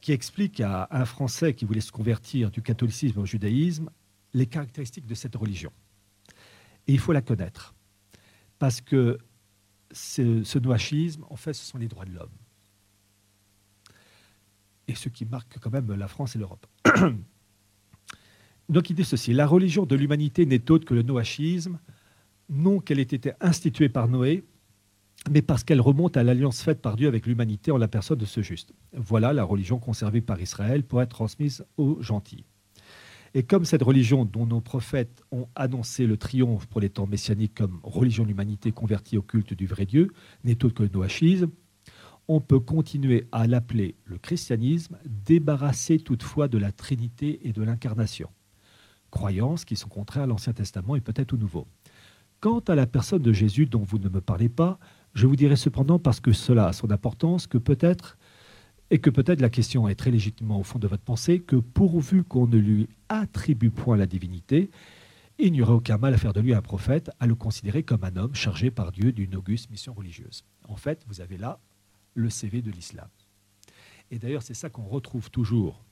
qui 0.00 0.12
explique 0.12 0.60
à 0.60 0.88
un 0.90 1.04
Français 1.04 1.54
qui 1.54 1.66
voulait 1.66 1.82
se 1.82 1.92
convertir 1.92 2.50
du 2.50 2.62
catholicisme 2.62 3.20
au 3.20 3.26
judaïsme 3.26 3.90
les 4.32 4.46
caractéristiques 4.46 5.06
de 5.06 5.14
cette 5.14 5.36
religion. 5.36 5.72
Et 6.86 6.94
il 6.94 6.98
faut 6.98 7.12
la 7.12 7.20
connaître, 7.20 7.74
parce 8.58 8.80
que 8.80 9.18
ce, 9.92 10.42
ce 10.42 10.58
noachisme, 10.58 11.24
en 11.28 11.36
fait, 11.36 11.52
ce 11.52 11.64
sont 11.64 11.78
les 11.78 11.88
droits 11.88 12.06
de 12.06 12.12
l'homme. 12.12 12.32
Et 14.88 14.94
ce 14.94 15.10
qui 15.10 15.26
marque 15.26 15.58
quand 15.58 15.70
même 15.70 15.92
la 15.92 16.08
France 16.08 16.34
et 16.34 16.38
l'Europe. 16.38 16.66
Donc 18.70 18.88
il 18.88 18.96
dit 18.96 19.04
ceci, 19.04 19.34
la 19.34 19.46
religion 19.46 19.84
de 19.84 19.94
l'humanité 19.94 20.46
n'est 20.46 20.70
autre 20.70 20.86
que 20.86 20.94
le 20.94 21.02
noachisme, 21.02 21.78
non 22.48 22.80
qu'elle 22.80 22.98
ait 22.98 23.02
été 23.02 23.32
instituée 23.40 23.88
par 23.88 24.08
Noé, 24.08 24.44
mais 25.30 25.42
parce 25.42 25.64
qu'elle 25.64 25.80
remonte 25.80 26.16
à 26.16 26.22
l'alliance 26.22 26.62
faite 26.62 26.82
par 26.82 26.96
Dieu 26.96 27.08
avec 27.08 27.26
l'humanité 27.26 27.70
en 27.70 27.78
la 27.78 27.88
personne 27.88 28.18
de 28.18 28.26
ce 28.26 28.42
juste. 28.42 28.72
Voilà 28.92 29.32
la 29.32 29.44
religion 29.44 29.78
conservée 29.78 30.20
par 30.20 30.40
Israël 30.40 30.82
pour 30.82 31.00
être 31.00 31.10
transmise 31.10 31.64
aux 31.76 32.00
gentils. 32.02 32.44
Et 33.36 33.42
comme 33.42 33.64
cette 33.64 33.82
religion 33.82 34.24
dont 34.24 34.46
nos 34.46 34.60
prophètes 34.60 35.24
ont 35.32 35.48
annoncé 35.56 36.06
le 36.06 36.16
triomphe 36.16 36.66
pour 36.66 36.80
les 36.80 36.90
temps 36.90 37.06
messianiques 37.06 37.54
comme 37.54 37.80
religion 37.82 38.22
de 38.22 38.28
l'humanité 38.28 38.70
convertie 38.70 39.18
au 39.18 39.22
culte 39.22 39.54
du 39.54 39.66
vrai 39.66 39.86
Dieu 39.86 40.12
n'est 40.44 40.64
autre 40.64 40.74
que 40.74 40.82
le 40.84 40.88
noachisme, 40.88 41.50
on 42.28 42.40
peut 42.40 42.60
continuer 42.60 43.26
à 43.32 43.46
l'appeler 43.46 43.96
le 44.04 44.18
christianisme, 44.18 44.98
débarrassé 45.04 45.98
toutefois 45.98 46.48
de 46.48 46.58
la 46.58 46.70
Trinité 46.70 47.40
et 47.46 47.52
de 47.52 47.62
l'incarnation. 47.62 48.30
Croyances 49.10 49.64
qui 49.64 49.76
sont 49.76 49.88
contraires 49.88 50.24
à 50.24 50.26
l'Ancien 50.26 50.52
Testament 50.52 50.96
et 50.96 51.00
peut-être 51.00 51.34
au 51.34 51.36
Nouveau. 51.36 51.66
Quant 52.44 52.58
à 52.58 52.74
la 52.74 52.86
personne 52.86 53.22
de 53.22 53.32
Jésus 53.32 53.64
dont 53.64 53.84
vous 53.84 53.96
ne 53.96 54.10
me 54.10 54.20
parlez 54.20 54.50
pas, 54.50 54.78
je 55.14 55.26
vous 55.26 55.34
dirai 55.34 55.56
cependant, 55.56 55.98
parce 55.98 56.20
que 56.20 56.32
cela 56.32 56.66
a 56.66 56.72
son 56.74 56.90
importance, 56.90 57.46
que 57.46 57.56
peut-être, 57.56 58.18
et 58.90 58.98
que 58.98 59.08
peut-être 59.08 59.40
la 59.40 59.48
question 59.48 59.88
est 59.88 59.94
très 59.94 60.10
légitimement 60.10 60.60
au 60.60 60.62
fond 60.62 60.78
de 60.78 60.86
votre 60.86 61.02
pensée, 61.02 61.40
que 61.40 61.56
pourvu 61.56 62.22
qu'on 62.22 62.46
ne 62.46 62.58
lui 62.58 62.86
attribue 63.08 63.70
point 63.70 63.96
la 63.96 64.04
divinité, 64.04 64.70
il 65.38 65.52
n'y 65.52 65.62
aurait 65.62 65.72
aucun 65.72 65.96
mal 65.96 66.12
à 66.12 66.18
faire 66.18 66.34
de 66.34 66.40
lui 66.42 66.52
un 66.52 66.60
prophète, 66.60 67.10
à 67.18 67.26
le 67.26 67.34
considérer 67.34 67.82
comme 67.82 68.04
un 68.04 68.14
homme 68.14 68.34
chargé 68.34 68.70
par 68.70 68.92
Dieu 68.92 69.12
d'une 69.12 69.36
auguste 69.36 69.70
mission 69.70 69.94
religieuse. 69.94 70.44
En 70.68 70.76
fait, 70.76 71.02
vous 71.08 71.22
avez 71.22 71.38
là 71.38 71.58
le 72.12 72.28
CV 72.28 72.60
de 72.60 72.70
l'islam. 72.70 73.08
Et 74.10 74.18
d'ailleurs, 74.18 74.42
c'est 74.42 74.52
ça 74.52 74.68
qu'on 74.68 74.84
retrouve 74.84 75.30
toujours 75.30 75.82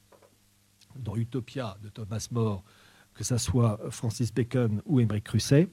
dans 0.96 1.16
Utopia 1.16 1.78
de 1.82 1.88
Thomas 1.88 2.28
More, 2.30 2.62
que 3.14 3.24
ce 3.24 3.38
soit 3.38 3.80
Francis 3.88 4.34
Bacon 4.34 4.82
ou 4.84 5.00
Émeric 5.00 5.24
Crusset. 5.24 5.70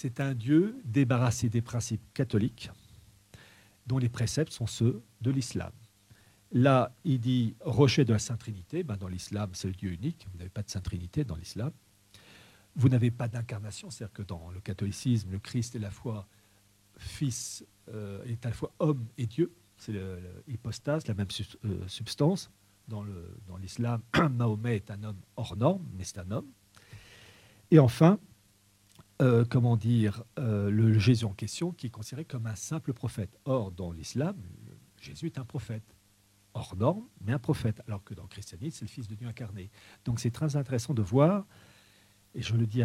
C'est 0.00 0.20
un 0.20 0.32
Dieu 0.32 0.80
débarrassé 0.84 1.48
des 1.48 1.60
principes 1.60 2.14
catholiques, 2.14 2.70
dont 3.88 3.98
les 3.98 4.08
préceptes 4.08 4.52
sont 4.52 4.68
ceux 4.68 5.02
de 5.22 5.32
l'islam. 5.32 5.72
Là, 6.52 6.94
il 7.02 7.18
dit 7.18 7.56
rocher 7.62 8.04
de 8.04 8.12
la 8.12 8.20
Sainte 8.20 8.38
Trinité. 8.38 8.84
Ben, 8.84 8.96
dans 8.96 9.08
l'islam, 9.08 9.50
c'est 9.54 9.66
le 9.66 9.74
Dieu 9.74 9.90
unique. 9.90 10.28
Vous 10.30 10.38
n'avez 10.38 10.50
pas 10.50 10.62
de 10.62 10.70
Sainte 10.70 10.84
Trinité 10.84 11.24
dans 11.24 11.34
l'islam. 11.34 11.72
Vous 12.76 12.88
n'avez 12.88 13.10
pas 13.10 13.26
d'incarnation, 13.26 13.90
c'est-à-dire 13.90 14.12
que 14.12 14.22
dans 14.22 14.52
le 14.52 14.60
catholicisme, 14.60 15.32
le 15.32 15.40
Christ 15.40 15.74
est 15.74 15.80
la 15.80 15.90
foi 15.90 16.28
Fils 16.96 17.66
euh, 17.88 18.22
est 18.22 18.46
à 18.46 18.50
la 18.50 18.54
fois 18.54 18.70
homme 18.78 19.04
et 19.18 19.26
Dieu. 19.26 19.52
C'est 19.78 20.00
l'hypostase, 20.46 21.08
la 21.08 21.14
même 21.14 21.26
euh, 21.64 21.88
substance. 21.88 22.52
Dans 22.86 23.02
l'islam, 23.60 24.00
Mahomet 24.30 24.76
est 24.76 24.92
un 24.92 25.02
homme 25.02 25.18
hors 25.34 25.56
norme, 25.56 25.84
mais 25.96 26.04
c'est 26.04 26.18
un 26.18 26.30
homme. 26.30 26.46
Et 27.72 27.80
enfin, 27.80 28.20
euh, 29.20 29.44
comment 29.48 29.76
dire, 29.76 30.24
le 30.36 30.98
Jésus 30.98 31.24
en 31.24 31.32
question, 31.32 31.72
qui 31.72 31.86
est 31.86 31.90
considéré 31.90 32.24
comme 32.24 32.46
un 32.46 32.56
simple 32.56 32.92
prophète. 32.92 33.38
Or, 33.44 33.72
dans 33.72 33.92
l'islam, 33.92 34.36
Jésus 35.00 35.26
est 35.26 35.38
un 35.38 35.44
prophète. 35.44 35.94
Hors 36.54 36.76
norme, 36.76 37.04
mais 37.20 37.32
un 37.32 37.38
prophète. 37.38 37.82
Alors 37.86 38.02
que 38.02 38.14
dans 38.14 38.22
le 38.22 38.28
christianisme, 38.28 38.78
c'est 38.78 38.84
le 38.84 38.90
Fils 38.90 39.06
de 39.08 39.14
Dieu 39.14 39.28
incarné. 39.28 39.70
Donc 40.04 40.18
c'est 40.18 40.30
très 40.30 40.56
intéressant 40.56 40.94
de 40.94 41.02
voir, 41.02 41.46
et 42.34 42.42
je 42.42 42.56
le 42.56 42.66
dis 42.66 42.82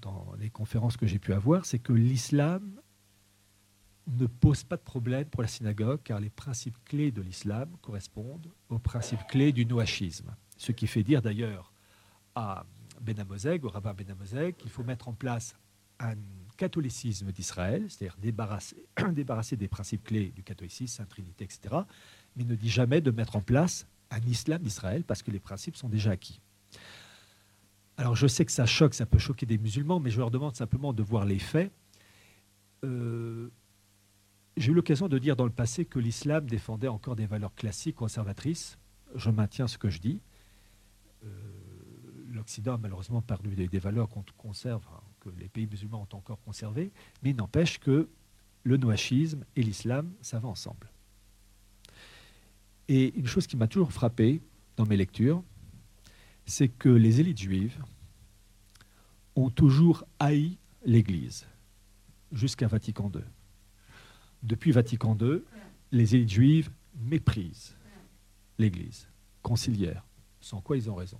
dans 0.00 0.32
les 0.38 0.50
conférences 0.50 0.96
que 0.96 1.06
j'ai 1.06 1.18
pu 1.18 1.32
avoir, 1.32 1.64
c'est 1.64 1.78
que 1.78 1.92
l'islam 1.92 2.80
ne 4.08 4.26
pose 4.26 4.64
pas 4.64 4.76
de 4.76 4.82
problème 4.82 5.26
pour 5.26 5.42
la 5.42 5.48
synagogue 5.48 6.00
car 6.02 6.18
les 6.18 6.28
principes 6.30 6.76
clés 6.84 7.12
de 7.12 7.22
l'islam 7.22 7.70
correspondent 7.80 8.50
aux 8.68 8.80
principes 8.80 9.24
clés 9.28 9.52
du 9.52 9.64
noachisme. 9.64 10.34
Ce 10.56 10.72
qui 10.72 10.86
fait 10.86 11.04
dire 11.04 11.22
d'ailleurs 11.22 11.72
à 12.34 12.66
Benamozeg, 13.02 13.64
au 13.64 13.68
rabbin 13.68 13.92
Benamozeg, 13.94 14.56
qu'il 14.56 14.70
faut 14.70 14.84
mettre 14.84 15.08
en 15.08 15.12
place 15.12 15.54
un 16.00 16.14
catholicisme 16.56 17.32
d'Israël, 17.32 17.86
c'est-à-dire 17.88 18.16
débarrasser, 19.12 19.56
des 19.56 19.68
principes 19.68 20.04
clés 20.04 20.32
du 20.34 20.42
catholicisme, 20.42 20.96
Sainte 20.98 21.08
Trinité, 21.08 21.44
etc., 21.44 21.76
mais 22.36 22.44
ne 22.44 22.54
dit 22.54 22.70
jamais 22.70 23.00
de 23.00 23.10
mettre 23.10 23.36
en 23.36 23.40
place 23.40 23.86
un 24.10 24.20
islam 24.20 24.62
d'Israël 24.62 25.04
parce 25.04 25.22
que 25.22 25.30
les 25.30 25.40
principes 25.40 25.76
sont 25.76 25.88
déjà 25.88 26.12
acquis. 26.12 26.40
Alors 27.96 28.16
je 28.16 28.26
sais 28.26 28.44
que 28.44 28.52
ça 28.52 28.66
choque, 28.66 28.94
ça 28.94 29.06
peut 29.06 29.18
choquer 29.18 29.46
des 29.46 29.58
musulmans, 29.58 30.00
mais 30.00 30.10
je 30.10 30.18
leur 30.18 30.30
demande 30.30 30.56
simplement 30.56 30.92
de 30.92 31.02
voir 31.02 31.24
les 31.24 31.38
faits. 31.38 31.70
Euh, 32.84 33.50
j'ai 34.56 34.72
eu 34.72 34.74
l'occasion 34.74 35.08
de 35.08 35.18
dire 35.18 35.36
dans 35.36 35.44
le 35.44 35.50
passé 35.52 35.84
que 35.84 35.98
l'islam 35.98 36.46
défendait 36.46 36.88
encore 36.88 37.16
des 37.16 37.26
valeurs 37.26 37.54
classiques 37.54 37.96
conservatrices. 37.96 38.78
Je 39.14 39.30
maintiens 39.30 39.68
ce 39.68 39.78
que 39.78 39.88
je 39.88 39.98
dis. 39.98 40.20
Euh, 41.24 41.28
L'Occident 42.42 42.74
a 42.74 42.78
malheureusement 42.78 43.22
perdu 43.22 43.54
des, 43.54 43.78
valeurs 43.78 44.08
qu'on 44.08 44.24
conserve, 44.36 44.82
que 45.20 45.28
les 45.38 45.48
pays 45.48 45.66
musulmans 45.66 46.06
ont 46.10 46.16
encore 46.16 46.40
conservées, 46.42 46.90
mais 47.22 47.30
il 47.30 47.36
n'empêche 47.36 47.78
que 47.78 48.08
le 48.64 48.76
noachisme 48.76 49.44
et 49.54 49.62
l'islam, 49.62 50.12
ça 50.20 50.40
va 50.40 50.48
ensemble. 50.48 50.90
Et 52.88 53.14
une 53.16 53.26
chose 53.26 53.46
qui 53.46 53.56
m'a 53.56 53.68
toujours 53.68 53.92
frappé 53.92 54.42
dans 54.76 54.86
mes 54.86 54.96
lectures, 54.96 55.42
c'est 56.44 56.68
que 56.68 56.88
les 56.88 57.20
élites 57.20 57.40
juives 57.40 57.80
ont 59.36 59.50
toujours 59.50 60.04
haï 60.18 60.58
l'Église 60.84 61.46
jusqu'à 62.32 62.66
Vatican 62.66 63.10
II 63.14 63.22
depuis 64.42 64.72
Vatican 64.72 65.16
II, 65.20 65.42
les 65.92 66.14
élites 66.14 66.30
juives 66.30 66.70
méprisent 66.96 67.76
l'Église 68.58 69.08
conciliaire, 69.42 70.04
sans 70.40 70.60
quoi 70.60 70.76
ils 70.76 70.90
ont 70.90 70.94
raison. 70.94 71.18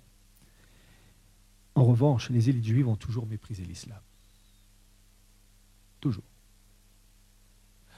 En 1.75 1.83
revanche, 1.85 2.29
les 2.29 2.49
élites 2.49 2.65
juives 2.65 2.87
ont 2.87 2.95
toujours 2.95 3.25
méprisé 3.25 3.63
l'islam. 3.63 3.99
Toujours. 5.99 6.23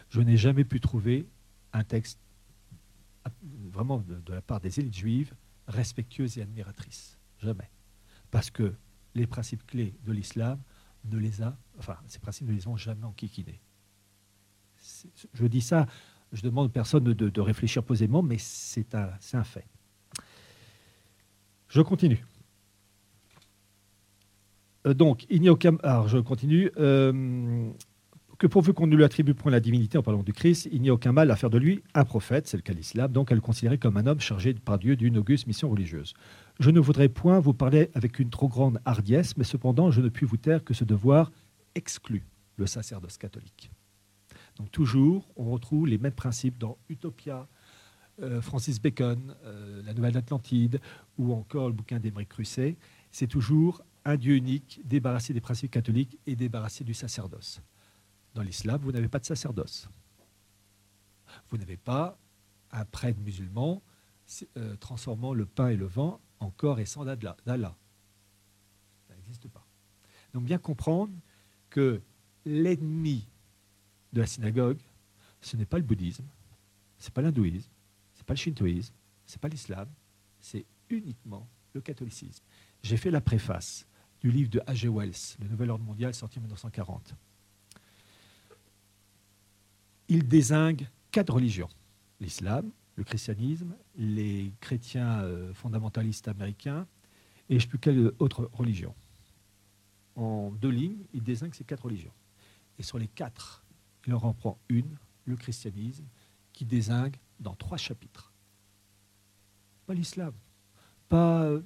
Je 0.10 0.22
n'ai 0.22 0.38
jamais 0.38 0.64
pu 0.64 0.80
trouver 0.80 1.28
un 1.74 1.84
texte 1.84 2.20
vraiment 3.72 3.98
de, 3.98 4.34
la 4.34 4.42
part 4.42 4.60
des 4.60 4.80
élites 4.80 4.96
juives 4.96 5.34
respectueuses 5.68 6.38
et 6.38 6.42
admiratrices. 6.42 7.18
Jamais. 7.40 7.70
Parce 8.32 8.50
que 8.50 8.74
les 9.14 9.28
principes 9.28 9.66
clés 9.66 9.96
de 10.06 10.12
l'islam 10.12 10.60
ne 11.06 11.18
les 11.18 11.42
a, 11.42 11.58
ces 12.08 12.20
principes 12.20 12.48
ne 12.48 12.54
les 12.54 12.68
ont 12.68 12.78
jamais 12.78 13.04
enquiquinés 13.04 13.60
je 15.34 15.46
dis 15.46 15.62
ça, 15.62 15.88
je 16.32 16.42
demande 16.42 16.68
aux 16.68 16.70
personnes 16.70 17.04
de, 17.04 17.42
réfléchir 17.42 17.84
posément, 17.84 18.22
mais 18.22 18.38
c'est 18.38 18.94
un, 18.96 19.12
un, 19.34 19.44
fait. 19.44 19.68
Je 21.68 21.82
continue. 21.82 22.24
Euh, 24.86 24.94
donc, 24.94 25.26
il 25.30 25.42
n'y 25.42 25.48
a 25.48 25.54
aucun. 25.54 25.78
Alors, 25.84 26.08
je 26.08 26.18
continue. 26.18 26.72
Euh, 26.78 27.72
que 28.38 28.48
pourvu 28.48 28.74
qu'on 28.74 28.88
ne 28.88 28.96
lui 28.98 29.06
attribue 29.06 29.34
point 29.34 29.50
la 29.50 29.62
divinité 29.62 29.98
en 29.98 30.04
parlant 30.04 30.22
du 30.22 30.34
Christ, 30.34 30.68
il 30.70 30.82
n'y 30.82 30.90
a 30.90 30.94
aucun 30.94 31.14
mal 31.14 31.32
à 31.32 31.38
faire 31.38 31.50
de 31.50 31.58
lui 31.58 31.82
un 31.94 32.04
prophète, 32.04 32.48
c'est 32.48 32.58
le 32.58 32.64
cas 32.64 32.74
de 32.74 32.78
l'islam, 32.80 33.10
donc 33.10 33.32
à 33.32 33.36
le 33.36 33.40
considérer 33.40 33.78
comme 33.78 33.96
un 33.96 34.06
homme 34.08 34.20
chargé 34.20 34.54
par 34.54 34.78
Dieu 34.78 34.98
d'une 34.98 35.18
auguste 35.18 35.48
mission 35.48 35.70
religieuse. 35.70 36.14
Je 36.60 36.70
ne 36.70 36.82
voudrais 36.82 37.08
point 37.08 37.40
vous 37.40 37.54
parler 37.54 37.90
avec 37.94 38.20
une 38.20 38.30
trop 38.30 38.50
grande 38.50 38.82
hardiesse, 38.84 39.38
mais 39.38 39.46
cependant, 39.46 39.90
je 39.90 40.02
ne 40.02 40.10
puis 40.10 40.26
vous 40.26 40.36
taire 40.36 40.66
que 40.66 40.74
ce 40.74 40.84
devoir 40.84 41.32
exclut 41.76 42.26
le 42.58 42.66
sacerdoce 42.66 43.18
catholique. 43.18 43.72
Donc 44.58 44.70
toujours, 44.70 45.30
on 45.38 45.52
retrouve 45.52 45.88
les 45.88 45.98
mêmes 45.98 46.12
principes 46.12 46.58
dans 46.58 46.78
Utopia, 46.90 47.48
euh, 48.22 48.42
Francis 48.42 48.82
Bacon, 48.82 49.34
La 49.86 49.94
Nouvelle 49.94 50.18
Atlantide, 50.18 50.82
ou 51.18 51.32
encore 51.32 51.68
le 51.68 51.74
bouquin 51.74 52.00
d'Émeric 52.00 52.28
Crusset. 52.28 52.76
C'est 53.12 53.28
toujours 53.28 53.82
un 54.06 54.18
Dieu 54.18 54.36
unique, 54.36 54.82
débarrassé 54.86 55.34
des 55.34 55.42
principes 55.42 55.72
catholiques 55.72 56.20
et 56.28 56.36
débarrassé 56.36 56.84
du 56.84 56.94
sacerdoce. 56.94 57.62
Dans 58.36 58.44
l'islam, 58.44 58.80
vous 58.82 58.92
n'avez 58.92 59.08
pas 59.08 59.20
de 59.20 59.26
sacerdoce. 59.26 59.90
Vous 61.50 61.58
n'avez 61.58 61.78
pas 61.78 62.18
un 62.72 62.86
prêtre 62.86 63.20
musulman 63.20 63.82
euh, 64.58 64.76
transformant 64.78 65.34
le 65.34 65.46
pain 65.46 65.70
et 65.70 65.76
le 65.76 65.86
vent 65.86 66.22
en 66.40 66.52
corps 66.52 66.80
et 66.80 66.86
sang 66.86 67.04
d'Allah. 67.04 67.76
Ça 69.08 69.16
n'existe 69.16 69.48
pas. 69.48 69.66
Donc 70.34 70.44
bien 70.44 70.58
comprendre 70.58 71.14
que 71.70 72.02
l'ennemi 72.46 73.28
de 74.14 74.22
la 74.22 74.28
synagogue, 74.28 74.80
ce 75.42 75.58
n'est 75.58 75.66
pas 75.66 75.78
le 75.78 75.84
bouddhisme, 75.84 76.26
c'est 76.98 77.14
pas 77.14 77.22
l'hindouisme, 77.22 77.70
c'est 78.14 78.26
pas 78.26 78.34
le 78.34 78.38
shintoïsme, 78.38 78.94
c'est 79.26 79.40
pas 79.40 79.48
l'islam, 79.48 79.88
c'est 80.40 80.66
uniquement 80.90 81.48
le 81.74 81.82
catholicisme. 81.82 82.44
J'ai 82.84 82.98
fait 82.98 83.12
la 83.12 83.22
préface 83.22 83.86
du 84.26 84.32
livre 84.32 84.50
de 84.50 84.60
H.G. 84.62 84.88
Wells, 84.88 85.38
Le 85.40 85.48
Nouvel 85.50 85.70
Ordre 85.70 85.86
Mondial, 85.86 86.12
sorti 86.16 86.40
en 86.40 86.42
1940. 86.42 87.14
Il 90.08 90.28
désingue 90.28 90.88
quatre 91.12 91.32
religions 91.32 91.70
l'islam, 92.20 92.72
le 92.96 93.04
christianisme, 93.04 93.76
les 93.96 94.52
chrétiens 94.62 95.22
euh, 95.22 95.54
fondamentalistes 95.54 96.28
américains 96.28 96.88
et 97.50 97.54
je 97.54 97.56
ne 97.56 97.60
sais 97.60 97.68
plus 97.68 97.78
quelle 97.78 98.14
autre 98.18 98.50
religion? 98.52 98.96
En 100.16 100.50
deux 100.50 100.72
lignes, 100.72 101.06
il 101.14 101.22
désigne 101.22 101.54
ces 101.54 101.64
quatre 101.64 101.84
religions. 101.84 102.14
Et 102.80 102.84
sur 102.84 102.98
les 102.98 103.08
quatre, 103.08 103.64
il 104.08 104.14
en 104.16 104.18
reprend 104.18 104.58
une, 104.70 104.98
le 105.26 105.36
christianisme, 105.36 106.06
qui 106.52 106.66
désigne 106.66 107.12
dans 107.40 107.54
trois 107.54 107.78
chapitres. 107.78 108.34
Pas 109.86 109.94
l'islam. 109.94 110.34
Pas... 111.10 111.44
Euh, 111.44 111.62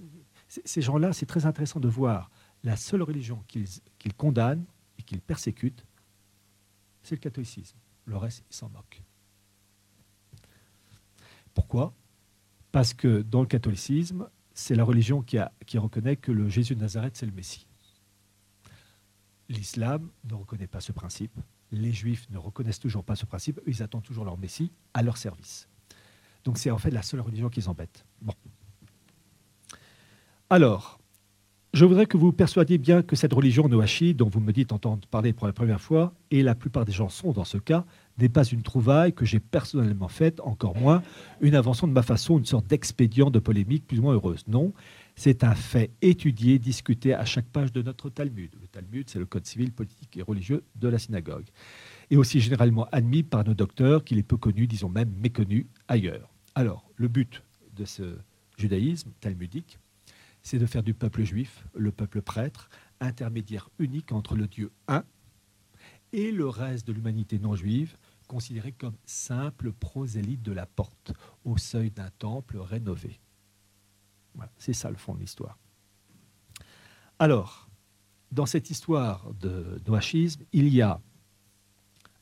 ces 0.49 0.81
gens-là, 0.81 1.13
c'est 1.13 1.25
très 1.25 1.45
intéressant 1.45 1.79
de 1.79 1.87
voir 1.87 2.29
la 2.63 2.75
seule 2.75 3.01
religion 3.01 3.43
qu'ils 3.47 4.13
condamnent 4.17 4.65
et 4.97 5.03
qu'ils 5.03 5.21
persécutent, 5.21 5.85
c'est 7.03 7.15
le 7.15 7.19
catholicisme. 7.19 7.77
Le 8.05 8.17
reste, 8.17 8.43
ils 8.49 8.55
s'en 8.55 8.69
moquent. 8.69 9.01
Pourquoi? 11.53 11.93
Parce 12.71 12.93
que 12.93 13.21
dans 13.21 13.41
le 13.41 13.47
catholicisme, 13.47 14.29
c'est 14.53 14.75
la 14.75 14.83
religion 14.83 15.21
qui, 15.21 15.37
reconnaît 15.77 16.17
que 16.17 16.31
le 16.31 16.49
Jésus 16.49 16.75
de 16.75 16.81
Nazareth, 16.81 17.15
c'est 17.15 17.25
le 17.25 17.31
Messie. 17.31 17.65
L'islam 19.47 20.09
ne 20.25 20.35
reconnaît 20.35 20.67
pas 20.67 20.81
ce 20.81 20.91
principe. 20.91 21.39
Les 21.71 21.91
juifs 21.91 22.29
ne 22.29 22.37
reconnaissent 22.37 22.79
toujours 22.79 23.03
pas 23.03 23.15
ce 23.15 23.25
principe. 23.25 23.59
Ils 23.65 23.81
attendent 23.81 24.03
toujours 24.03 24.25
leur 24.25 24.37
Messie 24.37 24.71
à 24.93 25.01
leur 25.01 25.17
service. 25.17 25.67
Donc 26.43 26.57
c'est 26.57 26.71
en 26.71 26.77
fait 26.77 26.91
la 26.91 27.01
seule 27.01 27.21
religion 27.21 27.49
qui 27.49 27.67
embête. 27.67 28.05
Bon. 28.21 28.33
Alors, 30.49 30.99
je 31.73 31.85
voudrais 31.85 32.07
que 32.07 32.17
vous 32.17 32.31
persuadiez 32.31 32.79
bien 32.79 33.03
que 33.03 33.15
cette 33.15 33.33
religion 33.33 33.67
noachi, 33.67 34.15
dont 34.15 34.27
vous 34.27 34.39
me 34.39 34.51
dites 34.51 34.71
entendre 34.71 35.07
parler 35.07 35.33
pour 35.33 35.45
la 35.45 35.53
première 35.53 35.79
fois, 35.79 36.13
et 36.31 36.41
la 36.41 36.55
plupart 36.55 36.83
des 36.83 36.91
gens 36.91 37.09
sont 37.09 37.31
dans 37.31 37.43
ce 37.43 37.57
cas, 37.57 37.85
n'est 38.17 38.29
pas 38.29 38.43
une 38.43 38.63
trouvaille 38.63 39.13
que 39.13 39.23
j'ai 39.23 39.39
personnellement 39.39 40.07
faite, 40.07 40.39
encore 40.41 40.75
moins 40.75 41.03
une 41.41 41.55
invention 41.55 41.87
de 41.87 41.93
ma 41.93 42.01
façon, 42.01 42.39
une 42.39 42.45
sorte 42.45 42.65
d'expédient 42.67 43.29
de 43.29 43.39
polémique 43.39 43.85
plus 43.85 43.99
ou 43.99 44.03
moins 44.03 44.13
heureuse. 44.13 44.43
Non, 44.47 44.73
c'est 45.15 45.43
un 45.43 45.53
fait 45.53 45.91
étudié, 46.01 46.57
discuté 46.57 47.13
à 47.13 47.23
chaque 47.23 47.45
page 47.45 47.71
de 47.71 47.81
notre 47.81 48.09
Talmud. 48.09 48.49
Le 48.59 48.67
Talmud, 48.67 49.07
c'est 49.09 49.19
le 49.19 49.25
code 49.25 49.45
civil, 49.45 49.71
politique 49.71 50.17
et 50.17 50.23
religieux 50.23 50.63
de 50.75 50.87
la 50.87 50.97
synagogue. 50.97 51.45
Et 52.09 52.17
aussi 52.17 52.39
généralement 52.39 52.87
admis 52.91 53.23
par 53.23 53.43
nos 53.43 53.53
docteurs, 53.53 54.03
qu'il 54.03 54.17
est 54.17 54.23
peu 54.23 54.37
connu, 54.37 54.65
disons 54.65 54.89
même 54.89 55.11
méconnu 55.21 55.67
ailleurs. 55.87 56.33
Alors, 56.55 56.89
le 56.95 57.07
but 57.07 57.43
de 57.75 57.85
ce 57.85 58.17
judaïsme 58.57 59.11
talmudique, 59.21 59.77
c'est 60.41 60.59
de 60.59 60.65
faire 60.65 60.83
du 60.83 60.93
peuple 60.93 61.23
juif, 61.23 61.65
le 61.75 61.91
peuple 61.91 62.21
prêtre, 62.21 62.69
intermédiaire 62.99 63.69
unique 63.79 64.11
entre 64.11 64.35
le 64.35 64.47
Dieu 64.47 64.71
un 64.87 65.03
et 66.11 66.31
le 66.31 66.47
reste 66.47 66.87
de 66.87 66.93
l'humanité 66.93 67.39
non 67.39 67.55
juive, 67.55 67.95
considéré 68.27 68.71
comme 68.71 68.95
simple 69.05 69.71
prosélyte 69.71 70.41
de 70.41 70.51
la 70.51 70.65
porte, 70.65 71.13
au 71.45 71.57
seuil 71.57 71.91
d'un 71.91 72.09
temple 72.17 72.57
rénové. 72.57 73.19
c'est 74.57 74.73
ça 74.73 74.89
le 74.89 74.95
fond 74.95 75.13
de 75.13 75.19
l'histoire. 75.19 75.57
Alors, 77.17 77.69
dans 78.31 78.45
cette 78.45 78.69
histoire 78.69 79.33
de 79.33 79.81
noachisme, 79.87 80.43
il 80.53 80.69
y 80.69 80.81
a 80.81 81.01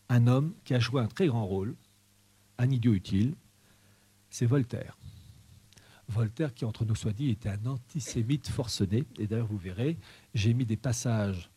un 0.09 0.27
homme 0.27 0.53
qui 0.63 0.73
a 0.73 0.79
joué 0.79 1.01
un 1.01 1.07
très 1.07 1.27
grand 1.27 1.45
rôle, 1.45 1.75
un 2.57 2.69
idiot 2.69 2.93
utile, 2.93 3.35
c'est 4.29 4.45
Voltaire. 4.45 4.96
Voltaire, 6.09 6.53
qui 6.53 6.65
entre 6.65 6.85
nous 6.85 6.95
soit 6.95 7.13
dit, 7.13 7.29
était 7.29 7.49
un 7.49 7.65
antisémite 7.65 8.47
forcené. 8.47 9.03
Et 9.19 9.27
d'ailleurs, 9.27 9.47
vous 9.47 9.57
verrez, 9.57 9.97
j'ai 10.33 10.53
mis 10.53 10.65
des 10.65 10.77
passages, 10.77 11.49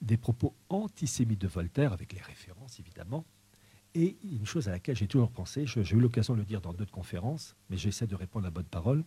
des 0.00 0.16
propos 0.16 0.54
antisémites 0.68 1.40
de 1.40 1.48
Voltaire, 1.48 1.92
avec 1.92 2.12
les 2.12 2.20
références 2.20 2.78
évidemment, 2.80 3.24
et 3.94 4.16
une 4.22 4.46
chose 4.46 4.68
à 4.68 4.72
laquelle 4.72 4.96
j'ai 4.96 5.06
toujours 5.06 5.30
pensé, 5.30 5.66
j'ai 5.66 5.96
eu 5.96 6.00
l'occasion 6.00 6.34
de 6.34 6.38
le 6.38 6.46
dire 6.46 6.60
dans 6.60 6.72
d'autres 6.72 6.90
conférences, 6.90 7.56
mais 7.68 7.76
j'essaie 7.76 8.06
de 8.06 8.14
répondre 8.14 8.46
à 8.46 8.50
bonne 8.50 8.64
parole. 8.64 9.04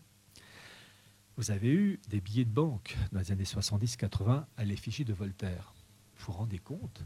Vous 1.38 1.52
avez 1.52 1.70
eu 1.70 2.00
des 2.10 2.22
billets 2.22 2.46
de 2.46 2.52
banque 2.52 2.96
dans 3.12 3.20
les 3.20 3.32
années 3.32 3.44
70-80 3.44 4.46
à 4.56 4.64
l'effigie 4.64 5.04
de 5.04 5.14
Voltaire. 5.14 5.74
Vous 6.18 6.28
vous 6.28 6.34
rendez 6.34 6.60
compte? 6.60 7.04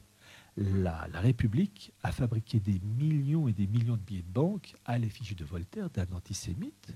La, 0.58 1.06
République 1.14 1.94
a 2.04 2.12
fabriqué 2.12 2.60
des 2.60 2.80
millions 2.80 3.48
et 3.48 3.54
des 3.54 3.66
millions 3.66 3.96
de 3.96 4.02
billets 4.02 4.24
de 4.24 4.32
banque 4.32 4.76
à 4.86 4.98
l'effigie 4.98 5.36
de 5.36 5.46
Voltaire, 5.46 5.90
d'un 5.90 6.08
antisémite. 6.14 6.94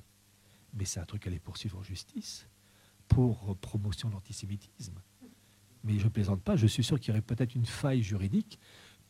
Mais 0.73 0.85
c'est 0.85 0.99
un 0.99 1.05
truc 1.05 1.27
à 1.27 1.29
les 1.29 1.39
poursuivre 1.39 1.77
en 1.77 1.83
justice 1.83 2.47
pour 3.07 3.57
promotion 3.57 4.09
de 4.09 4.13
l'antisémitisme. 4.13 5.01
Mais 5.83 5.99
je 5.99 6.05
ne 6.05 6.09
plaisante 6.09 6.41
pas, 6.41 6.55
je 6.55 6.67
suis 6.67 6.83
sûr 6.83 6.99
qu'il 6.99 7.09
y 7.09 7.11
aurait 7.11 7.21
peut-être 7.21 7.55
une 7.55 7.65
faille 7.65 8.01
juridique 8.01 8.59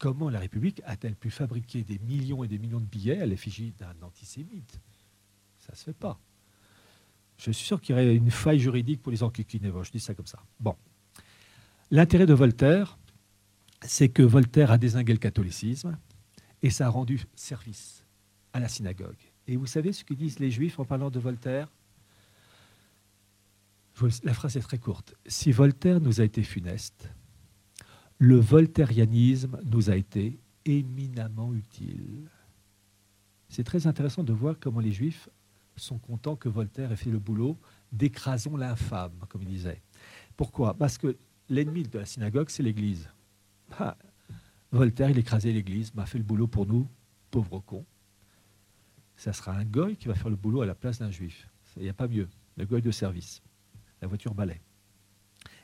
Comment 0.03 0.29
la 0.29 0.39
République 0.39 0.81
a-t-elle 0.85 1.15
pu 1.15 1.29
fabriquer 1.29 1.83
des 1.83 1.99
millions 1.99 2.43
et 2.43 2.47
des 2.47 2.59
millions 2.59 2.79
de 2.79 2.85
billets 2.85 3.21
à 3.21 3.25
l'effigie 3.25 3.73
d'un 3.79 3.95
antisémite? 4.01 4.79
Ça 5.59 5.71
ne 5.71 5.77
se 5.77 5.83
fait 5.85 5.93
pas. 5.93 6.19
Je 7.37 7.51
suis 7.51 7.65
sûr 7.65 7.79
qu'il 7.79 7.95
y 7.95 7.97
aurait 7.97 8.15
une 8.15 8.31
faille 8.31 8.59
juridique 8.59 9.01
pour 9.01 9.11
les 9.11 9.23
enquiquiner. 9.23 9.71
Je 9.81 9.91
dis 9.91 9.99
ça 9.99 10.13
comme 10.13 10.27
ça. 10.27 10.43
Bon. 10.59 10.75
L'intérêt 11.89 12.25
de 12.25 12.33
Voltaire, 12.33 12.97
c'est 13.81 14.09
que 14.09 14.23
Voltaire 14.23 14.71
a 14.71 14.77
désingué 14.77 15.13
le 15.13 15.19
catholicisme 15.19 15.97
et 16.61 16.69
ça 16.69 16.87
a 16.87 16.89
rendu 16.89 17.21
service 17.35 18.05
à 18.51 18.59
la 18.59 18.67
synagogue. 18.67 19.32
Et 19.47 19.57
vous 19.57 19.65
savez 19.65 19.91
ce 19.91 20.03
que 20.03 20.13
disent 20.13 20.39
les 20.39 20.51
juifs 20.51 20.79
en 20.79 20.85
parlant 20.85 21.09
de 21.09 21.19
Voltaire? 21.19 21.67
La 24.23 24.33
phrase 24.33 24.57
est 24.57 24.61
très 24.61 24.79
courte. 24.79 25.15
Si 25.27 25.51
Voltaire 25.51 26.01
nous 26.01 26.21
a 26.21 26.23
été 26.23 26.43
funeste, 26.43 27.09
le 28.17 28.37
voltairianisme 28.37 29.59
nous 29.65 29.89
a 29.89 29.95
été 29.95 30.39
éminemment 30.65 31.53
utile. 31.53 32.29
C'est 33.49 33.63
très 33.63 33.85
intéressant 33.85 34.23
de 34.23 34.33
voir 34.33 34.55
comment 34.59 34.79
les 34.79 34.91
Juifs 34.91 35.29
sont 35.75 35.99
contents 35.99 36.35
que 36.35 36.49
Voltaire 36.49 36.91
ait 36.91 36.95
fait 36.95 37.11
le 37.11 37.19
boulot 37.19 37.57
d'écrasons 37.91 38.57
l'infâme, 38.57 39.13
comme 39.29 39.43
il 39.43 39.49
disait. 39.49 39.81
Pourquoi? 40.35 40.73
Parce 40.73 40.97
que 40.97 41.17
l'ennemi 41.49 41.83
de 41.83 41.99
la 41.99 42.05
synagogue, 42.05 42.49
c'est 42.49 42.63
l'Église. 42.63 43.09
Ah, 43.77 43.97
Voltaire, 44.71 45.09
il 45.09 45.17
écrasait 45.17 45.51
l'Église, 45.51 45.93
m'a 45.93 46.05
fait 46.05 46.17
le 46.17 46.23
boulot 46.23 46.47
pour 46.47 46.65
nous, 46.65 46.87
pauvres 47.29 47.59
cons. 47.59 47.85
Ça 49.23 49.31
sera 49.31 49.53
un 49.53 49.63
goy 49.63 49.95
qui 49.95 50.09
va 50.09 50.15
faire 50.15 50.29
le 50.29 50.35
boulot 50.35 50.63
à 50.63 50.65
la 50.65 50.75
place 50.75 50.99
d'un 50.99 51.09
juif. 51.09 51.47
Il 51.77 51.83
n'y 51.83 51.87
a 51.87 51.93
pas 51.93 52.09
mieux. 52.09 52.27
Le 52.57 52.65
goy 52.65 52.81
de 52.81 52.91
service. 52.91 53.41
La 54.01 54.07
voiture 54.09 54.35
balai. 54.35 54.59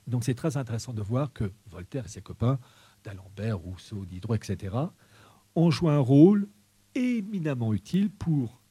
Donc 0.08 0.24
c'est 0.24 0.34
très 0.34 0.56
intéressant 0.56 0.94
de 0.94 1.02
voir 1.02 1.34
que 1.34 1.52
Voltaire 1.70 2.06
et 2.06 2.08
ses 2.08 2.22
copains, 2.22 2.58
d'Alembert, 3.04 3.60
Rousseau, 3.60 4.06
Diderot, 4.06 4.36
etc., 4.36 4.78
ont 5.56 5.72
joué 5.72 5.92
un 5.92 6.00
rôle 6.00 6.48
éminemment 6.96 7.74
utile 7.74 8.10
pour 8.10 8.62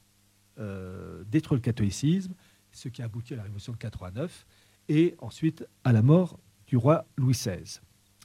euh, 0.58 1.22
détruire 1.24 1.56
le 1.56 1.62
catholicisme, 1.62 2.32
ce 2.72 2.88
qui 2.88 3.02
a 3.02 3.04
abouti 3.04 3.34
à 3.34 3.36
la 3.36 3.42
Révolution 3.42 3.74
de 3.74 3.76
89 3.76 4.46
et 4.88 5.16
ensuite 5.18 5.66
à 5.84 5.92
la 5.92 6.00
mort 6.00 6.40
du 6.66 6.78
roi 6.78 7.04
Louis 7.18 7.34
XVI. 7.34 7.80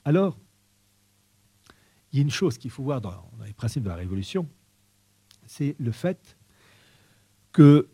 Alors, 0.05 0.39
il 2.13 2.19
y 2.19 2.19
a 2.19 2.21
une 2.21 2.31
chose 2.31 2.57
qu'il 2.57 2.71
faut 2.71 2.83
voir 2.83 3.01
dans, 3.01 3.29
dans 3.37 3.43
les 3.43 3.51
principes 3.51 3.83
de 3.83 3.89
la 3.89 3.95
Révolution, 3.95 4.47
c'est 5.45 5.75
le 5.77 5.91
fait 5.91 6.37
que 7.53 7.87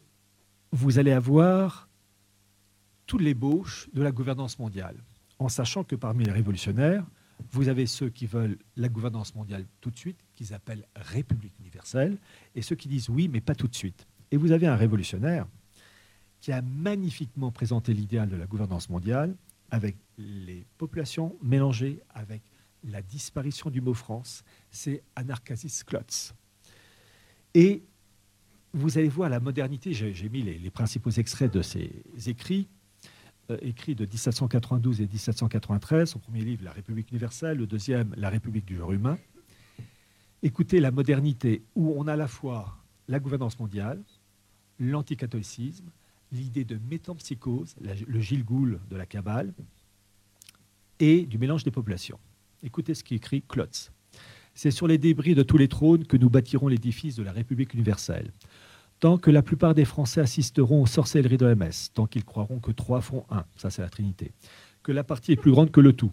vous 0.72 0.98
allez 0.98 1.12
avoir 1.12 1.88
toute 3.06 3.22
l'ébauche 3.22 3.90
de 3.94 4.02
la 4.02 4.12
gouvernance 4.12 4.58
mondiale, 4.58 4.96
en 5.38 5.50
sachant 5.50 5.84
que 5.84 5.96
parmi 5.96 6.26
les 6.26 6.32
révolutionnaires, 6.32 7.06
vous 7.52 7.68
avez 7.68 7.86
ceux 7.86 8.10
qui 8.10 8.26
veulent 8.26 8.58
la 8.76 8.90
gouvernance 8.90 9.34
mondiale 9.36 9.66
tout 9.82 9.92
de 9.92 9.98
suite, 9.98 10.20
qu'ils 10.36 10.54
appellent 10.54 10.86
République 10.96 11.54
universelle, 11.60 12.18
et 12.56 12.62
ceux 12.62 12.76
qui 12.76 12.88
disent 12.88 13.10
oui, 13.10 13.28
mais 13.28 13.42
pas 13.42 13.56
tout 13.56 13.68
de 13.68 13.76
suite. 13.76 14.08
Et 14.32 14.38
vous 14.38 14.52
avez 14.52 14.68
un 14.68 14.76
révolutionnaire 14.76 15.48
qui 16.42 16.52
a 16.52 16.62
magnifiquement 16.62 17.52
présenté 17.52 17.94
l'idéal 17.94 18.30
de 18.30 18.36
la 18.36 18.46
gouvernance 18.46 18.90
mondiale 18.90 19.36
avec 19.72 19.96
les 20.18 20.66
populations 20.78 21.36
mélangées, 21.42 22.02
avec 22.14 22.42
la 22.84 23.02
disparition 23.02 23.70
du 23.70 23.82
mot 23.82 23.94
France, 23.94 24.44
c'est 24.72 25.04
Anarchasis 25.16 25.84
Klotz. 25.84 26.34
Et 27.54 27.84
vous 28.74 28.98
allez 28.98 29.10
voir 29.10 29.30
la 29.30 29.40
modernité, 29.40 29.94
j'ai 29.94 30.30
mis 30.30 30.42
les, 30.42 30.70
principaux 30.70 31.10
extraits 31.10 31.54
de 31.54 31.62
ces 31.62 31.90
écrits, 32.28 32.68
euh, 33.50 33.58
écrit 33.62 33.96
de 33.96 34.06
1792 34.06 35.02
et 35.02 35.08
1793, 35.08 36.10
son 36.10 36.20
premier 36.20 36.42
livre, 36.42 36.64
La 36.64 36.72
République 36.72 37.10
universelle, 37.12 37.58
le 37.58 37.68
deuxième, 37.68 38.14
La 38.16 38.30
République 38.30 38.66
du 38.66 38.78
genre 38.78 38.92
humain. 38.92 39.18
Écoutez 40.44 40.80
la 40.80 40.92
modernité 40.92 41.64
où 41.76 41.94
on 41.98 42.08
a 42.08 42.14
à 42.14 42.16
la 42.16 42.28
fois 42.28 42.78
la 43.08 43.20
gouvernance 43.20 43.60
mondiale, 43.60 44.02
l'anticatholicisme, 44.80 45.90
l'idée 46.32 46.64
de 46.64 46.80
métampsychose, 46.90 47.76
le 47.80 48.20
Gilles 48.20 48.46
Gould 48.46 48.80
de 48.90 48.96
la 48.96 49.06
Kabbale, 49.06 49.54
et 51.00 51.26
du 51.26 51.38
mélange 51.38 51.64
des 51.64 51.72
populations. 51.72 52.20
Écoutez 52.62 52.94
ce 52.94 53.04
qu'écrit 53.04 53.42
Klotz. 53.42 53.92
C'est 54.54 54.72
sur 54.72 54.88
les 54.88 54.98
débris 54.98 55.36
de 55.36 55.44
tous 55.44 55.58
les 55.58 55.70
trônes 55.70 56.06
que 56.06 56.18
nous 56.18 56.30
bâtirons 56.30 56.68
l'édifice 56.68 57.16
de 57.16 57.24
la 57.24 57.32
République 57.32 57.74
universelle. 57.74 58.32
Tant 59.00 59.18
que 59.18 59.32
la 59.32 59.42
plupart 59.42 59.74
des 59.74 59.86
Français 59.86 60.20
assisteront 60.20 60.82
aux 60.82 60.86
sorcelleries 60.86 61.38
de 61.38 61.46
la 61.46 61.56
messe, 61.56 61.92
tant 61.94 62.06
qu'ils 62.06 62.26
croiront 62.26 62.60
que 62.60 62.72
trois 62.72 63.00
font 63.00 63.26
un, 63.30 63.46
ça 63.56 63.70
c'est 63.70 63.82
la 63.82 63.90
Trinité, 63.90 64.34
que 64.84 64.92
la 64.92 65.06
partie 65.06 65.32
est 65.32 65.38
plus 65.38 65.52
grande 65.52 65.72
que 65.72 65.80
le 65.80 65.94
tout, 65.94 66.12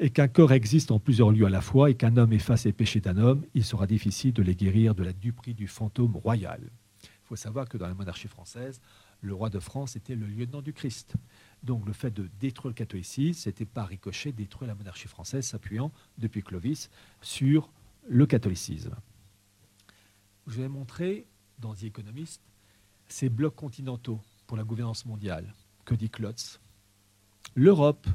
et 0.00 0.10
qu'un 0.10 0.28
corps 0.28 0.52
existe 0.52 0.90
en 0.90 0.98
plusieurs 0.98 1.30
lieux 1.30 1.46
à 1.46 1.50
la 1.50 1.62
fois, 1.62 1.90
et 1.90 1.94
qu'un 1.94 2.18
homme 2.18 2.34
efface 2.34 2.64
les 2.64 2.74
péchés 2.74 3.00
d'un 3.00 3.16
homme, 3.16 3.42
il 3.54 3.64
sera 3.64 3.86
difficile 3.86 4.34
de 4.34 4.42
les 4.42 4.54
guérir 4.54 4.94
de 4.94 5.02
la 5.02 5.14
duperie 5.14 5.54
du 5.54 5.66
fantôme 5.66 6.14
royal. 6.16 6.60
Il 7.02 7.28
faut 7.28 7.36
savoir 7.36 7.68
que 7.68 7.78
dans 7.78 7.88
la 7.88 7.94
monarchie 7.94 8.28
française, 8.28 8.82
le 9.22 9.32
roi 9.32 9.48
de 9.48 9.58
France 9.58 9.96
était 9.96 10.14
le 10.14 10.26
lieutenant 10.26 10.60
du 10.60 10.74
Christ. 10.74 11.14
Donc 11.62 11.86
le 11.86 11.94
fait 11.94 12.10
de 12.10 12.28
détruire 12.38 12.68
le 12.68 12.74
catholicisme, 12.74 13.40
c'était 13.40 13.64
pas 13.64 13.84
ricochet 13.84 14.32
détruire 14.32 14.68
la 14.68 14.74
monarchie 14.74 15.08
française, 15.08 15.46
s'appuyant 15.46 15.90
depuis 16.18 16.42
Clovis 16.42 16.90
sur 17.22 17.70
le 18.06 18.26
catholicisme. 18.26 18.94
Je 20.46 20.60
vais 20.60 20.68
montrer 20.68 21.26
dans 21.58 21.74
The 21.74 21.84
Economist 21.84 22.42
ces 23.08 23.28
blocs 23.28 23.54
continentaux 23.54 24.20
pour 24.46 24.56
la 24.56 24.64
gouvernance 24.64 25.04
mondiale. 25.06 25.54
Que 25.84 25.94
dit 25.94 26.10
Klotz 26.10 26.60
L'Europe 27.54 28.06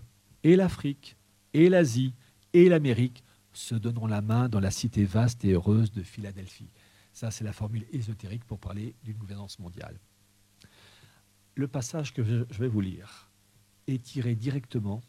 et 0.43 0.55
l'Afrique 0.55 1.15
et 1.53 1.69
l'Asie 1.69 2.13
et 2.53 2.67
l'Amérique 2.69 3.23
se 3.53 3.75
donneront 3.75 4.07
la 4.07 4.21
main 4.21 4.49
dans 4.49 4.59
la 4.59 4.71
cité 4.71 5.05
vaste 5.05 5.43
et 5.45 5.53
heureuse 5.53 5.91
de 5.91 6.03
Philadelphie. 6.03 6.69
Ça, 7.13 7.31
c'est 7.31 7.43
la 7.43 7.53
formule 7.53 7.85
ésotérique 7.91 8.45
pour 8.45 8.59
parler 8.59 8.95
d'une 9.03 9.17
gouvernance 9.17 9.59
mondiale. 9.59 9.99
Le 11.55 11.67
passage 11.67 12.13
que 12.13 12.23
je 12.23 12.59
vais 12.59 12.67
vous 12.67 12.81
lire 12.81 13.29
est 13.87 14.01
tiré 14.01 14.35
directement 14.35 15.01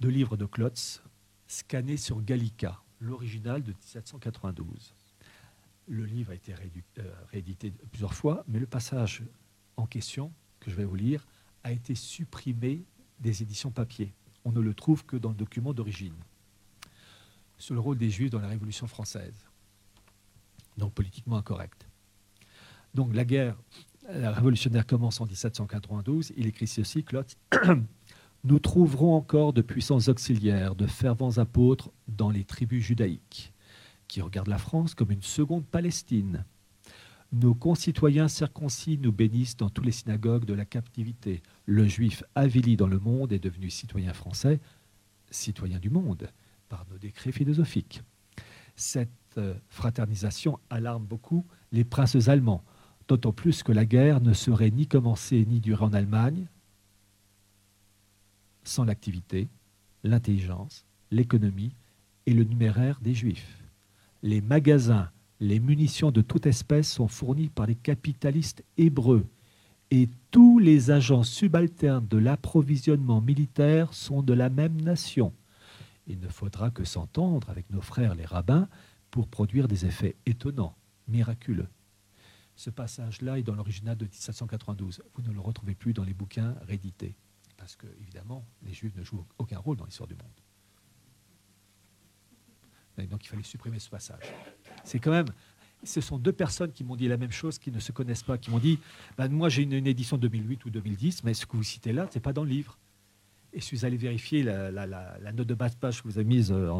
de 0.00 0.08
livre 0.08 0.36
de 0.36 0.44
Klotz, 0.44 1.02
scanné 1.46 1.96
sur 1.96 2.20
Gallica, 2.22 2.80
l'original 3.00 3.62
de 3.62 3.72
1792. 3.72 4.95
Le 5.88 6.04
livre 6.04 6.32
a 6.32 6.34
été 6.34 6.52
euh, 6.98 7.02
réédité 7.30 7.72
plusieurs 7.90 8.14
fois, 8.14 8.44
mais 8.48 8.58
le 8.58 8.66
passage 8.66 9.22
en 9.76 9.86
question, 9.86 10.32
que 10.60 10.70
je 10.70 10.76
vais 10.76 10.84
vous 10.84 10.96
lire, 10.96 11.26
a 11.64 11.72
été 11.72 11.94
supprimé 11.94 12.84
des 13.20 13.42
éditions 13.42 13.70
papier. 13.70 14.14
On 14.44 14.52
ne 14.52 14.60
le 14.60 14.74
trouve 14.74 15.04
que 15.04 15.16
dans 15.16 15.30
le 15.30 15.34
document 15.34 15.72
d'origine. 15.72 16.14
Sur 17.58 17.74
le 17.74 17.80
rôle 17.80 17.98
des 17.98 18.10
Juifs 18.10 18.30
dans 18.30 18.40
la 18.40 18.48
Révolution 18.48 18.86
française. 18.86 19.46
Donc 20.76 20.92
politiquement 20.92 21.36
incorrect. 21.36 21.88
Donc 22.94 23.14
la 23.14 23.24
guerre 23.24 23.56
révolutionnaire 24.08 24.86
commence 24.86 25.20
en 25.20 25.26
1792. 25.26 26.32
Il 26.36 26.46
écrit 26.46 26.66
ceci, 26.66 27.02
Klotz. 27.02 27.36
Nous 28.44 28.58
trouverons 28.58 29.14
encore 29.14 29.52
de 29.52 29.62
puissants 29.62 29.98
auxiliaires, 30.08 30.76
de 30.76 30.86
fervents 30.86 31.38
apôtres 31.38 31.90
dans 32.06 32.30
les 32.30 32.44
tribus 32.44 32.84
judaïques, 32.84 33.52
qui 34.08 34.20
regardent 34.20 34.48
la 34.48 34.58
France 34.58 34.94
comme 34.94 35.10
une 35.10 35.22
seconde 35.22 35.66
Palestine. 35.66 36.44
Nos 37.32 37.54
concitoyens 37.54 38.28
circoncis 38.28 38.98
nous 38.98 39.12
bénissent 39.12 39.56
dans 39.56 39.68
toutes 39.68 39.86
les 39.86 39.92
synagogues 39.92 40.44
de 40.44 40.54
la 40.54 40.64
captivité. 40.64 41.42
Le 41.66 41.86
juif 41.86 42.22
avili 42.34 42.76
dans 42.76 42.86
le 42.86 42.98
monde 42.98 43.32
est 43.32 43.38
devenu 43.38 43.68
citoyen 43.68 44.12
français, 44.12 44.60
citoyen 45.30 45.78
du 45.78 45.90
monde, 45.90 46.30
par 46.68 46.86
nos 46.90 46.98
décrets 46.98 47.32
philosophiques. 47.32 48.02
Cette 48.76 49.10
euh, 49.38 49.54
fraternisation 49.68 50.58
alarme 50.70 51.04
beaucoup 51.04 51.44
les 51.72 51.84
princes 51.84 52.28
allemands, 52.28 52.64
d'autant 53.08 53.32
plus 53.32 53.62
que 53.62 53.72
la 53.72 53.84
guerre 53.84 54.20
ne 54.20 54.32
serait 54.32 54.70
ni 54.70 54.86
commencée 54.86 55.44
ni 55.46 55.60
durée 55.60 55.84
en 55.84 55.92
Allemagne 55.92 56.46
sans 58.66 58.84
l'activité, 58.84 59.48
l'intelligence, 60.02 60.84
l'économie 61.10 61.74
et 62.26 62.34
le 62.34 62.44
numéraire 62.44 63.00
des 63.00 63.14
Juifs. 63.14 63.65
Les 64.26 64.40
magasins, 64.40 65.08
les 65.38 65.60
munitions 65.60 66.10
de 66.10 66.20
toute 66.20 66.46
espèce 66.46 66.90
sont 66.90 67.06
fournis 67.06 67.48
par 67.48 67.64
les 67.64 67.76
capitalistes 67.76 68.64
hébreux 68.76 69.24
et 69.92 70.08
tous 70.32 70.58
les 70.58 70.90
agents 70.90 71.22
subalternes 71.22 72.08
de 72.08 72.18
l'approvisionnement 72.18 73.20
militaire 73.20 73.94
sont 73.94 74.24
de 74.24 74.32
la 74.32 74.48
même 74.50 74.80
nation. 74.80 75.32
Il 76.08 76.18
ne 76.18 76.26
faudra 76.26 76.72
que 76.72 76.82
s'entendre 76.82 77.48
avec 77.50 77.70
nos 77.70 77.80
frères 77.80 78.16
les 78.16 78.24
rabbins 78.24 78.66
pour 79.12 79.28
produire 79.28 79.68
des 79.68 79.86
effets 79.86 80.16
étonnants, 80.26 80.74
miraculeux. 81.06 81.68
Ce 82.56 82.70
passage-là 82.70 83.38
est 83.38 83.44
dans 83.44 83.54
l'original 83.54 83.96
de 83.96 84.06
1792. 84.06 85.02
Vous 85.14 85.22
ne 85.22 85.32
le 85.32 85.38
retrouvez 85.38 85.76
plus 85.76 85.92
dans 85.92 86.02
les 86.02 86.14
bouquins 86.14 86.56
réédités, 86.62 87.14
parce 87.56 87.76
que, 87.76 87.86
évidemment, 88.00 88.44
les 88.64 88.72
Juifs 88.72 88.96
ne 88.96 89.04
jouent 89.04 89.24
aucun 89.38 89.60
rôle 89.60 89.76
dans 89.76 89.84
l'histoire 89.84 90.08
du 90.08 90.16
monde. 90.16 90.45
Donc 93.04 93.24
il 93.24 93.28
fallait 93.28 93.42
supprimer 93.42 93.78
ce 93.78 93.90
passage. 93.90 94.22
C'est 94.84 94.98
quand 94.98 95.10
même. 95.10 95.26
Ce 95.84 96.00
sont 96.00 96.16
deux 96.18 96.32
personnes 96.32 96.72
qui 96.72 96.84
m'ont 96.84 96.96
dit 96.96 97.06
la 97.06 97.18
même 97.18 97.30
chose, 97.30 97.58
qui 97.58 97.70
ne 97.70 97.78
se 97.80 97.92
connaissent 97.92 98.22
pas, 98.22 98.38
qui 98.38 98.50
m'ont 98.50 98.58
dit 98.58 98.78
ben, 99.18 99.28
Moi, 99.28 99.50
j'ai 99.50 99.62
une, 99.62 99.86
édition 99.86 100.16
2008 100.16 100.64
ou 100.64 100.70
2010, 100.70 101.22
mais 101.24 101.34
ce 101.34 101.44
que 101.44 101.56
vous 101.56 101.62
citez 101.62 101.92
là, 101.92 102.08
ce 102.10 102.16
n'est 102.16 102.22
pas 102.22 102.32
dans 102.32 102.44
le 102.44 102.50
livre. 102.50 102.78
Et 103.52 103.60
je 103.60 103.64
suis 103.64 103.84
allé 103.84 103.96
vérifier 103.96 104.42
la, 104.42 104.70
note 105.34 105.46
de 105.46 105.54
bas 105.54 105.68
de 105.68 105.76
page 105.76 106.02
que 106.02 106.08
vous 106.08 106.18
avez 106.18 106.26
mise 106.26 106.50
euh, 106.50 106.72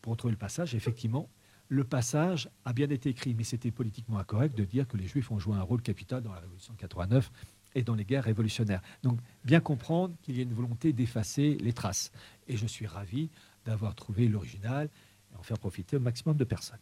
pour 0.00 0.16
trouver 0.16 0.32
le 0.32 0.38
passage. 0.38 0.74
effectivement, 0.74 1.28
le 1.68 1.84
passage 1.84 2.50
a 2.64 2.72
bien 2.72 2.90
été 2.90 3.10
écrit, 3.10 3.34
mais 3.34 3.44
c'était 3.44 3.70
politiquement 3.70 4.18
incorrect 4.18 4.56
de 4.56 4.64
dire 4.64 4.86
que 4.86 4.96
les 4.96 5.06
Juifs 5.06 5.30
ont 5.30 5.38
joué 5.38 5.56
un 5.56 5.62
rôle 5.62 5.80
capital 5.80 6.22
dans 6.22 6.32
la 6.32 6.40
Révolution 6.40 6.74
de 6.74 6.78
89 6.78 7.30
et 7.74 7.82
dans 7.82 7.94
les 7.94 8.04
guerres 8.04 8.24
révolutionnaires. 8.24 8.82
Donc, 9.02 9.18
bien 9.44 9.60
comprendre 9.60 10.14
qu'il 10.22 10.36
y 10.36 10.40
a 10.40 10.42
une 10.42 10.52
volonté 10.52 10.92
d'effacer 10.92 11.56
les 11.60 11.72
traces. 11.72 12.12
Et 12.48 12.56
je 12.56 12.66
suis 12.66 12.86
ravi 12.86 13.30
d'avoir 13.64 13.94
trouvé 13.94 14.28
l'original 14.28 14.90
et 15.32 15.36
en 15.36 15.42
faire 15.42 15.58
profiter 15.58 15.96
au 15.96 16.00
maximum 16.00 16.36
de 16.36 16.44
personnes. 16.44 16.78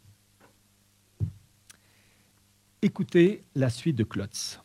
Écoutez 2.83 3.45
la 3.55 3.69
suite 3.69 3.97
de 3.97 4.05
Klotz. 4.05 4.61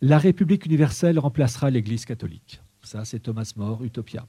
La 0.00 0.18
République 0.18 0.66
universelle 0.66 1.18
remplacera 1.18 1.70
l'Église 1.70 2.04
catholique. 2.04 2.60
Ça, 2.82 3.04
c'est 3.04 3.20
Thomas 3.20 3.52
More, 3.56 3.84
Utopia. 3.84 4.26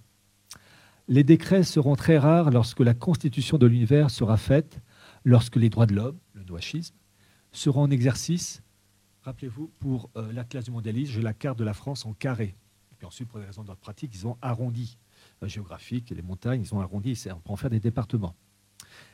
Les 1.07 1.24
décrets 1.24 1.63
seront 1.63 1.95
très 1.95 2.17
rares 2.17 2.51
lorsque 2.51 2.80
la 2.80 2.93
constitution 2.93 3.57
de 3.57 3.65
l'univers 3.65 4.11
sera 4.11 4.38
faite, 4.38 4.80
lorsque 5.24 5.55
les 5.55 5.69
droits 5.69 5.86
de 5.86 5.95
l'homme, 5.95 6.17
le 6.34 6.43
noachisme, 6.43 6.95
seront 7.51 7.84
en 7.84 7.91
exercice. 7.91 8.61
Rappelez-vous, 9.24 9.71
pour 9.80 10.09
euh, 10.15 10.32
la 10.32 10.43
classe 10.43 10.65
du 10.65 10.71
mondialisme, 10.71 11.13
j'ai 11.13 11.21
la 11.21 11.34
carte 11.34 11.57
de 11.57 11.63
la 11.63 11.74
France 11.74 12.05
en 12.05 12.13
carré. 12.13 12.55
Et 12.91 12.95
puis 12.97 13.05
ensuite, 13.05 13.30
pour 13.30 13.39
des 13.39 13.45
raisons 13.45 13.63
d'ordre 13.63 13.82
pratique, 13.82 14.11
ils 14.13 14.28
ont 14.28 14.38
arrondi. 14.41 14.97
Géographique, 15.48 16.10
les 16.10 16.22
montagnes, 16.22 16.62
ils 16.62 16.74
ont 16.74 16.80
arrondi, 16.80 17.22
on 17.28 17.39
peut 17.39 17.52
en 17.52 17.56
faire 17.56 17.70
des 17.70 17.80
départements. 17.80 18.36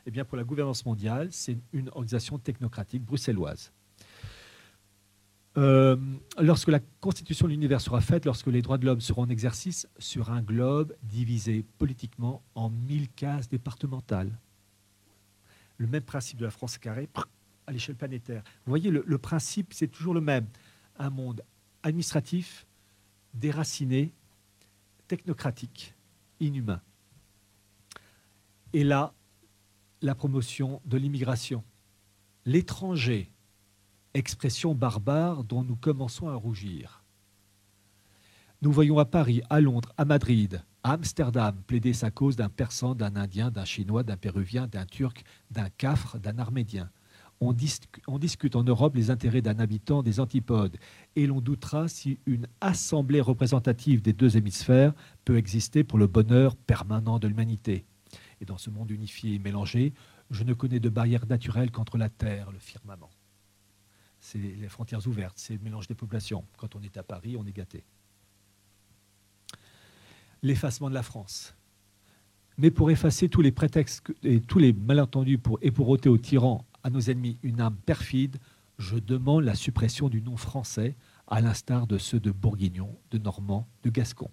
Eh 0.05 0.11
bien, 0.11 0.25
pour 0.25 0.37
la 0.37 0.43
gouvernance 0.43 0.85
mondiale, 0.85 1.29
c'est 1.31 1.57
une 1.73 1.89
organisation 1.89 2.37
technocratique 2.37 3.03
bruxelloise. 3.03 3.71
Euh, 5.57 5.97
lorsque 6.39 6.67
la 6.69 6.79
constitution 7.01 7.47
de 7.47 7.51
l'univers 7.51 7.81
sera 7.81 8.01
faite, 8.01 8.25
lorsque 8.25 8.47
les 8.47 8.61
droits 8.61 8.77
de 8.77 8.85
l'homme 8.85 9.01
seront 9.01 9.23
en 9.23 9.29
exercice 9.29 9.87
sur 9.97 10.31
un 10.31 10.41
globe 10.41 10.95
divisé 11.03 11.65
politiquement 11.77 12.41
en 12.55 12.69
mille 12.69 13.09
cases 13.09 13.49
départementales. 13.49 14.31
Le 15.77 15.87
même 15.87 16.03
principe 16.03 16.37
de 16.37 16.45
la 16.45 16.51
France 16.51 16.77
carrée 16.77 17.09
à 17.67 17.71
l'échelle 17.71 17.95
planétaire. 17.95 18.43
Vous 18.65 18.69
voyez, 18.69 18.91
le 18.91 19.17
principe, 19.17 19.73
c'est 19.73 19.87
toujours 19.87 20.13
le 20.13 20.21
même. 20.21 20.45
Un 20.97 21.09
monde 21.09 21.41
administratif, 21.83 22.65
déraciné, 23.33 24.13
technocratique, 25.07 25.95
inhumain. 26.39 26.81
Et 28.73 28.83
là, 28.83 29.13
la 30.01 30.15
promotion 30.15 30.81
de 30.85 30.97
l'immigration. 30.97 31.63
L'étranger 32.45 33.31
expression 34.13 34.73
barbare 34.73 35.43
dont 35.43 35.63
nous 35.63 35.75
commençons 35.75 36.29
à 36.29 36.35
rougir. 36.35 37.03
Nous 38.61 38.71
voyons 38.71 38.99
à 38.99 39.05
Paris, 39.05 39.41
à 39.49 39.61
Londres, 39.61 39.93
à 39.97 40.05
Madrid, 40.05 40.61
à 40.83 40.93
Amsterdam 40.93 41.55
plaider 41.67 41.93
sa 41.93 42.11
cause 42.11 42.35
d'un 42.35 42.49
persan, 42.49 42.95
d'un 42.95 43.15
indien, 43.15 43.51
d'un 43.51 43.65
chinois, 43.65 44.03
d'un 44.03 44.17
péruvien, 44.17 44.67
d'un 44.67 44.85
turc, 44.85 45.23
d'un 45.51 45.69
cafre, 45.69 46.19
d'un 46.19 46.37
armédien. 46.39 46.89
On, 47.41 47.53
discute 47.53 48.55
en 48.57 48.63
Europe 48.63 48.95
les 48.95 49.11
intérêts 49.11 49.41
d'un 49.41 49.59
habitant 49.59 50.03
des 50.03 50.19
antipodes 50.19 50.77
et 51.15 51.25
l'on 51.25 51.39
doutera 51.39 51.87
si 51.87 52.19
une 52.25 52.47
assemblée 52.59 53.21
représentative 53.21 54.01
des 54.01 54.11
deux 54.11 54.35
hémisphères 54.35 54.93
peut 55.23 55.37
exister 55.37 55.85
pour 55.85 55.99
le 55.99 56.07
bonheur 56.07 56.57
permanent 56.57 57.17
de 57.17 57.29
l'humanité. 57.29 57.85
Et 58.41 58.45
dans 58.45 58.57
ce 58.57 58.69
monde 58.69 58.91
unifié 58.91 59.35
et 59.35 59.39
mélangé, 59.39 59.93
je 60.31 60.43
ne 60.43 60.53
connais 60.53 60.81
de 60.81 60.89
barrière 60.89 61.25
naturelle 61.27 61.71
qu'entre 61.71 61.97
la 61.97 62.09
terre, 62.09 62.51
le 62.51 62.59
firmament 62.59 63.09
c'est 64.19 64.37
les 64.37 64.69
frontières 64.69 65.05
ouvertes, 65.07 65.37
c'est 65.37 65.53
le 65.53 65.59
mélange 65.59 65.87
des 65.87 65.95
populations. 65.95 66.45
Quand 66.57 66.75
on 66.75 66.81
est 66.81 66.97
à 66.97 67.03
Paris, 67.03 67.35
on 67.37 67.45
est 67.45 67.55
gâté. 67.55 67.83
L'effacement 70.43 70.89
de 70.89 70.93
la 70.93 71.03
France. 71.03 71.55
Mais 72.57 72.71
pour 72.71 72.91
effacer 72.91 73.29
tous 73.29 73.41
les 73.41 73.51
prétextes 73.51 74.03
et 74.23 74.41
tous 74.41 74.59
les 74.59 74.73
malentendus 74.73 75.37
pour, 75.37 75.59
et 75.61 75.71
pour 75.71 75.87
ôter 75.89 76.09
aux 76.09 76.17
tyrans, 76.17 76.65
à 76.83 76.89
nos 76.89 77.01
ennemis, 77.01 77.37
une 77.43 77.61
âme 77.61 77.77
perfide, 77.85 78.37
je 78.77 78.97
demande 78.97 79.43
la 79.43 79.55
suppression 79.55 80.09
du 80.09 80.21
nom 80.21 80.37
français, 80.37 80.95
à 81.27 81.41
l'instar 81.41 81.85
de 81.85 81.97
ceux 81.97 82.19
de 82.19 82.31
Bourguignon, 82.31 82.97
de 83.11 83.17
Normand, 83.17 83.67
de 83.83 83.89
Gascon. 83.89 84.31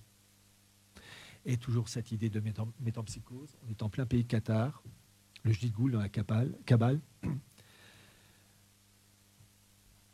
Et 1.44 1.56
toujours 1.56 1.88
cette 1.88 2.10
idée 2.12 2.30
de 2.30 2.42
métampsychose, 2.80 3.56
on 3.64 3.70
est 3.70 3.82
en 3.82 3.88
plein 3.88 4.06
pays 4.06 4.24
Qatar, 4.24 4.82
le 5.42 5.52
Jdigoul 5.52 5.92
dans 5.92 6.00
la 6.00 6.08
Kabbale. 6.08 7.00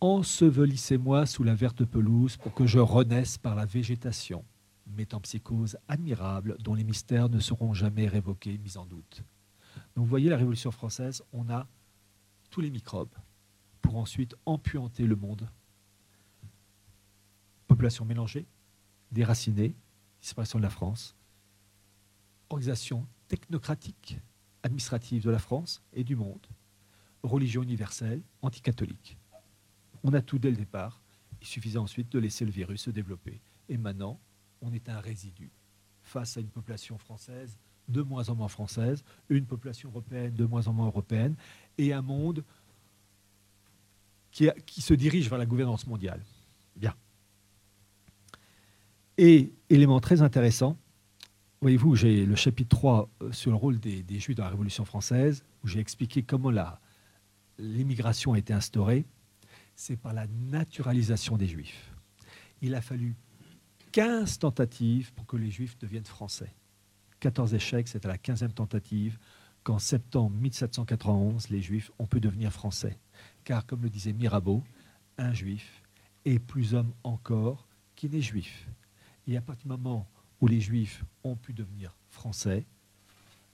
Ensevelissez-moi 0.00 1.26
sous 1.26 1.44
la 1.44 1.54
verte 1.54 1.84
pelouse 1.84 2.36
pour 2.36 2.52
que 2.54 2.66
je 2.66 2.80
renaisse 2.80 3.38
par 3.38 3.54
la 3.54 3.64
végétation, 3.64 4.44
métampsychose 4.86 5.78
admirable 5.88 6.56
dont 6.58 6.74
les 6.74 6.84
mystères 6.84 7.28
ne 7.28 7.38
seront 7.38 7.72
jamais 7.72 8.08
révoqués, 8.08 8.58
mis 8.58 8.76
en 8.76 8.84
doute. 8.84 9.22
Donc 9.94 10.04
vous 10.04 10.10
voyez, 10.10 10.28
la 10.28 10.36
Révolution 10.36 10.70
française, 10.70 11.22
on 11.32 11.48
a 11.48 11.68
tous 12.52 12.60
les 12.60 12.70
microbes 12.70 13.16
pour 13.80 13.96
ensuite 13.96 14.36
empuanter 14.46 15.06
le 15.06 15.16
monde. 15.16 15.48
Population 17.66 18.04
mélangée, 18.04 18.46
déracinée, 19.10 19.74
disparition 20.20 20.58
de 20.58 20.62
la 20.62 20.70
France, 20.70 21.16
organisation 22.50 23.08
technocratique, 23.26 24.18
administrative 24.62 25.24
de 25.24 25.30
la 25.30 25.38
France 25.38 25.82
et 25.94 26.04
du 26.04 26.14
monde, 26.14 26.46
religion 27.22 27.62
universelle, 27.62 28.22
anticatholique. 28.42 29.16
On 30.04 30.12
a 30.12 30.20
tout 30.20 30.38
dès 30.38 30.50
le 30.50 30.56
départ. 30.56 31.00
Il 31.40 31.46
suffisait 31.46 31.78
ensuite 31.78 32.12
de 32.12 32.18
laisser 32.18 32.44
le 32.44 32.50
virus 32.50 32.82
se 32.82 32.90
développer. 32.90 33.40
Et 33.68 33.78
maintenant, 33.78 34.20
on 34.60 34.72
est 34.72 34.90
un 34.90 35.00
résidu 35.00 35.50
face 36.02 36.36
à 36.36 36.40
une 36.40 36.50
population 36.50 36.98
française 36.98 37.56
de 37.88 38.02
moins 38.02 38.28
en 38.28 38.34
moins 38.34 38.48
française, 38.48 39.04
une 39.28 39.46
population 39.46 39.88
européenne 39.90 40.34
de 40.34 40.44
moins 40.44 40.66
en 40.66 40.72
moins 40.72 40.86
européenne, 40.86 41.36
et 41.78 41.92
un 41.92 42.02
monde 42.02 42.44
qui, 44.30 44.48
qui 44.66 44.80
se 44.80 44.94
dirige 44.94 45.28
vers 45.28 45.38
la 45.38 45.46
gouvernance 45.46 45.86
mondiale. 45.86 46.22
Bien. 46.76 46.94
Et 49.18 49.52
élément 49.68 50.00
très 50.00 50.22
intéressant, 50.22 50.78
voyez-vous, 51.60 51.94
j'ai 51.96 52.26
le 52.26 52.34
chapitre 52.34 52.76
3 52.76 53.08
euh, 53.22 53.32
sur 53.32 53.50
le 53.50 53.56
rôle 53.56 53.78
des, 53.78 54.04
Juifs 54.18 54.36
dans 54.36 54.44
la 54.44 54.50
Révolution 54.50 54.84
française, 54.84 55.44
où 55.62 55.68
j'ai 55.68 55.80
expliqué 55.80 56.22
comment 56.22 56.52
l'immigration 57.58 58.32
a 58.32 58.38
été 58.38 58.52
instaurée. 58.52 59.06
C'est 59.74 59.96
par 59.96 60.12
la 60.12 60.26
naturalisation 60.26 61.36
des 61.36 61.46
Juifs. 61.46 61.92
Il 62.60 62.74
a 62.74 62.80
fallu 62.80 63.14
15 63.92 64.38
tentatives 64.38 65.12
pour 65.12 65.26
que 65.26 65.36
les 65.36 65.50
Juifs 65.50 65.78
deviennent 65.78 66.04
français. 66.04 66.52
14 67.20 67.54
échecs, 67.54 67.88
à 68.02 68.08
la 68.08 68.16
15e 68.16 68.52
tentative 68.52 69.18
qu'en 69.64 69.78
septembre 69.78 70.36
1791, 70.36 71.50
les 71.50 71.62
Juifs 71.62 71.90
ont 71.98 72.06
pu 72.06 72.20
devenir 72.20 72.52
français. 72.52 72.98
Car, 73.44 73.66
comme 73.66 73.82
le 73.82 73.90
disait 73.90 74.12
Mirabeau, 74.12 74.62
un 75.18 75.32
Juif 75.32 75.82
est 76.24 76.38
plus 76.38 76.74
homme 76.74 76.92
encore 77.04 77.66
qui 77.94 78.08
n'est 78.08 78.22
Juif. 78.22 78.68
Et 79.26 79.36
à 79.36 79.40
partir 79.40 79.64
du 79.64 79.68
moment 79.68 80.08
où 80.40 80.46
les 80.46 80.60
Juifs 80.60 81.04
ont 81.22 81.36
pu 81.36 81.52
devenir 81.52 81.96
français, 82.10 82.66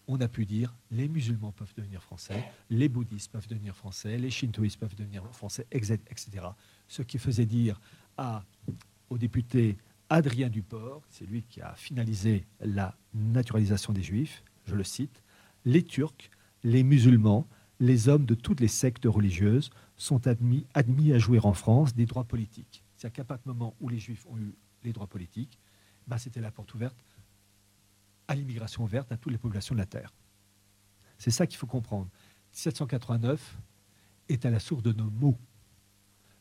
on 0.06 0.18
a 0.20 0.28
pu 0.28 0.46
dire 0.46 0.74
les 0.90 1.06
musulmans 1.06 1.52
peuvent 1.52 1.74
devenir 1.76 2.02
français, 2.02 2.42
les 2.70 2.88
bouddhistes 2.88 3.30
peuvent 3.30 3.46
devenir 3.46 3.76
français, 3.76 4.16
les 4.16 4.30
shintoïstes 4.30 4.78
peuvent 4.78 4.94
devenir 4.94 5.22
français, 5.32 5.66
etc. 5.70 6.30
Ce 6.86 7.02
qui 7.02 7.18
faisait 7.18 7.44
dire 7.44 7.78
à, 8.16 8.42
au 9.10 9.18
député 9.18 9.76
Adrien 10.08 10.48
Duport, 10.48 11.02
c'est 11.10 11.26
lui 11.26 11.42
qui 11.42 11.60
a 11.60 11.74
finalisé 11.74 12.46
la 12.60 12.96
naturalisation 13.12 13.92
des 13.92 14.02
Juifs, 14.02 14.42
je 14.64 14.74
le 14.74 14.84
cite, 14.84 15.22
les 15.64 15.82
Turcs, 15.82 16.30
les 16.64 16.82
musulmans, 16.82 17.46
les 17.80 18.08
hommes 18.08 18.26
de 18.26 18.34
toutes 18.34 18.60
les 18.60 18.68
sectes 18.68 19.06
religieuses 19.06 19.70
sont 19.96 20.26
admis, 20.26 20.66
à 21.12 21.18
jouir 21.18 21.46
en 21.46 21.54
France 21.54 21.94
des 21.94 22.06
droits 22.06 22.24
politiques. 22.24 22.84
C'est-à-dire 22.96 23.16
qu'à 23.16 23.24
partir 23.24 23.52
du 23.52 23.58
moment 23.58 23.74
où 23.80 23.88
les 23.88 23.98
Juifs 23.98 24.26
ont 24.26 24.38
eu 24.38 24.54
les 24.84 24.92
droits 24.92 25.06
politiques, 25.06 25.58
bah, 26.06 26.18
c'était 26.18 26.40
la 26.40 26.50
porte 26.50 26.74
ouverte 26.74 26.96
à 28.26 28.34
l'immigration 28.34 28.84
ouverte 28.84 29.10
à 29.10 29.16
toutes 29.16 29.32
les 29.32 29.38
populations 29.38 29.74
de 29.74 29.80
la 29.80 29.86
Terre. 29.86 30.12
C'est 31.16 31.30
ça 31.30 31.46
qu'il 31.46 31.56
faut 31.56 31.66
comprendre. 31.66 32.08
1789 32.52 33.58
est 34.28 34.44
à 34.44 34.50
la 34.50 34.60
source 34.60 34.82
de 34.82 34.92
nos 34.92 35.10
mots 35.10 35.38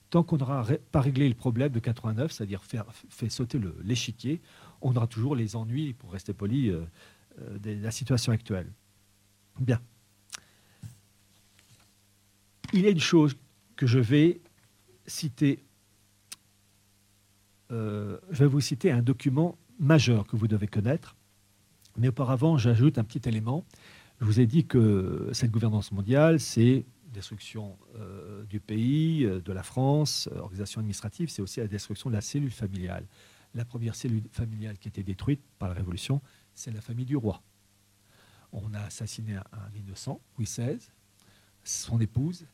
tant 0.10 0.24
qu'on 0.24 0.38
n'aura 0.38 0.66
pas 0.92 1.02
réglé 1.02 1.28
le 1.28 1.36
problème 1.36 1.72
de 1.72 1.80
89, 1.80 2.32
c'est-à-dire 2.32 2.64
faire, 2.64 2.86
fait 3.10 3.30
sauter 3.30 3.60
l'échiquier, 3.84 4.42
on 4.82 4.96
aura 4.96 5.08
toujours 5.08 5.36
les 5.36 5.56
ennuis, 5.56 5.94
pour 5.94 6.12
rester 6.12 6.34
poli, 6.34 6.70
euh, 6.70 6.86
euh, 7.42 7.60
de 7.60 7.72
la 7.72 7.92
situation 7.92 8.32
actuelle. 8.32 8.72
Bien. 9.60 9.82
Il 12.74 12.82
y 12.82 12.88
a 12.88 12.90
une 12.90 13.00
chose 13.00 13.36
que 13.76 13.88
je 13.88 14.00
vais 14.00 14.42
citer. 15.06 15.64
Euh, 17.72 18.18
je 18.30 18.40
vais 18.40 18.50
vous 18.50 18.62
citer 18.62 18.92
un 18.92 19.02
document 19.02 19.58
majeur 19.80 20.28
que 20.28 20.36
vous 20.36 20.48
devez 20.48 20.68
connaître. 20.68 21.16
Mais 21.98 22.10
auparavant, 22.10 22.58
j'ajoute 22.58 22.98
un 22.98 23.04
petit 23.04 23.28
élément. 23.28 23.66
Je 24.20 24.26
vous 24.26 24.40
ai 24.40 24.46
dit 24.46 24.66
que 24.66 25.30
cette 25.32 25.52
gouvernance 25.52 25.92
mondiale, 25.92 26.40
c'est 26.40 26.86
destruction 27.14 27.78
euh, 27.96 28.44
du 28.46 28.60
pays, 28.60 29.26
euh, 29.26 29.40
de 29.42 29.52
la 29.54 29.64
France, 29.64 30.30
organisation 30.36 30.80
administrative, 30.80 31.30
c'est 31.30 31.42
aussi 31.42 31.60
la 31.60 31.68
destruction 31.68 32.10
de 32.10 32.16
la 32.16 32.22
cellule 32.22 32.52
familiale. 32.52 33.06
La 33.56 33.66
première 33.66 33.96
cellule 33.96 34.24
familiale 34.32 34.78
qui 34.78 34.88
a 34.88 34.90
été 34.90 35.04
détruite 35.04 35.42
par 35.58 35.70
la 35.70 35.76
Révolution, 35.76 36.22
c'est 36.54 36.72
la 36.72 36.82
famille 36.82 37.06
du 37.06 37.16
roi. 37.16 37.42
On 38.52 38.74
a 38.74 38.82
assassiné 38.82 39.36
un, 39.36 39.76
innocent, 39.76 40.22
Louis 40.38 40.46
XVI, 40.46 40.78
son 41.64 42.00
épouse, 42.00 42.48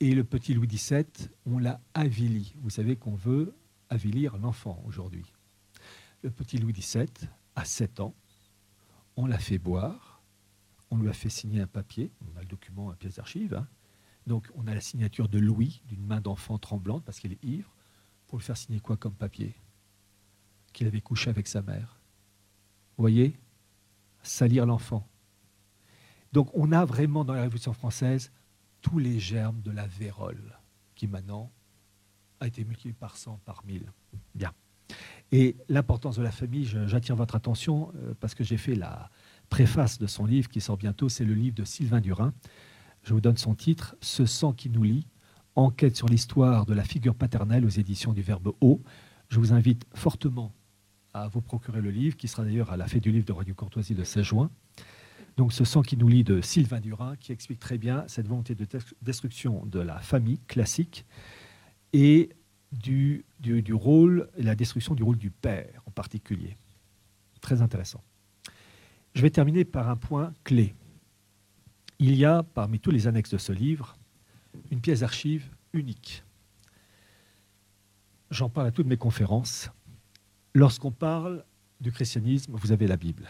et 0.00 0.14
le 0.14 0.24
petit 0.24 0.54
Louis 0.54 0.66
XVII, 0.66 1.04
on 1.46 1.58
l'a 1.58 1.80
avili. 1.94 2.54
Vous 2.62 2.70
savez 2.70 2.96
qu'on 2.96 3.14
veut 3.14 3.54
avilir 3.90 4.38
l'enfant 4.38 4.82
aujourd'hui. 4.86 5.26
Le 6.22 6.30
petit 6.30 6.58
Louis 6.58 6.72
XVII, 6.72 7.08
à 7.54 7.64
7 7.64 8.00
ans, 8.00 8.14
on 9.16 9.26
l'a 9.26 9.38
fait 9.38 9.58
boire, 9.58 10.22
on 10.90 10.96
lui 10.96 11.08
a 11.08 11.12
fait 11.12 11.28
signer 11.28 11.60
un 11.60 11.66
papier, 11.66 12.12
on 12.32 12.36
a 12.38 12.40
le 12.40 12.46
document, 12.46 12.90
un 12.90 12.94
pièce 12.94 13.16
d'archive, 13.16 13.54
hein, 13.54 13.68
donc 14.26 14.48
on 14.54 14.66
a 14.66 14.74
la 14.74 14.80
signature 14.80 15.28
de 15.28 15.38
Louis, 15.38 15.82
d'une 15.86 16.04
main 16.04 16.20
d'enfant 16.20 16.58
tremblante 16.58 17.04
parce 17.04 17.20
qu'il 17.20 17.32
est 17.32 17.44
ivre, 17.44 17.70
pour 18.26 18.38
lui 18.38 18.44
faire 18.44 18.56
signer 18.56 18.80
quoi 18.80 18.96
comme 18.96 19.14
papier? 19.14 19.54
Qu'il 20.72 20.86
avait 20.86 21.00
couché 21.00 21.30
avec 21.30 21.48
sa 21.48 21.62
mère. 21.62 21.98
Vous 22.96 23.02
voyez? 23.02 23.36
Salir 24.22 24.66
l'enfant. 24.66 25.08
Donc 26.32 26.50
on 26.54 26.72
a 26.72 26.84
vraiment 26.84 27.24
dans 27.24 27.34
la 27.34 27.42
Révolution 27.42 27.72
française 27.72 28.30
tous 28.82 28.98
les 28.98 29.18
germes 29.18 29.60
de 29.62 29.70
la 29.70 29.86
vérole, 29.86 30.58
qui 30.94 31.06
maintenant 31.06 31.50
a 32.40 32.46
été 32.46 32.64
multiplié 32.64 32.94
par 32.98 33.16
100, 33.16 33.40
par 33.44 33.64
1000. 33.66 33.84
Bien. 34.34 34.52
Et 35.32 35.56
l'importance 35.68 36.16
de 36.16 36.22
la 36.22 36.30
famille, 36.32 36.64
j'attire 36.86 37.14
votre 37.14 37.36
attention 37.36 37.92
euh, 37.96 38.14
parce 38.18 38.34
que 38.34 38.42
j'ai 38.42 38.56
fait 38.56 38.74
la 38.74 39.10
préface 39.48 39.98
de 39.98 40.06
son 40.06 40.24
livre 40.24 40.48
qui 40.48 40.60
sort 40.60 40.76
bientôt, 40.76 41.08
c'est 41.08 41.24
le 41.24 41.34
livre 41.34 41.54
de 41.54 41.64
Sylvain 41.64 42.00
Durin, 42.00 42.32
je 43.02 43.14
vous 43.14 43.20
donne 43.20 43.36
son 43.36 43.54
titre, 43.54 43.96
Ce 44.00 44.26
sang 44.26 44.52
qui 44.52 44.70
nous 44.70 44.82
lie, 44.82 45.06
enquête 45.54 45.96
sur 45.96 46.08
l'histoire 46.08 46.66
de 46.66 46.74
la 46.74 46.84
figure 46.84 47.14
paternelle 47.14 47.64
aux 47.64 47.70
éditions 47.70 48.12
du 48.12 48.22
Verbe 48.22 48.52
haut. 48.60 48.82
Je 49.28 49.38
vous 49.38 49.52
invite 49.52 49.84
fortement 49.94 50.52
à 51.12 51.28
vous 51.28 51.40
procurer 51.40 51.80
le 51.80 51.90
livre, 51.90 52.16
qui 52.16 52.28
sera 52.28 52.44
d'ailleurs 52.44 52.70
à 52.70 52.76
la 52.76 52.86
fête 52.86 53.02
du 53.02 53.10
livre 53.10 53.24
de 53.24 53.32
Radio 53.32 53.54
Courtoisie 53.54 53.94
le 53.94 54.04
16 54.04 54.24
juin. 54.24 54.50
Donc 55.40 55.54
ce 55.54 55.64
sang 55.64 55.80
qui 55.80 55.96
nous 55.96 56.06
lie 56.06 56.22
de 56.22 56.42
Sylvain 56.42 56.80
Durin, 56.80 57.16
qui 57.16 57.32
explique 57.32 57.60
très 57.60 57.78
bien 57.78 58.04
cette 58.08 58.28
volonté 58.28 58.54
de 58.54 58.66
destruction 59.00 59.64
de 59.64 59.80
la 59.80 59.98
famille 59.98 60.38
classique 60.40 61.06
et 61.94 62.28
du, 62.72 63.24
rôle, 63.72 64.28
la 64.36 64.54
destruction 64.54 64.94
du 64.94 65.02
rôle 65.02 65.16
du 65.16 65.30
père 65.30 65.80
en 65.86 65.92
particulier. 65.92 66.58
Très 67.40 67.62
intéressant. 67.62 68.04
Je 69.14 69.22
vais 69.22 69.30
terminer 69.30 69.64
par 69.64 69.88
un 69.88 69.96
point 69.96 70.34
clé 70.44 70.74
il 71.98 72.16
y 72.16 72.26
a, 72.26 72.42
parmi 72.42 72.78
tous 72.78 72.90
les 72.90 73.06
annexes 73.06 73.30
de 73.30 73.38
ce 73.38 73.52
livre, 73.52 73.96
une 74.70 74.82
pièce 74.82 75.00
d'archive 75.00 75.48
unique. 75.72 76.22
J'en 78.30 78.50
parle 78.50 78.66
à 78.66 78.72
toutes 78.72 78.88
mes 78.88 78.98
conférences. 78.98 79.70
Lorsqu'on 80.52 80.92
parle 80.92 81.46
du 81.80 81.92
christianisme, 81.92 82.52
vous 82.54 82.72
avez 82.72 82.86
la 82.86 82.98
Bible, 82.98 83.26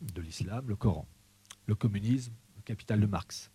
de 0.00 0.22
l'islam, 0.22 0.66
le 0.66 0.74
Coran, 0.74 1.06
le 1.70 1.76
communisme, 1.76 2.32
le 2.56 2.62
capital 2.62 2.98
de 2.98 3.06
Marx, 3.06 3.48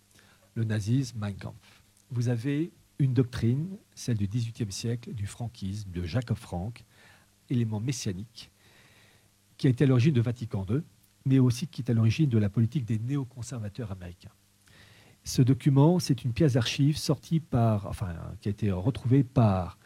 le 0.56 0.64
nazisme, 0.64 1.20
Mein 1.20 1.36
Kampf. 1.36 1.84
Vous 2.12 2.30
avez 2.30 2.72
une 2.98 3.14
doctrine, 3.14 3.78
celle 3.94 4.18
du 4.18 4.26
XVIIIe 4.26 4.72
siècle, 4.72 5.14
du 5.14 5.28
franquisme, 5.28 5.92
de 5.92 6.04
Jacob 6.06 6.38
Frank, 6.38 6.86
élément 7.50 7.82
messianique, 7.82 8.52
qui 9.58 9.68
a 9.68 9.70
été 9.70 9.84
à 9.84 9.88
l'origine 9.88 10.14
de 10.14 10.22
Vatican 10.22 10.66
II, 10.70 10.82
mais 11.26 11.40
aussi 11.40 11.68
qui 11.68 11.82
est 11.82 11.92
à 11.92 11.94
l'origine 11.94 12.30
de 12.30 12.38
la 12.38 12.48
politique 12.48 12.86
des 12.86 13.00
néoconservateurs 13.00 13.92
américains. 13.92 14.32
Ce 15.26 15.42
document, 15.42 16.00
c'est 16.00 16.24
une 16.24 16.32
pièce 16.32 16.54
d'archive 16.54 16.98
sortie 16.98 17.42
par, 17.42 17.86
enfin, 17.88 18.16
qui 18.40 18.48
a 18.48 18.52
été 18.52 18.72
retrouvée 18.72 19.26
par 19.26 19.78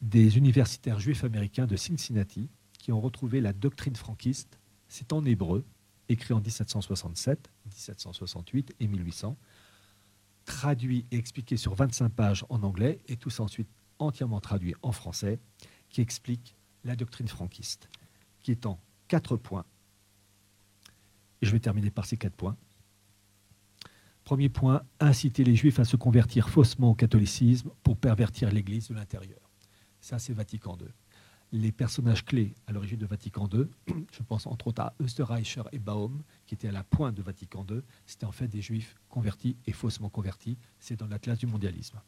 des 0.00 0.38
universitaires 0.38 1.00
juifs 1.00 1.24
américains 1.24 1.66
de 1.66 1.74
Cincinnati 1.74 2.48
qui 2.78 2.92
ont 2.92 3.00
retrouvé 3.00 3.40
la 3.40 3.52
doctrine 3.52 3.96
franquiste. 3.96 4.60
C'est 4.86 5.12
en 5.12 5.24
hébreu, 5.24 5.64
écrit 6.12 6.34
en 6.34 6.40
1767, 6.40 7.50
1768 7.66 8.74
et 8.80 8.86
1800, 8.86 9.36
traduit 10.44 11.06
et 11.10 11.16
expliqué 11.16 11.56
sur 11.56 11.74
25 11.74 12.08
pages 12.10 12.44
en 12.48 12.62
anglais 12.62 13.00
et 13.08 13.16
tout 13.16 13.30
ça 13.30 13.42
ensuite 13.42 13.68
entièrement 13.98 14.40
traduit 14.40 14.74
en 14.82 14.92
français, 14.92 15.38
qui 15.88 16.00
explique 16.00 16.56
la 16.84 16.96
doctrine 16.96 17.28
franquiste, 17.28 17.88
qui 18.40 18.50
est 18.50 18.66
en 18.66 18.80
quatre 19.08 19.36
points. 19.36 19.64
Je 21.42 21.50
vais 21.50 21.60
terminer 21.60 21.90
par 21.90 22.06
ces 22.06 22.16
quatre 22.16 22.34
points. 22.34 22.56
Premier 24.24 24.48
point, 24.48 24.82
inciter 25.00 25.44
les 25.44 25.56
juifs 25.56 25.80
à 25.80 25.84
se 25.84 25.96
convertir 25.96 26.48
faussement 26.48 26.90
au 26.90 26.94
catholicisme 26.94 27.70
pour 27.82 27.96
pervertir 27.96 28.50
l'Église 28.50 28.88
de 28.88 28.94
l'intérieur. 28.94 29.50
Ça, 30.00 30.18
c'est 30.18 30.32
Vatican 30.32 30.76
II. 30.80 30.86
Les 31.52 31.70
personnages 31.70 32.24
clés 32.24 32.54
à 32.66 32.72
l'origine 32.72 32.98
de 32.98 33.06
Vatican 33.06 33.48
II, 33.52 33.66
je 34.10 34.22
pense 34.22 34.46
entre 34.46 34.68
autres 34.68 34.80
à 34.80 34.94
Österreicher 35.00 35.62
et 35.72 35.78
Baum, 35.78 36.22
qui 36.46 36.54
étaient 36.54 36.68
à 36.68 36.72
la 36.72 36.82
pointe 36.82 37.14
de 37.14 37.22
Vatican 37.22 37.66
II, 37.68 37.82
c'était 38.06 38.24
en 38.24 38.32
fait 38.32 38.48
des 38.48 38.62
juifs 38.62 38.96
convertis 39.08 39.56
et 39.66 39.72
faussement 39.72 40.08
convertis. 40.08 40.56
C'est 40.80 40.96
dans 40.96 41.06
l'atlas 41.06 41.38
du 41.38 41.46
mondialisme. 41.46 42.00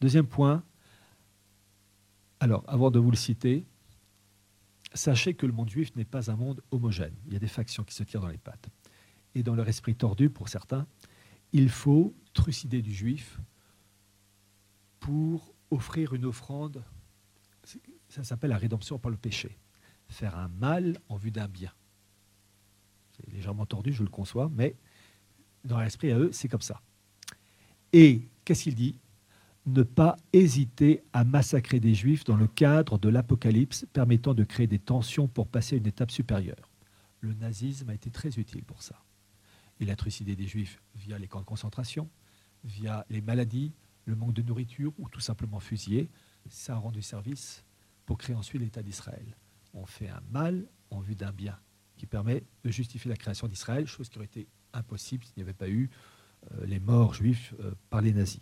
Deuxième 0.00 0.26
point, 0.26 0.62
alors 2.38 2.64
avant 2.68 2.90
de 2.90 2.98
vous 2.98 3.10
le 3.10 3.16
citer, 3.16 3.66
sachez 4.94 5.34
que 5.34 5.46
le 5.46 5.52
monde 5.52 5.68
juif 5.68 5.94
n'est 5.96 6.04
pas 6.04 6.30
un 6.30 6.36
monde 6.36 6.62
homogène. 6.70 7.14
Il 7.26 7.32
y 7.32 7.36
a 7.36 7.40
des 7.40 7.48
factions 7.48 7.84
qui 7.84 7.94
se 7.94 8.02
tirent 8.02 8.20
dans 8.20 8.28
les 8.28 8.38
pattes. 8.38 8.68
Et 9.34 9.42
dans 9.42 9.54
leur 9.54 9.68
esprit 9.68 9.94
tordu, 9.94 10.30
pour 10.30 10.48
certains, 10.48 10.86
il 11.52 11.68
faut 11.68 12.14
trucider 12.32 12.82
du 12.82 12.92
juif 12.92 13.40
pour 15.00 15.54
offrir 15.70 16.14
une 16.14 16.24
offrande. 16.24 16.82
Ça 18.10 18.24
s'appelle 18.24 18.50
la 18.50 18.58
rédemption 18.58 18.98
par 18.98 19.10
le 19.10 19.16
péché. 19.16 19.56
Faire 20.08 20.36
un 20.36 20.48
mal 20.48 20.98
en 21.08 21.16
vue 21.16 21.30
d'un 21.30 21.46
bien. 21.46 21.72
C'est 23.12 23.32
légèrement 23.32 23.66
tordu, 23.66 23.92
je 23.92 24.02
le 24.02 24.10
conçois, 24.10 24.50
mais 24.52 24.76
dans 25.64 25.78
l'esprit 25.80 26.10
à 26.10 26.18
eux, 26.18 26.32
c'est 26.32 26.48
comme 26.48 26.60
ça. 26.60 26.82
Et 27.92 28.28
qu'est-ce 28.44 28.64
qu'il 28.64 28.74
dit? 28.74 28.98
Ne 29.66 29.84
pas 29.84 30.16
hésiter 30.32 31.02
à 31.12 31.22
massacrer 31.22 31.78
des 31.78 31.94
juifs 31.94 32.24
dans 32.24 32.36
le 32.36 32.48
cadre 32.48 32.98
de 32.98 33.08
l'Apocalypse, 33.08 33.86
permettant 33.92 34.34
de 34.34 34.42
créer 34.42 34.66
des 34.66 34.78
tensions 34.80 35.28
pour 35.28 35.46
passer 35.46 35.76
à 35.76 35.78
une 35.78 35.86
étape 35.86 36.10
supérieure. 36.10 36.68
Le 37.20 37.34
nazisme 37.34 37.90
a 37.90 37.94
été 37.94 38.10
très 38.10 38.38
utile 38.38 38.64
pour 38.64 38.82
ça. 38.82 39.00
Il 39.78 39.90
a 39.90 39.96
trucidé 39.96 40.34
des 40.34 40.46
juifs 40.46 40.82
via 40.96 41.18
les 41.18 41.28
camps 41.28 41.40
de 41.40 41.44
concentration, 41.44 42.08
via 42.64 43.06
les 43.08 43.20
maladies, 43.20 43.72
le 44.06 44.16
manque 44.16 44.32
de 44.32 44.42
nourriture 44.42 44.92
ou 44.98 45.08
tout 45.08 45.20
simplement 45.20 45.60
fusillé. 45.60 46.10
Ça 46.48 46.74
a 46.74 46.78
rendu 46.78 47.02
service 47.02 47.62
pour 48.10 48.18
créer 48.18 48.34
ensuite 48.34 48.60
l'État 48.60 48.82
d'Israël. 48.82 49.36
On 49.72 49.86
fait 49.86 50.08
un 50.08 50.20
mal 50.32 50.66
en 50.90 50.98
vue 50.98 51.14
d'un 51.14 51.30
bien 51.30 51.56
qui 51.96 52.06
permet 52.06 52.42
de 52.64 52.70
justifier 52.72 53.08
la 53.08 53.16
création 53.16 53.46
d'Israël, 53.46 53.86
chose 53.86 54.08
qui 54.08 54.18
aurait 54.18 54.26
été 54.26 54.48
impossible 54.72 55.22
s'il 55.22 55.34
n'y 55.36 55.44
avait 55.44 55.52
pas 55.52 55.68
eu 55.68 55.88
euh, 56.50 56.66
les 56.66 56.80
morts 56.80 57.14
juifs 57.14 57.54
euh, 57.60 57.70
par 57.88 58.00
les 58.00 58.12
nazis. 58.12 58.40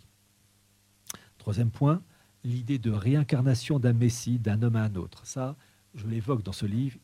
Troisième 1.37 1.69
point, 1.69 2.01
l'idée 2.43 2.79
de 2.79 2.89
réincarnation 2.89 3.77
d'un 3.77 3.93
Messie, 3.93 4.39
d'un 4.39 4.63
homme 4.63 4.75
à 4.75 4.81
un 4.81 4.95
autre. 4.95 5.27
Ça, 5.27 5.55
je 5.93 6.07
l'évoque 6.07 6.41
dans 6.41 6.51
ce 6.51 6.65
livre. 6.65 6.97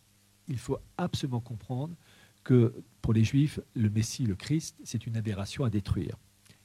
Il 0.47 0.57
faut 0.57 0.79
absolument 0.97 1.41
comprendre 1.41 1.95
que 2.43 2.73
pour 3.03 3.13
les 3.13 3.23
Juifs, 3.23 3.59
le 3.75 3.91
Messie, 3.91 4.25
le 4.25 4.35
Christ, 4.35 4.75
c'est 4.83 5.05
une 5.05 5.17
aberration 5.17 5.65
à 5.65 5.69
détruire. 5.69 6.17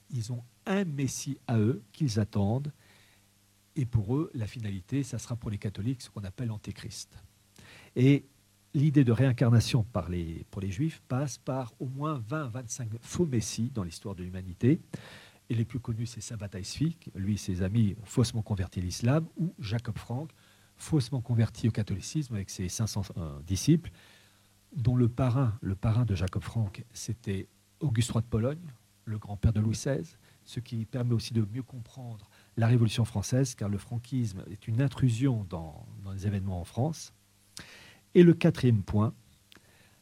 Ils 0.09 0.33
ont 0.33 0.43
un 0.65 0.87
Messie 0.87 1.37
à 1.47 1.59
eux 1.59 1.83
qu'ils 1.93 2.19
attendent, 2.19 2.73
et 3.77 3.87
pour 3.87 4.16
eux, 4.16 4.31
la 4.35 4.47
finalité, 4.47 5.03
ça 5.03 5.18
sera 5.18 5.37
pour 5.37 5.51
les 5.51 5.59
catholiques 5.59 6.03
ce 6.03 6.11
qu'on 6.11 6.25
appelle 6.25 6.49
l'antéchrist. 6.49 7.16
Et 7.97 8.25
l'idée 8.75 9.05
de 9.05 9.12
réincarnation 9.12 9.85
pour 9.85 10.61
les 10.61 10.71
Juifs 10.71 11.03
passe 11.09 11.39
par 11.39 11.73
au 11.81 11.87
moins 11.87 12.21
20-25 12.21 12.89
faux 13.01 13.27
Messies 13.27 13.71
dans 13.75 13.85
l'histoire 13.85 14.14
de 14.14 14.23
l'humanité. 14.23 14.81
Et 15.49 15.55
les 15.55 15.64
plus 15.64 15.81
connus, 15.81 16.07
c'est 16.07 16.21
Sabbatai 16.21 16.62
Tzvi, 16.62 16.97
lui 17.14 17.35
et 17.35 17.37
ses 17.37 17.62
amis 17.62 17.97
faussement 18.05 18.43
convertis 18.43 18.79
à 18.79 18.83
l'islam, 18.83 19.27
ou 19.37 19.53
Jacob 19.59 19.99
Frank, 19.99 20.31
faussement 20.77 21.21
converti 21.21 21.68
au 21.68 21.73
catholicisme 21.73 22.35
avec 22.35 22.51
ses 22.51 22.68
500 22.68 23.03
euh, 23.16 23.41
disciples 23.43 23.91
dont 24.75 24.95
le 24.95 25.09
parrain, 25.09 25.59
le 25.61 25.75
parrain 25.75 26.05
de 26.05 26.14
Jacob 26.14 26.43
Frank, 26.43 26.85
c'était 26.93 27.49
Auguste 27.81 28.12
III 28.14 28.23
de 28.23 28.29
Pologne, 28.29 28.73
le 29.05 29.18
grand-père 29.18 29.53
de 29.53 29.61
Louis 29.61 29.75
XVI, 29.75 30.16
ce 30.45 30.61
qui 30.61 30.85
permet 30.87 31.12
aussi 31.12 31.35
de 31.35 31.45
mieux 31.53 31.64
comprendre 31.64 32.30
la 32.57 32.67
Révolution 32.67 33.05
française, 33.05 33.55
car 33.55 33.69
le 33.69 33.79
franquisme 33.79 34.45
est 34.51 34.69
une 34.69 34.83
intrusion 34.83 35.47
dans, 35.49 35.87
les 36.13 36.27
événements 36.27 36.61
en 36.61 36.65
France. 36.65 37.13
Et 38.15 38.23
le 38.23 38.35
quatrième 38.35 38.83
point, 38.83 39.15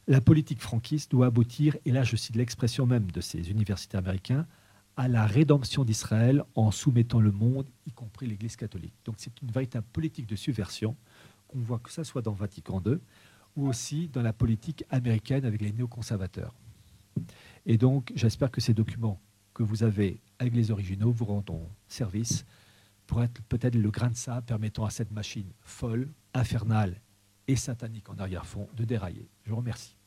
la 0.07 0.21
politique 0.21 0.59
franquiste 0.59 1.11
doit 1.11 1.27
aboutir, 1.27 1.77
et 1.85 1.91
là 1.91 2.03
je 2.03 2.15
cite 2.15 2.35
l'expression 2.35 2.85
même 2.85 3.11
de 3.11 3.21
ces 3.21 3.51
universitaires 3.51 3.99
américains, 3.99 4.47
à 4.97 5.07
la 5.07 5.25
rédemption 5.25 5.85
d'Israël 5.85 6.43
en 6.55 6.71
soumettant 6.71 7.21
le 7.21 7.31
monde, 7.31 7.69
y 7.87 7.91
compris 7.91 8.27
l'Église 8.27 8.55
catholique. 8.55 8.95
Donc 9.05 9.15
c'est 9.17 9.41
une 9.41 9.51
véritable 9.51 9.87
politique 9.93 10.27
de 10.27 10.35
subversion 10.35 10.95
qu'on 11.47 11.59
voit 11.59 11.79
que 11.79 11.91
ça 11.91 12.03
soit 12.03 12.21
dans 12.21 12.33
Vatican 12.33 12.81
II, 12.85 12.97
ou 13.55 13.67
aussi 13.67 14.07
dans 14.07 14.21
la 14.21 14.33
politique 14.33 14.83
américaine 14.89 15.45
avec 15.45 15.61
les 15.61 15.71
néoconservateurs. 15.71 16.53
Et 17.65 17.77
donc, 17.77 18.11
j'espère 18.15 18.51
que 18.51 18.61
ces 18.61 18.73
documents 18.73 19.19
que 19.59 19.63
vous 19.63 19.83
avez 19.83 20.21
avec 20.39 20.55
les 20.55 20.71
originaux 20.71 21.11
vous 21.11 21.25
rendront 21.25 21.69
service 21.89 22.45
pour 23.05 23.21
être 23.21 23.41
peut-être 23.49 23.75
le 23.75 23.91
grain 23.91 24.09
de 24.09 24.15
sable 24.15 24.45
permettant 24.45 24.85
à 24.85 24.89
cette 24.89 25.11
machine 25.11 25.51
folle, 25.59 26.07
infernale 26.33 26.95
et 27.45 27.57
satanique 27.57 28.07
en 28.09 28.17
arrière-fond 28.17 28.69
de 28.77 28.85
dérailler. 28.85 29.27
Je 29.43 29.49
vous 29.49 29.57
remercie. 29.57 29.97